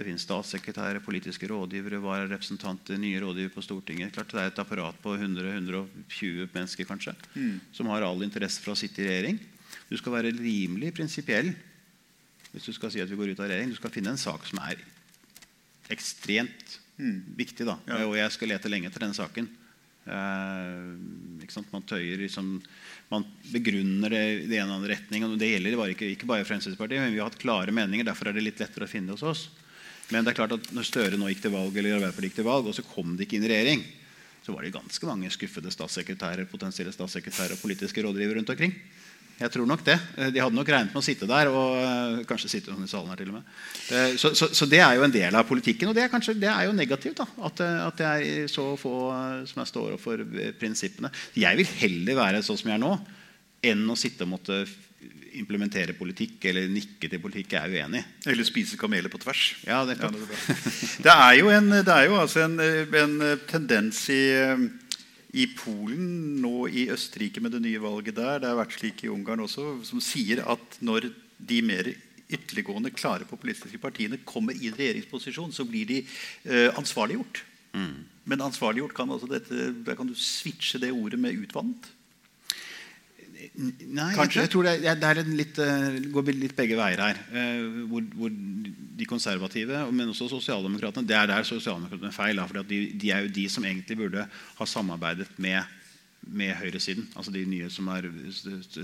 Det 0.00 0.06
finnes 0.06 0.22
statssekretærer, 0.24 1.02
politiske 1.04 1.44
rådgivere, 1.50 1.98
vararepresentanter, 2.00 2.96
nye 2.96 3.18
rådgivere 3.20 3.52
på 3.52 3.60
Stortinget. 3.60 4.14
Klart 4.14 4.32
Det 4.32 4.40
er 4.40 4.48
et 4.48 4.60
apparat 4.62 4.96
på 5.04 5.12
100-120 5.12 6.48
mennesker 6.54 6.88
kanskje, 6.88 7.12
som 7.76 7.90
har 7.92 8.06
all 8.06 8.24
interesse 8.24 8.62
for 8.64 8.72
å 8.72 8.78
sitte 8.80 9.02
i 9.04 9.10
regjering. 9.10 9.36
Du 9.90 9.98
skal 10.00 10.14
være 10.14 10.32
rimelig 10.32 10.94
prinsipiell 10.96 11.52
hvis 12.54 12.64
du 12.64 12.72
skal 12.72 12.90
si 12.94 13.04
at 13.04 13.12
vi 13.12 13.18
går 13.20 13.34
ut 13.34 13.44
av 13.44 13.52
regjering. 13.52 13.68
Du 13.68 13.76
skal 13.76 13.92
finne 13.92 14.14
en 14.14 14.24
sak 14.24 14.48
som 14.48 14.64
er 14.64 14.80
ekstremt 15.92 16.80
viktig. 17.36 17.68
da. 17.68 17.76
Ja. 17.84 18.02
Og 18.08 18.16
jeg 18.16 18.32
skal 18.32 18.54
lete 18.54 18.72
lenge 18.72 18.88
etter 18.88 19.04
denne 19.04 19.20
saken. 19.20 19.52
Eh? 20.08 21.62
Man 21.70 21.84
tøyer 21.84 22.24
liksom, 22.24 22.54
man 23.12 23.28
begrunner 23.52 24.16
det 24.16 24.24
i 24.32 24.36
den 24.46 24.62
ene 24.62 24.64
eller 24.64 24.78
andre 24.80 24.96
retning. 24.96 25.28
og 25.28 25.36
Det 25.36 25.52
gjelder 25.52 25.76
bare 25.76 25.92
ikke, 25.92 26.08
ikke 26.16 26.30
bare 26.30 26.48
Fremskrittspartiet, 26.48 27.04
men 27.04 27.12
vi 27.12 27.20
har 27.20 27.28
hatt 27.28 27.42
klare 27.42 27.74
meninger. 27.74 28.08
Derfor 28.08 28.32
er 28.32 28.40
det 28.40 28.48
litt 28.48 28.64
lettere 28.64 28.88
å 28.88 28.90
finne 28.90 29.12
det 29.12 29.20
hos 29.20 29.28
oss. 29.28 29.50
Men 30.10 30.24
det 30.26 30.32
er 30.32 30.38
klart 30.40 30.54
at 30.56 30.70
når 30.74 30.86
Støre 30.88 31.18
nå 31.20 31.28
gikk 31.30 31.44
til 31.44 31.54
valg, 31.54 31.76
eller 31.76 31.96
Arbeiderpartiet 31.98 32.32
gikk 32.32 32.40
til 32.40 32.48
valg, 32.48 32.66
og 32.66 32.74
så 32.76 32.82
kom 32.86 33.14
de 33.16 33.26
ikke 33.26 33.38
inn 33.38 33.46
i 33.46 33.52
regjering, 33.52 33.84
så 34.44 34.54
var 34.54 34.64
det 34.64 34.72
ganske 34.74 35.06
mange 35.06 35.30
skuffede 35.30 35.70
statssekretærer, 35.70 36.48
potensielle 36.50 36.92
statssekretærer 36.94 37.54
og 37.54 37.62
politiske 37.62 38.02
rådgivere 38.02 38.40
rundt 38.40 38.50
omkring. 38.50 38.74
Jeg 39.40 39.52
tror 39.54 39.64
nok 39.68 39.80
det. 39.86 39.94
Eh, 40.20 40.28
De 40.34 40.40
hadde 40.42 40.56
nok 40.56 40.68
regnet 40.68 40.92
med 40.92 41.00
å 41.00 41.04
sitte 41.04 41.28
der, 41.28 41.48
og 41.48 41.78
eh, 41.80 42.18
kanskje 42.28 42.50
sitte 42.52 42.74
i 42.74 42.88
salen 42.90 43.08
her 43.08 43.20
til 43.20 43.30
og 43.30 43.38
med. 43.38 43.46
Eh, 43.88 44.16
Så, 44.20 44.34
så, 44.36 44.50
så 44.52 44.66
det 44.68 44.82
er 44.84 44.98
jo 44.98 45.06
en 45.06 45.14
del 45.14 45.36
av 45.38 45.46
politikken, 45.48 45.88
og 45.88 45.96
det 45.96 46.04
er, 46.04 46.12
kanskje, 46.12 46.34
det 46.36 46.50
er 46.52 46.66
jo 46.68 46.74
negativt. 46.76 47.22
da, 47.22 47.26
At, 47.48 47.62
at 47.86 47.96
det 48.02 48.10
er 48.10 48.50
så 48.52 48.66
få 48.80 48.92
som 49.48 49.62
jeg 49.62 49.70
står 49.72 49.96
opp 49.96 50.04
for 50.04 50.20
prinsippene. 50.60 51.12
Jeg 51.40 51.56
vil 51.56 51.72
heller 51.80 52.20
være 52.20 52.42
sånn 52.44 52.60
som 52.60 52.68
jeg 52.72 52.76
er 52.76 52.84
nå, 52.84 52.92
enn 53.70 53.88
å 53.88 53.96
sitte 53.96 54.26
og 54.28 54.34
måtte 54.34 54.60
implementere 55.40 55.94
politikk 55.96 56.44
eller 56.50 56.68
nikke 56.70 57.08
til 57.08 57.22
politikk 57.22 57.54
jeg 57.54 57.62
er 57.62 57.84
uenig. 57.84 58.02
Eller 58.28 58.46
spise 58.46 58.78
kameler 58.80 59.12
på 59.12 59.20
tvers? 59.22 59.44
Ja, 59.66 59.82
det 59.88 59.96
er 59.98 60.12
det, 60.12 60.26
er 60.26 60.60
det 61.06 61.14
er 61.14 61.34
jo, 61.38 61.50
en, 61.54 61.70
det 61.70 61.94
er 61.94 62.06
jo 62.10 62.18
altså 62.20 62.44
en, 62.44 62.58
en 62.60 63.16
tendens 63.50 64.02
i, 64.12 64.22
i 65.38 65.46
Polen, 65.54 66.40
nå 66.42 66.66
i 66.68 66.88
Østerrike 66.92 67.42
med 67.42 67.54
det 67.56 67.62
nye 67.64 67.82
valget 67.82 68.18
der, 68.18 68.42
det 68.42 68.50
har 68.50 68.60
vært 68.60 68.76
slik 68.76 69.04
i 69.06 69.12
Ungarn 69.12 69.46
også, 69.46 69.78
som 69.88 70.02
sier 70.04 70.44
at 70.44 70.80
når 70.84 71.12
de 71.40 71.62
mer 71.64 71.92
ytterliggående, 72.30 72.92
klare 72.94 73.26
populistiske 73.26 73.80
partiene 73.82 74.20
kommer 74.26 74.54
i 74.54 74.70
regjeringsposisjon, 74.70 75.54
så 75.54 75.66
blir 75.66 75.88
de 75.88 76.02
eh, 76.04 76.68
ansvarliggjort. 76.78 77.42
Men 78.30 78.44
ansvarliggjort 78.44 78.94
kan 78.94 79.10
altså 79.10 79.28
dette, 79.30 79.70
der 79.86 79.96
kan 79.98 80.06
du 80.06 80.14
switche 80.18 80.78
det 80.82 80.92
ordet 80.94 81.18
med 81.18 81.38
utvannet. 81.42 81.88
Nei, 83.56 84.14
Kanskje? 84.14 84.42
jeg 84.44 84.50
tror 84.52 84.62
det, 84.66 84.72
er- 84.84 84.94
det 85.00 85.04
er 85.10 85.20
en 85.22 85.36
litt, 85.36 85.58
eh, 85.58 85.98
går 86.12 86.32
litt 86.34 86.56
begge 86.56 86.76
veier 86.76 87.00
her. 87.00 87.20
eh, 87.32 87.62
hvor, 87.88 88.02
hvor 88.14 88.30
de 89.00 89.06
konservative, 89.08 89.92
men 89.92 90.08
også 90.12 90.28
sosialdemokratene 90.28 91.06
Det 91.08 91.16
er 91.16 91.26
der 91.26 91.42
sosialdemokratene 91.48 92.12
feil. 92.12 92.38
At 92.40 92.68
de, 92.68 92.80
de 92.92 93.10
er 93.10 93.22
jo 93.22 93.28
de 93.28 93.48
som 93.48 93.64
egentlig 93.64 93.96
burde 93.96 94.26
ha 94.58 94.64
samarbeidet 94.66 95.28
med, 95.38 95.62
med 96.20 96.52
høyresiden. 96.58 97.06
Altså 97.16 97.32
de 97.34 97.42
nye 97.48 97.68
som 97.72 97.88
er 97.92 98.06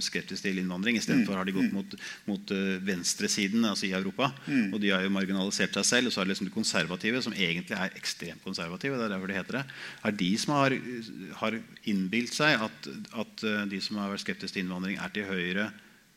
skeptiske 0.03 0.43
til 0.49 0.61
innvandring. 0.63 0.97
Istedenfor 0.99 1.37
har 1.39 1.47
de 1.47 1.55
gått 1.55 1.75
mot, 1.75 1.97
mot 2.27 2.53
eh, 2.55 2.77
venstresiden 2.87 3.65
altså 3.69 3.89
i 3.89 3.95
Europa. 3.97 4.31
Og 4.73 4.81
de 4.83 4.93
har 4.95 5.05
jo 5.05 5.13
marginalisert 5.15 5.77
seg 5.77 5.89
selv. 5.89 6.09
Og 6.11 6.15
så 6.15 6.23
er 6.23 6.27
det 6.27 6.35
liksom 6.35 6.51
de 6.51 6.57
konservative, 6.57 7.23
som 7.25 7.37
egentlig 7.37 7.77
er 7.77 7.97
ekstremt 7.99 8.45
konservative, 8.45 8.99
det 8.99 9.09
er 9.09 9.15
derfor 9.15 9.31
det 9.31 9.39
heter 9.39 9.61
det, 9.61 9.65
er 10.09 10.19
de 10.25 10.31
som 10.41 10.57
har, 10.57 10.77
har 11.43 11.59
innbilt 11.85 12.37
seg 12.37 12.67
at, 12.69 12.93
at 13.23 13.47
eh, 13.47 13.65
de 13.71 13.83
som 13.85 14.01
har 14.01 14.13
vært 14.13 14.25
skeptiske 14.27 14.59
til 14.59 14.67
innvandring, 14.67 14.99
er 15.01 15.13
til 15.15 15.29
høyre 15.29 15.71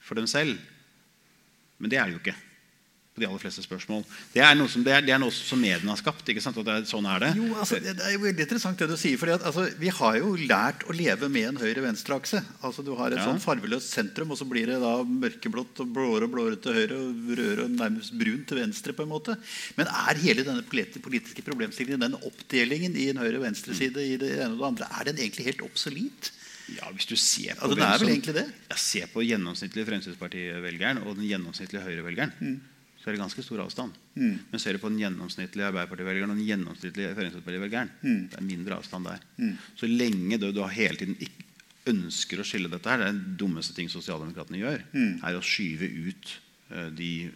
for 0.03 0.19
dem 0.19 0.29
selv. 0.29 0.57
Men 1.79 1.91
det 1.91 1.99
er 1.99 2.07
de 2.07 2.17
jo 2.17 2.23
ikke. 2.23 2.37
På 3.19 3.25
de 3.25 3.27
aller 3.27 3.41
fleste 3.43 3.63
spørsmål. 3.65 4.05
Det 4.31 4.39
er 4.39 4.55
noe 4.55 4.69
som, 4.71 4.83
det 4.85 4.93
er, 4.95 5.01
det 5.03 5.11
er 5.11 5.19
noe 5.19 5.33
som 5.35 5.59
mediene 5.59 5.91
har 5.91 5.99
skapt. 5.99 6.23
ikke 6.31 6.39
sant? 6.39 6.55
Er, 6.63 6.85
sånn 6.87 7.03
er 7.11 7.19
det. 7.25 7.31
Jo, 7.35 7.49
altså, 7.59 7.79
det 7.83 7.97
er 7.99 8.13
jo 8.15 8.21
veldig 8.23 8.45
interessant 8.45 8.79
det 8.79 8.87
du 8.87 8.95
sier. 8.95 9.17
fordi 9.19 9.33
at, 9.35 9.43
altså, 9.49 9.65
Vi 9.81 9.89
har 9.91 10.15
jo 10.21 10.29
lært 10.39 10.85
å 10.87 10.95
leve 10.95 11.27
med 11.27 11.49
en 11.49 11.59
høyre-venstre-akse. 11.59 12.39
Altså, 12.63 12.85
du 12.87 12.93
har 12.95 13.11
et 13.11 13.19
Ja. 13.19 13.25
sånn 13.27 13.41
farveløst 13.43 13.91
sentrum, 13.91 14.31
og 14.31 14.37
så 14.39 14.47
blir 14.47 14.71
det 14.71 14.79
da 14.79 15.03
mørkeblått 15.03 15.83
og 15.83 15.91
blåere 15.93 16.23
og 16.23 16.31
blåere 16.31 16.61
til 16.63 16.73
høyre 16.79 16.95
og 16.95 17.35
rødere 17.35 17.67
og 17.67 17.75
nærmest 17.75 18.15
brun 18.17 18.45
til 18.47 18.57
venstre. 18.63 18.93
på 18.95 19.03
en 19.03 19.09
måte. 19.11 19.35
Men 19.75 19.87
er 19.91 20.15
hele 20.23 20.43
denne 20.47 20.63
politiske 20.63 21.43
problemstillingen, 21.43 21.99
den 21.99 22.15
oppdelingen 22.23 22.95
i 22.95 23.09
en 23.09 23.17
høyre-venstre-side, 23.17 23.97
i 23.99 24.15
det 24.17 24.31
ene 24.39 24.53
og 24.55 24.59
det 24.59 24.67
andre, 24.71 24.87
er 24.99 25.03
den 25.11 25.17
egentlig 25.17 25.45
helt 25.51 25.61
obsolet? 25.67 26.31
Ja, 26.69 26.85
hvis 26.93 27.07
du 27.09 27.15
ser 27.17 27.55
på 27.57 27.65
Altså, 27.65 27.75
det 27.75 27.83
er 27.83 27.89
vel 27.89 27.99
som- 27.99 28.07
egentlig 28.09 28.33
det? 28.35 28.45
Ja, 28.69 28.75
ser 28.75 29.07
på 29.07 29.23
gjennomsnittlig 29.25 29.85
Fremskrittsparti-velgeren 29.87 31.01
og 31.05 31.15
den 31.17 31.25
gjennomsnittlige 31.25 31.81
Høyre-velgeren. 31.81 32.31
Mm. 32.39 32.59
Så 32.99 33.07
er 33.09 33.15
det 33.15 33.21
ganske 33.21 33.43
stor 33.45 33.61
avstand. 33.63 33.93
Men 34.15 34.59
ser 34.59 34.73
du 34.75 34.79
på 34.83 34.89
den 34.91 34.99
gjennomsnittlige 34.99 35.69
Arbeiderparti-velgeren 35.71 36.31
og 36.33 36.37
den 36.37 36.47
gjennomsnittlige 36.49 37.13
Fremskrittsparti-velgeren, 37.15 37.89
Mm. 38.03 38.29
det 38.29 38.37
er 38.37 38.43
mindre 38.43 38.75
avstand 38.75 39.05
der. 39.05 39.19
Så 39.79 39.87
lenge 39.87 40.37
du, 40.37 40.51
du 40.51 40.61
hele 40.67 40.97
tiden 40.99 41.15
ikke 41.19 41.45
ønsker 41.87 42.39
å 42.41 42.43
skille 42.45 42.69
dette 42.69 42.89
her, 42.91 42.97
det 42.99 43.07
er 43.07 43.13
den 43.13 43.37
dummeste 43.39 43.73
ting 43.73 43.87
sosialdemokratene 43.89 44.59
gjør, 44.59 44.83
Mm. 44.93 45.23
er 45.23 45.33
å 45.39 45.41
skyve 45.41 45.87
ut 46.09 46.39
eh, 46.71 46.89
de 46.91 47.31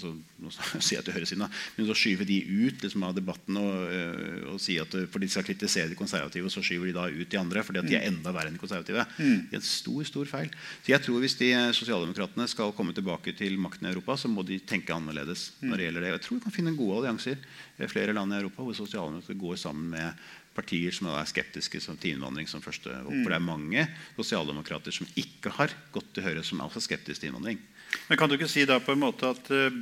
altså, 0.00 0.12
Nå 0.40 0.50
sier 0.80 0.98
jeg 0.98 1.06
til 1.06 1.16
høyresiden, 1.16 1.44
men 1.76 1.88
så 1.88 1.96
skyver 1.98 2.28
de 2.28 2.38
ut 2.48 2.84
liksom, 2.84 3.04
av 3.04 3.14
debatten 3.16 3.58
og, 3.60 3.74
eh, 3.92 4.40
og 4.54 4.60
si 4.62 4.78
at 4.80 4.94
eh, 4.96 5.06
for 5.10 5.22
de 5.22 5.28
skal 5.30 5.46
kritisere 5.46 5.90
de 5.92 5.98
konservative, 5.98 6.50
så 6.52 6.64
skyver 6.64 6.90
de 6.90 6.96
da 6.96 7.06
ut 7.12 7.30
de 7.30 7.40
andre 7.40 7.64
fordi 7.66 7.84
de 7.86 7.98
er 7.98 8.08
enda 8.08 8.32
verre 8.34 8.50
enn 8.50 8.56
de 8.56 8.62
konservative. 8.62 9.06
Det 9.18 9.52
er 9.52 9.60
en 9.60 9.66
stor 9.66 10.08
stor 10.08 10.30
feil. 10.30 10.50
Så 10.80 10.94
jeg 10.94 11.04
tror 11.04 11.20
Hvis 11.20 11.36
de 11.36 11.52
eh, 11.52 11.70
sosialdemokratene 11.76 12.48
skal 12.48 12.74
komme 12.76 12.96
tilbake 12.96 13.36
til 13.36 13.58
makten 13.60 13.88
i 13.88 13.92
Europa, 13.92 14.16
så 14.16 14.32
må 14.32 14.46
de 14.46 14.60
tenke 14.64 14.94
annerledes. 14.96 15.50
når 15.60 15.76
det 15.76 15.84
gjelder 15.84 16.00
det. 16.00 16.12
Jeg 16.14 16.24
tror 16.24 16.38
vi 16.38 16.44
kan 16.44 16.56
finne 16.56 16.76
gode 16.76 17.00
allianser 17.00 17.40
i 17.80 17.88
flere 17.88 18.14
land 18.16 18.32
i 18.32 18.40
Europa 18.40 18.64
hvor 18.64 18.76
sosialdemokrater 18.76 19.38
går 19.40 19.56
sammen 19.60 19.90
med 19.92 20.28
partier 20.56 20.94
som 20.94 21.10
er 21.12 21.28
skeptiske 21.28 21.80
som 21.82 21.98
til 22.00 22.16
innvandring 22.16 22.48
som 22.50 22.62
første 22.64 22.90
valg. 22.90 23.22
For 23.22 23.30
det 23.30 23.38
er 23.38 23.46
mange 23.46 23.86
sosialdemokrater 24.16 24.94
som 24.94 25.08
ikke 25.18 25.52
har 25.56 25.74
gått 25.94 26.10
til 26.14 26.26
Høyre, 26.26 26.44
som 26.46 26.60
er 26.60 26.68
også 26.68 26.82
skeptiske 26.84 27.22
til 27.22 27.30
innvandring. 27.30 27.60
Men 28.08 28.18
Kan 28.18 28.30
du 28.30 28.36
ikke 28.36 28.50
si 28.50 28.64
da 28.68 28.80
på 28.82 28.94
en 28.94 29.02
måte 29.02 29.30
at 29.30 29.50
eh, 29.54 29.78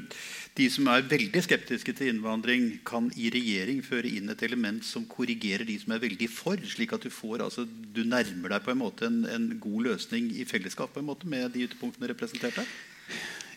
de 0.59 0.66
som 0.72 0.88
er 0.90 1.06
veldig 1.06 1.42
skeptiske 1.44 1.94
til 1.94 2.12
innvandring, 2.12 2.80
kan 2.86 3.11
i 3.16 3.30
regjering 3.32 3.80
føre 3.86 4.11
inn 4.11 4.32
et 4.32 4.42
element 4.42 4.84
som 4.84 5.06
korrigerer 5.09 5.66
de 5.68 5.78
som 5.78 5.94
er 5.94 6.02
veldig 6.02 6.28
for, 6.32 6.59
slik 6.66 6.94
at 6.96 7.06
du 7.06 7.12
får, 7.14 7.44
altså, 7.46 7.64
du 7.66 8.02
nærmer 8.04 8.56
deg 8.56 8.64
på 8.64 8.74
en 8.74 8.80
måte 8.82 9.06
en, 9.06 9.22
en 9.30 9.50
god 9.62 9.90
løsning 9.92 10.32
i 10.34 10.46
fellesskap 10.48 10.94
på 10.94 11.02
en 11.02 11.11
måte 11.11 11.30
med 11.30 11.52
de 11.54 11.66
ytterpunktene 11.68 12.11
representert 12.11 12.59
her? 12.59 12.78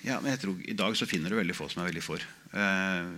Ja, 0.02 0.18
men 0.18 0.32
jeg 0.34 0.42
tror 0.42 0.62
I 0.66 0.78
dag 0.78 0.96
så 0.98 1.06
finner 1.06 1.30
du 1.30 1.38
veldig 1.38 1.54
få 1.54 1.68
som 1.70 1.84
er 1.84 1.92
veldig 1.92 2.04
for. 2.06 2.24
Eh, 2.58 3.10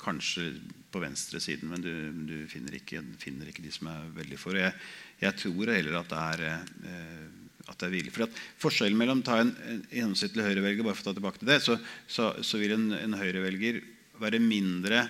kanskje 0.00 0.50
på 0.92 1.00
venstresiden, 1.00 1.70
men 1.70 1.84
du, 1.84 1.92
du 2.28 2.36
finner, 2.50 2.76
ikke, 2.76 3.00
finner 3.20 3.48
ikke 3.48 3.64
de 3.64 3.72
som 3.72 3.88
er 3.92 4.08
veldig 4.16 4.40
for. 4.40 4.58
Jeg, 4.58 4.74
jeg 5.22 5.36
tror 5.40 5.72
heller 5.72 6.00
at 6.00 6.10
det 6.10 6.24
er, 6.34 6.42
eh, 6.90 7.39
at 7.70 7.78
det 7.80 7.88
er 7.88 7.94
hvile. 7.94 8.12
For 8.14 8.26
at 8.26 8.42
Forskjellen 8.60 8.98
mellom 8.98 9.22
å 9.22 9.26
ta 9.26 9.38
en, 9.42 9.54
en 9.70 9.80
gjennomsnittlig 9.88 10.46
høyrevelger 10.48 10.86
bare 10.86 10.98
for 10.98 11.06
å 11.06 11.10
ta 11.10 11.16
tilbake 11.18 11.42
til 11.42 11.50
det, 11.52 11.60
så, 11.64 11.78
så, 12.10 12.30
så 12.44 12.60
vil 12.60 12.76
en, 12.76 12.90
en 12.98 13.18
høyrevelger 13.20 13.80
være 14.20 14.42
mindre, 14.42 15.04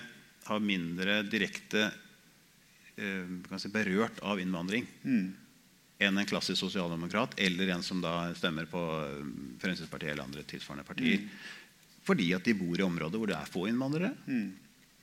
ha 0.47 0.57
mindre 0.61 1.21
direkte 1.27 1.89
eh, 2.95 3.55
si, 3.57 3.71
berørt 3.73 4.21
av 4.23 4.41
innvandring 4.41 4.87
enn 6.01 6.17
en 6.17 6.25
klassisk 6.29 6.57
sosialdemokrat 6.63 7.35
eller 7.41 7.75
en 7.75 7.83
som 7.85 8.01
da 8.01 8.31
stemmer 8.37 8.69
på 8.71 8.81
eh, 9.03 9.21
Fremskrittspartiet 9.61 10.13
eller 10.13 10.25
andre 10.25 10.45
tilsvarende 10.49 10.87
partier. 10.87 11.25
Fordi 12.07 12.31
at 12.33 12.47
de 12.47 12.57
bor 12.57 12.79
i 12.79 12.85
områder 12.85 13.21
hvor 13.21 13.29
det 13.29 13.37
er 13.37 13.49
få 13.49 13.67
innvandrere. 13.69 14.15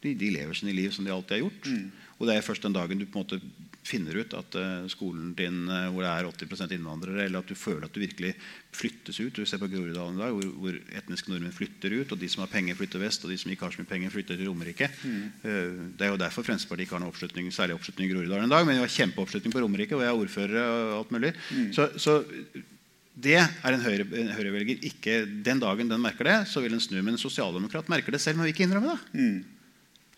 De, 0.03 0.13
de 0.15 0.31
lever 0.31 0.55
sine 0.55 0.73
liv 0.77 0.93
som 0.95 1.05
de 1.05 1.11
alltid 1.11 1.39
har 1.39 1.47
gjort. 1.49 1.73
Og 2.19 2.27
det 2.29 2.37
er 2.37 2.45
først 2.47 2.63
den 2.67 2.75
dagen 2.75 2.99
du 3.01 3.07
på 3.07 3.19
en 3.19 3.25
måte 3.25 3.41
finner 3.89 4.19
ut 4.21 4.35
at 4.37 4.57
uh, 4.59 4.85
skolen 4.91 5.31
din 5.39 5.63
uh, 5.71 5.87
hvor 5.95 6.03
det 6.05 6.11
er 6.11 6.27
80% 6.29 6.75
innvandrere, 6.77 7.23
eller 7.25 7.41
at 7.41 7.49
du 7.49 7.55
føler 7.57 7.87
at 7.87 7.95
du 7.95 8.03
virkelig 8.03 8.35
flyttes 8.77 9.17
ut. 9.23 9.33
Du 9.39 9.47
ser 9.49 9.61
på 9.63 9.69
Groruddalen 9.71 10.19
i 10.19 10.21
dag, 10.21 10.35
hvor, 10.37 10.51
hvor 10.61 10.77
etniske 10.99 11.31
nordmenn 11.33 11.55
flytter 11.57 11.95
ut, 11.97 12.13
og 12.13 12.21
de 12.21 12.29
som 12.29 12.43
har 12.45 12.51
penger, 12.53 12.77
flytter 12.77 13.01
vest, 13.01 13.25
og 13.25 13.33
de 13.33 13.39
som 13.41 13.51
ikke 13.55 13.65
har 13.65 13.73
så 13.73 13.81
mye 13.81 13.89
penger, 13.89 14.13
flytter 14.13 14.37
til 14.37 14.51
Romerike. 14.51 14.91
Eh, 15.09 15.79
det 15.97 16.05
er 16.05 16.13
jo 16.13 16.21
derfor 16.21 16.45
Fremskrittspartiet 16.45 16.85
ikke 16.85 16.99
har 16.99 17.05
noen 17.07 17.15
oppslutning, 17.15 17.49
særlig 17.55 17.79
oppslutning 17.79 18.11
i 18.11 18.13
Groruddalen 18.13 18.51
i 18.51 18.53
dag, 18.53 18.67
men 18.69 18.77
det 18.77 18.85
var 18.85 18.93
kjempeoppslutning 18.99 19.55
på 19.57 19.63
Romerike, 19.65 19.97
hvor 19.97 20.05
jeg 20.05 20.13
er 20.13 20.23
ordfører 20.27 20.59
og 20.69 20.97
alt 20.99 21.15
mulig. 21.17 21.33
Så, 21.79 21.89
så 21.97 22.19
det 23.19 23.39
er 23.41 23.73
en 23.73 23.83
høyre- 23.89 24.11
en 24.21 24.35
høyrevelger 24.37 24.85
ikke 24.87 25.23
Den 25.49 25.59
dagen 25.65 25.89
den 25.91 26.03
merker 26.05 26.29
det, 26.29 26.37
så 26.53 26.61
vil 26.61 26.77
den 26.77 26.83
snu. 26.85 26.99
Men 27.01 27.17
en 27.17 27.23
sosialdemokrat 27.25 27.89
merker 27.89 28.13
det 28.15 28.21
selv, 28.21 28.37
men 28.37 28.47
vil 28.51 28.53
ikke 28.59 28.69
innrømme 28.69 28.99
det. 28.99 29.23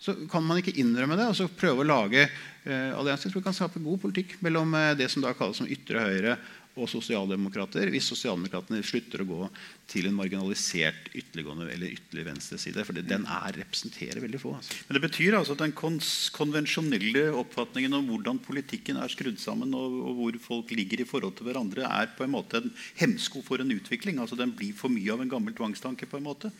Så 0.01 0.15
kan 0.31 0.41
man 0.41 0.57
ikke 0.57 0.73
innrømme 0.81 1.17
det 1.19 1.27
og 1.29 1.37
så 1.37 1.45
prøve 1.45 1.83
å 1.83 1.85
lage 1.85 2.23
eh, 2.25 2.89
allianser. 2.97 3.27
Jeg 3.27 3.35
tror 3.35 3.43
vi 3.43 3.47
kan 3.49 3.57
skape 3.57 3.83
god 3.83 4.01
politikk 4.01 4.39
mellom 4.41 4.73
eh, 4.77 4.95
det 4.97 5.11
som 5.13 5.21
da 5.21 5.35
kalles 5.37 5.61
som 5.61 5.69
ytre 5.69 6.01
høyre 6.01 6.39
og 6.79 6.87
sosialdemokrater 6.87 7.89
hvis 7.91 8.07
sosialdemokratene 8.13 8.79
slutter 8.85 9.23
å 9.23 9.27
gå 9.27 9.47
til 9.91 10.07
en 10.07 10.15
marginalisert 10.15 11.09
ytterliggående 11.11 11.67
eller 11.73 11.91
ytterlig 11.97 12.25
venstreside. 12.29 12.85
For 12.87 12.95
den 12.95 13.27
er, 13.27 13.57
representerer 13.59 14.23
veldig 14.23 14.39
få. 14.41 14.53
Altså. 14.57 14.77
Men 14.87 14.97
Det 14.97 15.03
betyr 15.03 15.37
altså 15.37 15.57
at 15.57 15.63
den 15.65 15.75
konvensjonelle 15.75 17.25
oppfatningen 17.41 17.97
om 17.99 18.07
hvordan 18.13 18.39
politikken 18.45 19.01
er 19.01 19.11
skrudd 19.11 19.41
sammen, 19.43 19.75
og, 19.75 19.99
og, 19.99 20.15
hvor 20.21 20.39
folk 20.47 20.73
ligger 20.75 21.03
i 21.03 21.09
forhold 21.09 21.35
til 21.37 21.49
hverandre, 21.49 21.85
er 21.85 22.15
på 22.15 22.25
en 22.25 22.33
måte 22.37 22.61
en 22.61 22.71
hemsko 23.03 23.43
for 23.45 23.61
en 23.61 23.75
utvikling. 23.75 24.21
altså 24.23 24.39
Den 24.39 24.55
blir 24.55 24.73
for 24.77 24.93
mye 24.93 25.11
av 25.11 25.25
en 25.25 25.35
gammel 25.35 25.57
tvangstanke. 25.57 26.07
på 26.07 26.17
en 26.17 26.29
måte. 26.29 26.55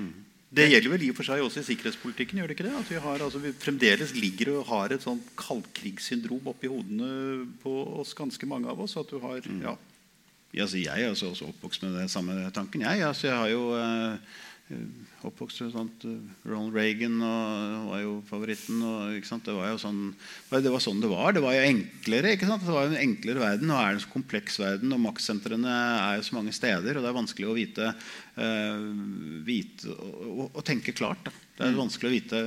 Mm. 0.00 0.14
Det 0.50 0.66
gjelder 0.66 0.90
vel 0.90 1.04
i 1.06 1.10
og 1.12 1.18
for 1.20 1.28
seg 1.28 1.44
også 1.44 1.62
i 1.62 1.66
sikkerhetspolitikken. 1.68 2.40
gjør 2.40 2.50
det 2.50 2.56
ikke 2.56 2.66
det? 2.66 2.74
At 2.74 2.88
vi, 2.90 2.98
har, 2.98 3.22
altså, 3.22 3.38
vi 3.38 3.52
fremdeles 3.54 4.16
ligger 4.18 4.56
og 4.56 4.66
har 4.66 4.90
et 4.90 5.04
sånt 5.04 5.28
kaldkrigssyndrom 5.38 6.50
oppi 6.50 6.70
hodene 6.72 7.46
på 7.62 7.74
oss, 8.02 8.16
ganske 8.18 8.48
mange 8.50 8.66
av 8.70 8.82
oss. 8.82 8.96
at 8.98 9.12
du 9.12 9.20
har, 9.22 9.38
mm. 9.46 9.62
ja. 9.68 9.76
Ja, 10.50 10.64
altså, 10.64 10.80
jeg 10.82 11.04
er 11.04 11.12
også, 11.12 11.30
også 11.30 11.52
oppvokst 11.52 11.84
med 11.86 11.94
den 11.94 12.10
samme 12.10 12.34
tanken. 12.50 12.82
Jeg, 12.82 13.04
altså, 13.06 13.28
jeg 13.28 13.36
har 13.38 13.52
jo 13.52 13.62
Eh, 13.78 14.16
oppvokst 15.26 15.62
sånt, 15.72 16.04
eh, 16.06 16.48
Ronald 16.48 16.74
Reagan 16.76 17.16
og, 17.20 17.88
var 17.90 18.02
jo 18.02 18.12
favoritten. 18.28 18.80
Og, 18.86 19.16
det, 19.18 19.54
var 19.56 19.72
jo 19.72 19.80
sånn, 19.82 20.00
det 20.50 20.72
var 20.72 20.84
sånn 20.84 21.02
det 21.02 21.10
var. 21.10 21.34
Det 21.36 21.42
var 21.44 21.56
jo 21.56 21.66
enklere. 21.66 22.36
Det 22.38 22.48
var 22.68 22.86
jo 22.86 22.94
en 22.94 23.02
enklere 23.02 23.42
verden. 23.42 23.70
Nå 23.70 23.76
er 23.76 23.90
det 23.90 23.98
en 23.98 24.04
så 24.06 24.12
kompleks 24.12 24.60
verden, 24.62 24.94
og 24.94 25.02
maktsentrene 25.04 25.74
er 25.74 26.20
jo 26.20 26.28
så 26.30 26.38
mange 26.38 26.54
steder. 26.56 26.96
Og 26.96 27.04
det 27.04 27.10
er 27.10 27.18
vanskelig 27.18 27.50
å 27.50 27.56
vite, 27.58 27.90
uh, 28.38 28.86
vite 29.46 29.90
og, 29.96 30.46
og, 30.48 30.62
tenke 30.66 30.96
klart. 30.96 31.26
Da. 31.26 31.34
Det 31.58 31.66
er 31.66 31.74
mm. 31.74 31.82
vanskelig 31.82 32.08
å 32.10 32.16
vite 32.16 32.44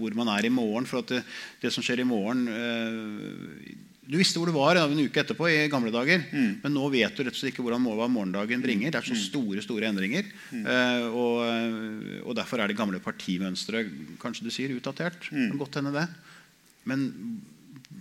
hvor 0.00 0.18
man 0.18 0.34
er 0.34 0.48
i 0.48 0.52
morgen. 0.52 0.88
For 0.90 1.06
det, 1.08 1.22
det, 1.62 1.72
som 1.72 1.86
skjer 1.86 2.04
i 2.04 2.08
morgen 2.08 2.44
uh, 2.50 3.91
du 4.02 4.16
visste 4.18 4.40
hvor 4.40 4.50
du 4.50 4.56
var 4.56 4.80
en 4.80 4.98
uke 4.98 5.20
etterpå. 5.22 5.46
i 5.46 5.68
gamle 5.70 5.92
dager, 5.94 6.24
mm. 6.26 6.58
Men 6.64 6.74
nå 6.74 6.88
vet 6.90 7.14
du 7.14 7.22
rett 7.22 7.36
og 7.36 7.38
slett 7.38 7.52
ikke 7.52 7.62
hvordan 7.62 7.84
morgendagen 7.84 8.64
bringer. 8.64 8.90
Det 8.90 8.98
er 8.98 9.06
så 9.06 9.14
mm. 9.14 9.22
store 9.28 9.62
store 9.62 9.92
endringer. 9.92 10.26
Mm. 10.50 10.64
Uh, 10.66 11.06
og, 11.14 11.36
eh, 11.46 12.18
og, 12.24 12.34
Derfor 12.34 12.58
er 12.58 12.70
det 12.70 12.78
gamle 12.80 12.98
partimønsteret 13.02 14.18
kanskje 14.22 14.48
du 14.48 14.50
sier, 14.50 14.74
utdatert. 14.74 15.30
Mm. 15.30 15.54
Godt 15.60 15.78
hende 15.78 15.94
det. 15.94 16.08
Men 16.90 17.06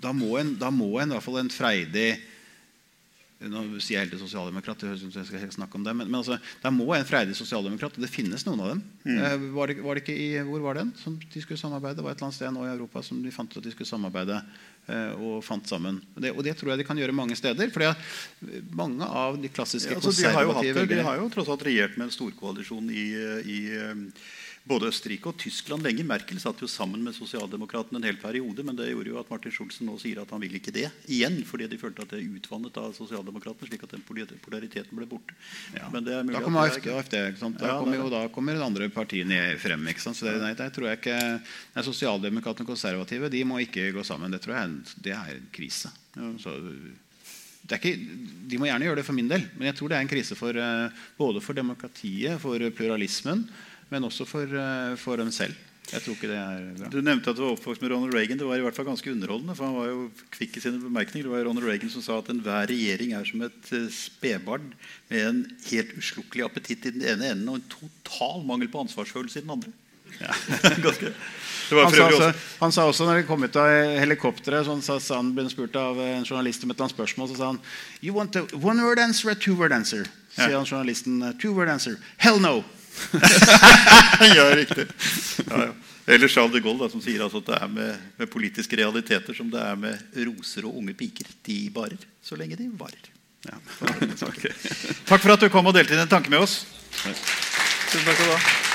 da 0.02 0.14
må 0.16 0.34
en, 0.42 0.56
da 0.58 0.72
må 0.74 0.96
en 0.98 1.14
i 1.14 1.18
hvert 1.20 1.28
fall 1.28 1.44
en 1.44 1.54
freidig 1.54 2.10
nå 3.50 3.62
sier 3.82 3.96
jeg 3.96 4.06
heldig 4.06 4.20
sosialdemokrat, 4.22 4.84
jeg 4.86 5.26
skal 5.26 5.54
snakke 5.56 5.80
om 5.80 5.86
det, 5.86 5.94
men, 5.98 6.10
men 6.10 6.20
altså, 6.20 6.38
Der 6.62 6.74
må 6.76 6.88
en 6.94 7.08
freidig 7.08 7.36
sosialdemokrat, 7.38 7.96
og 7.98 8.04
det 8.04 8.12
finnes 8.12 8.46
noen 8.46 8.62
av 8.62 8.74
dem. 8.74 8.84
Mm. 9.06 9.18
Eh, 9.18 9.46
var, 9.56 9.72
det, 9.72 9.78
var 9.82 9.98
det, 9.98 10.04
ikke 10.04 10.18
i, 10.18 10.28
hvor 10.48 10.62
var 10.66 10.78
den 10.78 10.92
som 11.00 11.18
de 11.18 11.44
skulle 11.44 11.60
samarbeide? 11.60 11.98
Det 12.00 12.06
var 12.06 12.14
et 12.14 12.22
eller 12.22 12.30
annet 12.30 12.38
sted 12.38 12.54
nå 12.54 12.68
i 12.68 12.74
Europa 12.74 13.04
som 13.06 13.24
de 13.24 13.34
fant 13.34 13.50
ut 13.50 13.58
at 13.62 13.66
de 13.66 13.74
skulle 13.74 13.90
samarbeide 13.90 14.38
eh, 14.38 15.16
og 15.18 15.40
fant 15.46 15.74
sammen. 15.74 15.98
Det, 16.14 16.34
og 16.36 16.46
det 16.46 16.58
tror 16.60 16.74
jeg 16.74 16.84
de 16.84 16.88
kan 16.92 17.02
gjøre 17.02 17.18
mange 17.18 17.38
steder. 17.40 17.74
fordi 17.74 17.90
mange 18.78 19.08
av 19.08 19.42
de 19.42 19.50
klassiske 19.50 19.96
ja, 19.96 20.02
altså, 20.02 20.14
de, 20.14 20.30
har 20.36 20.46
jo 20.46 20.54
hatt, 20.60 20.86
de 20.94 21.02
har 21.10 21.18
jo 21.24 21.32
tross 21.34 21.50
alt 21.50 21.66
regjert 21.66 21.98
med 21.98 22.10
en 22.10 22.16
storkoalisjon 22.20 22.94
i, 22.94 23.08
i 23.42 23.60
både 24.68 24.90
Østerrike 24.92 25.32
og 25.32 25.38
Tyskland 25.42 25.86
lenge. 25.86 26.04
Merkel 26.06 26.40
satt 26.42 26.62
jo 26.62 26.70
sammen 26.70 27.02
med 27.04 27.16
sosialdemokratene 27.18 27.98
en 27.98 28.06
hel 28.06 28.20
periode, 28.22 28.64
men 28.66 28.78
det 28.78 28.92
gjorde 28.92 29.10
jo 29.10 29.18
at 29.22 29.32
Martin 29.32 29.54
Schulzen 29.56 29.90
nå 29.90 29.96
sier 30.02 30.22
at 30.22 30.30
han 30.34 30.42
vil 30.44 30.54
ikke 30.60 30.74
det 30.76 30.88
igjen, 31.10 31.40
fordi 31.48 31.70
de 31.72 31.80
følte 31.82 32.06
at 32.06 32.14
det 32.14 32.20
er 32.22 32.38
utvannet 32.38 32.78
av 32.82 32.94
sosialdemokratene, 32.98 33.72
slik 33.72 33.86
at 33.88 33.96
den 33.96 34.06
polariteten 34.06 34.98
ble 34.98 35.10
borte. 35.10 35.36
Ja. 35.74 35.90
da 35.90 36.44
kommer 36.44 36.68
AFD, 36.68 36.90
AFD 36.94 37.18
Da, 37.18 37.52
ja, 37.66 37.78
kommer 37.82 37.98
jo, 37.98 38.10
da 38.14 38.24
kommer 38.34 38.58
de 38.58 38.66
andre 38.66 38.90
partiene 38.94 39.42
frem. 39.62 39.88
ikke 39.90 40.06
sant? 40.06 40.20
Så 40.20 40.30
det, 40.30 40.38
nei, 40.44 40.54
det 40.58 40.70
tror 40.76 40.92
jeg 40.92 41.02
ikke 41.02 41.20
nei, 41.42 41.86
Sosialdemokratene 41.92 42.68
og 42.68 42.76
konservative 42.76 43.32
de 43.34 43.46
må 43.48 43.62
ikke 43.66 43.90
gå 43.96 44.06
sammen. 44.06 44.34
Det 44.34 44.44
tror 44.46 44.60
jeg 44.60 45.00
det 45.08 45.16
er 45.18 45.40
en 45.40 45.50
krise. 45.56 45.90
Ja. 46.14 46.30
Så, 46.42 46.54
ikke, 47.72 47.96
de 48.52 48.58
må 48.60 48.68
gjerne 48.68 48.88
gjøre 48.88 49.00
det 49.00 49.08
for 49.08 49.16
min 49.16 49.30
del, 49.32 49.44
men 49.56 49.70
jeg 49.70 49.78
tror 49.80 49.92
det 49.92 49.98
er 49.98 50.06
en 50.06 50.12
krise 50.12 50.36
for, 50.36 50.58
eh, 50.58 51.04
både 51.18 51.42
for 51.42 51.56
demokratiet, 51.56 52.40
for 52.42 52.62
pluralismen 52.76 53.46
men 53.92 54.08
også 54.08 54.26
for, 54.28 54.48
eh, 54.48 54.96
for, 55.00 55.20
dem 55.20 55.32
selv. 55.36 55.58
Jeg 55.92 56.04
tror 56.06 56.16
ikke 56.16 56.30
det 56.30 56.38
er 56.38 56.68
bra. 56.78 56.90
Du 56.94 57.02
nevnte 57.04 57.34
at 57.34 57.36
du 57.36 57.44
var 57.44 57.56
oppvokst 57.58 57.82
med 57.84 57.92
Ronald 57.92 58.14
Reagan. 58.16 58.40
Det 58.40 58.48
var 58.48 58.62
i 58.62 58.64
hvert 58.64 58.78
fall 58.78 58.88
ganske 58.88 59.12
underholdende. 59.12 59.56
for 59.58 59.68
han 59.68 59.76
var 59.76 59.90
jo 59.90 60.06
kvikk 60.32 60.58
i 60.58 60.64
sine 60.64 60.80
bemerkninger. 60.80 61.28
Det 61.28 61.34
var 61.34 61.44
Ronald 61.50 61.68
Reagan 61.68 61.92
som 61.92 62.06
sa 62.06 62.20
at 62.22 62.32
enhver 62.32 62.72
regjering 62.72 63.12
er 63.18 63.28
som 63.28 63.44
et 63.44 63.72
eh, 63.76 63.90
spedbarn 63.92 64.72
med 65.12 65.28
en 65.28 65.44
helt 65.68 65.92
uslukkelig 65.98 66.48
appetitt 66.48 66.88
i 66.88 66.96
den 66.96 67.04
ene 67.04 67.34
enden 67.34 67.52
og 67.52 67.60
en 67.60 67.70
total 67.76 68.46
mangel 68.48 68.72
på 68.72 68.86
ansvarsfølelse 68.86 69.42
i 69.42 69.46
den 69.46 69.56
andre. 69.58 69.76
Ja. 70.22 70.32
han, 71.84 71.94
sa 71.96 72.08
også, 72.08 72.34
han 72.60 72.74
sa 72.76 72.84
også 72.86 73.06
når 73.08 73.22
de 73.22 73.28
kom 73.28 73.44
ut 73.44 73.56
av 73.58 73.70
helikopteret 73.98 74.68
så, 74.68 74.76
sa 74.84 74.98
så 75.00 75.22
han 75.22 75.32
ble 75.34 75.48
spurt 75.50 75.76
av 75.80 75.98
en 76.04 76.28
journalist 76.28 76.66
om 76.66 76.70
et 76.70 76.76
eller 76.76 76.90
annet 76.90 76.96
spørsmål, 76.98 77.30
så 77.32 77.40
sa 77.40 77.52
han 77.54 77.62
You 78.04 78.14
want 78.16 78.36
a 78.36 78.44
one 78.60 78.84
word 78.84 79.00
answer 79.00 79.32
or 79.32 79.36
two 79.40 79.56
word 79.56 79.72
answer? 79.72 80.06
Sier 80.36 80.54
ja. 80.54 80.60
han 80.60 80.68
journalisten. 80.68 81.24
Two 81.40 81.56
word 81.56 81.72
answer. 81.72 81.98
Hell 82.18 82.40
no! 82.44 82.62
ja, 84.38 84.46
riktig. 84.56 84.88
Ja, 85.48 85.64
ja. 85.66 85.72
Eller 86.06 86.28
Charles 86.28 86.54
de 86.54 86.62
Gaulle, 86.64 86.82
da, 86.84 86.90
som 86.92 87.02
sier 87.04 87.22
altså 87.24 87.40
at 87.44 87.50
det 87.52 87.58
er 87.62 87.70
med, 87.72 88.08
med, 88.18 88.30
politiske 88.34 88.78
realiteter 88.80 89.38
som 89.38 89.52
det 89.54 89.62
er 89.62 89.78
med 89.80 90.18
roser 90.28 90.66
og 90.68 90.80
unge 90.82 90.96
piker. 90.98 91.30
De 91.46 91.60
barer 91.74 92.02
så 92.26 92.40
lenge 92.40 92.58
de 92.60 92.68
varer. 92.80 93.12
Ja. 93.48 93.58
Takk 95.10 95.22
for 95.22 95.36
at 95.36 95.46
du 95.46 95.50
kom 95.54 95.70
og 95.70 95.78
delte 95.78 95.98
din 95.98 96.12
tanke 96.12 96.34
med 96.34 96.44
oss. 96.44 96.64
Tusen 97.02 98.06
takk 98.06 98.18
skal 98.18 98.28
du 98.28 98.36
ha. 98.36 98.71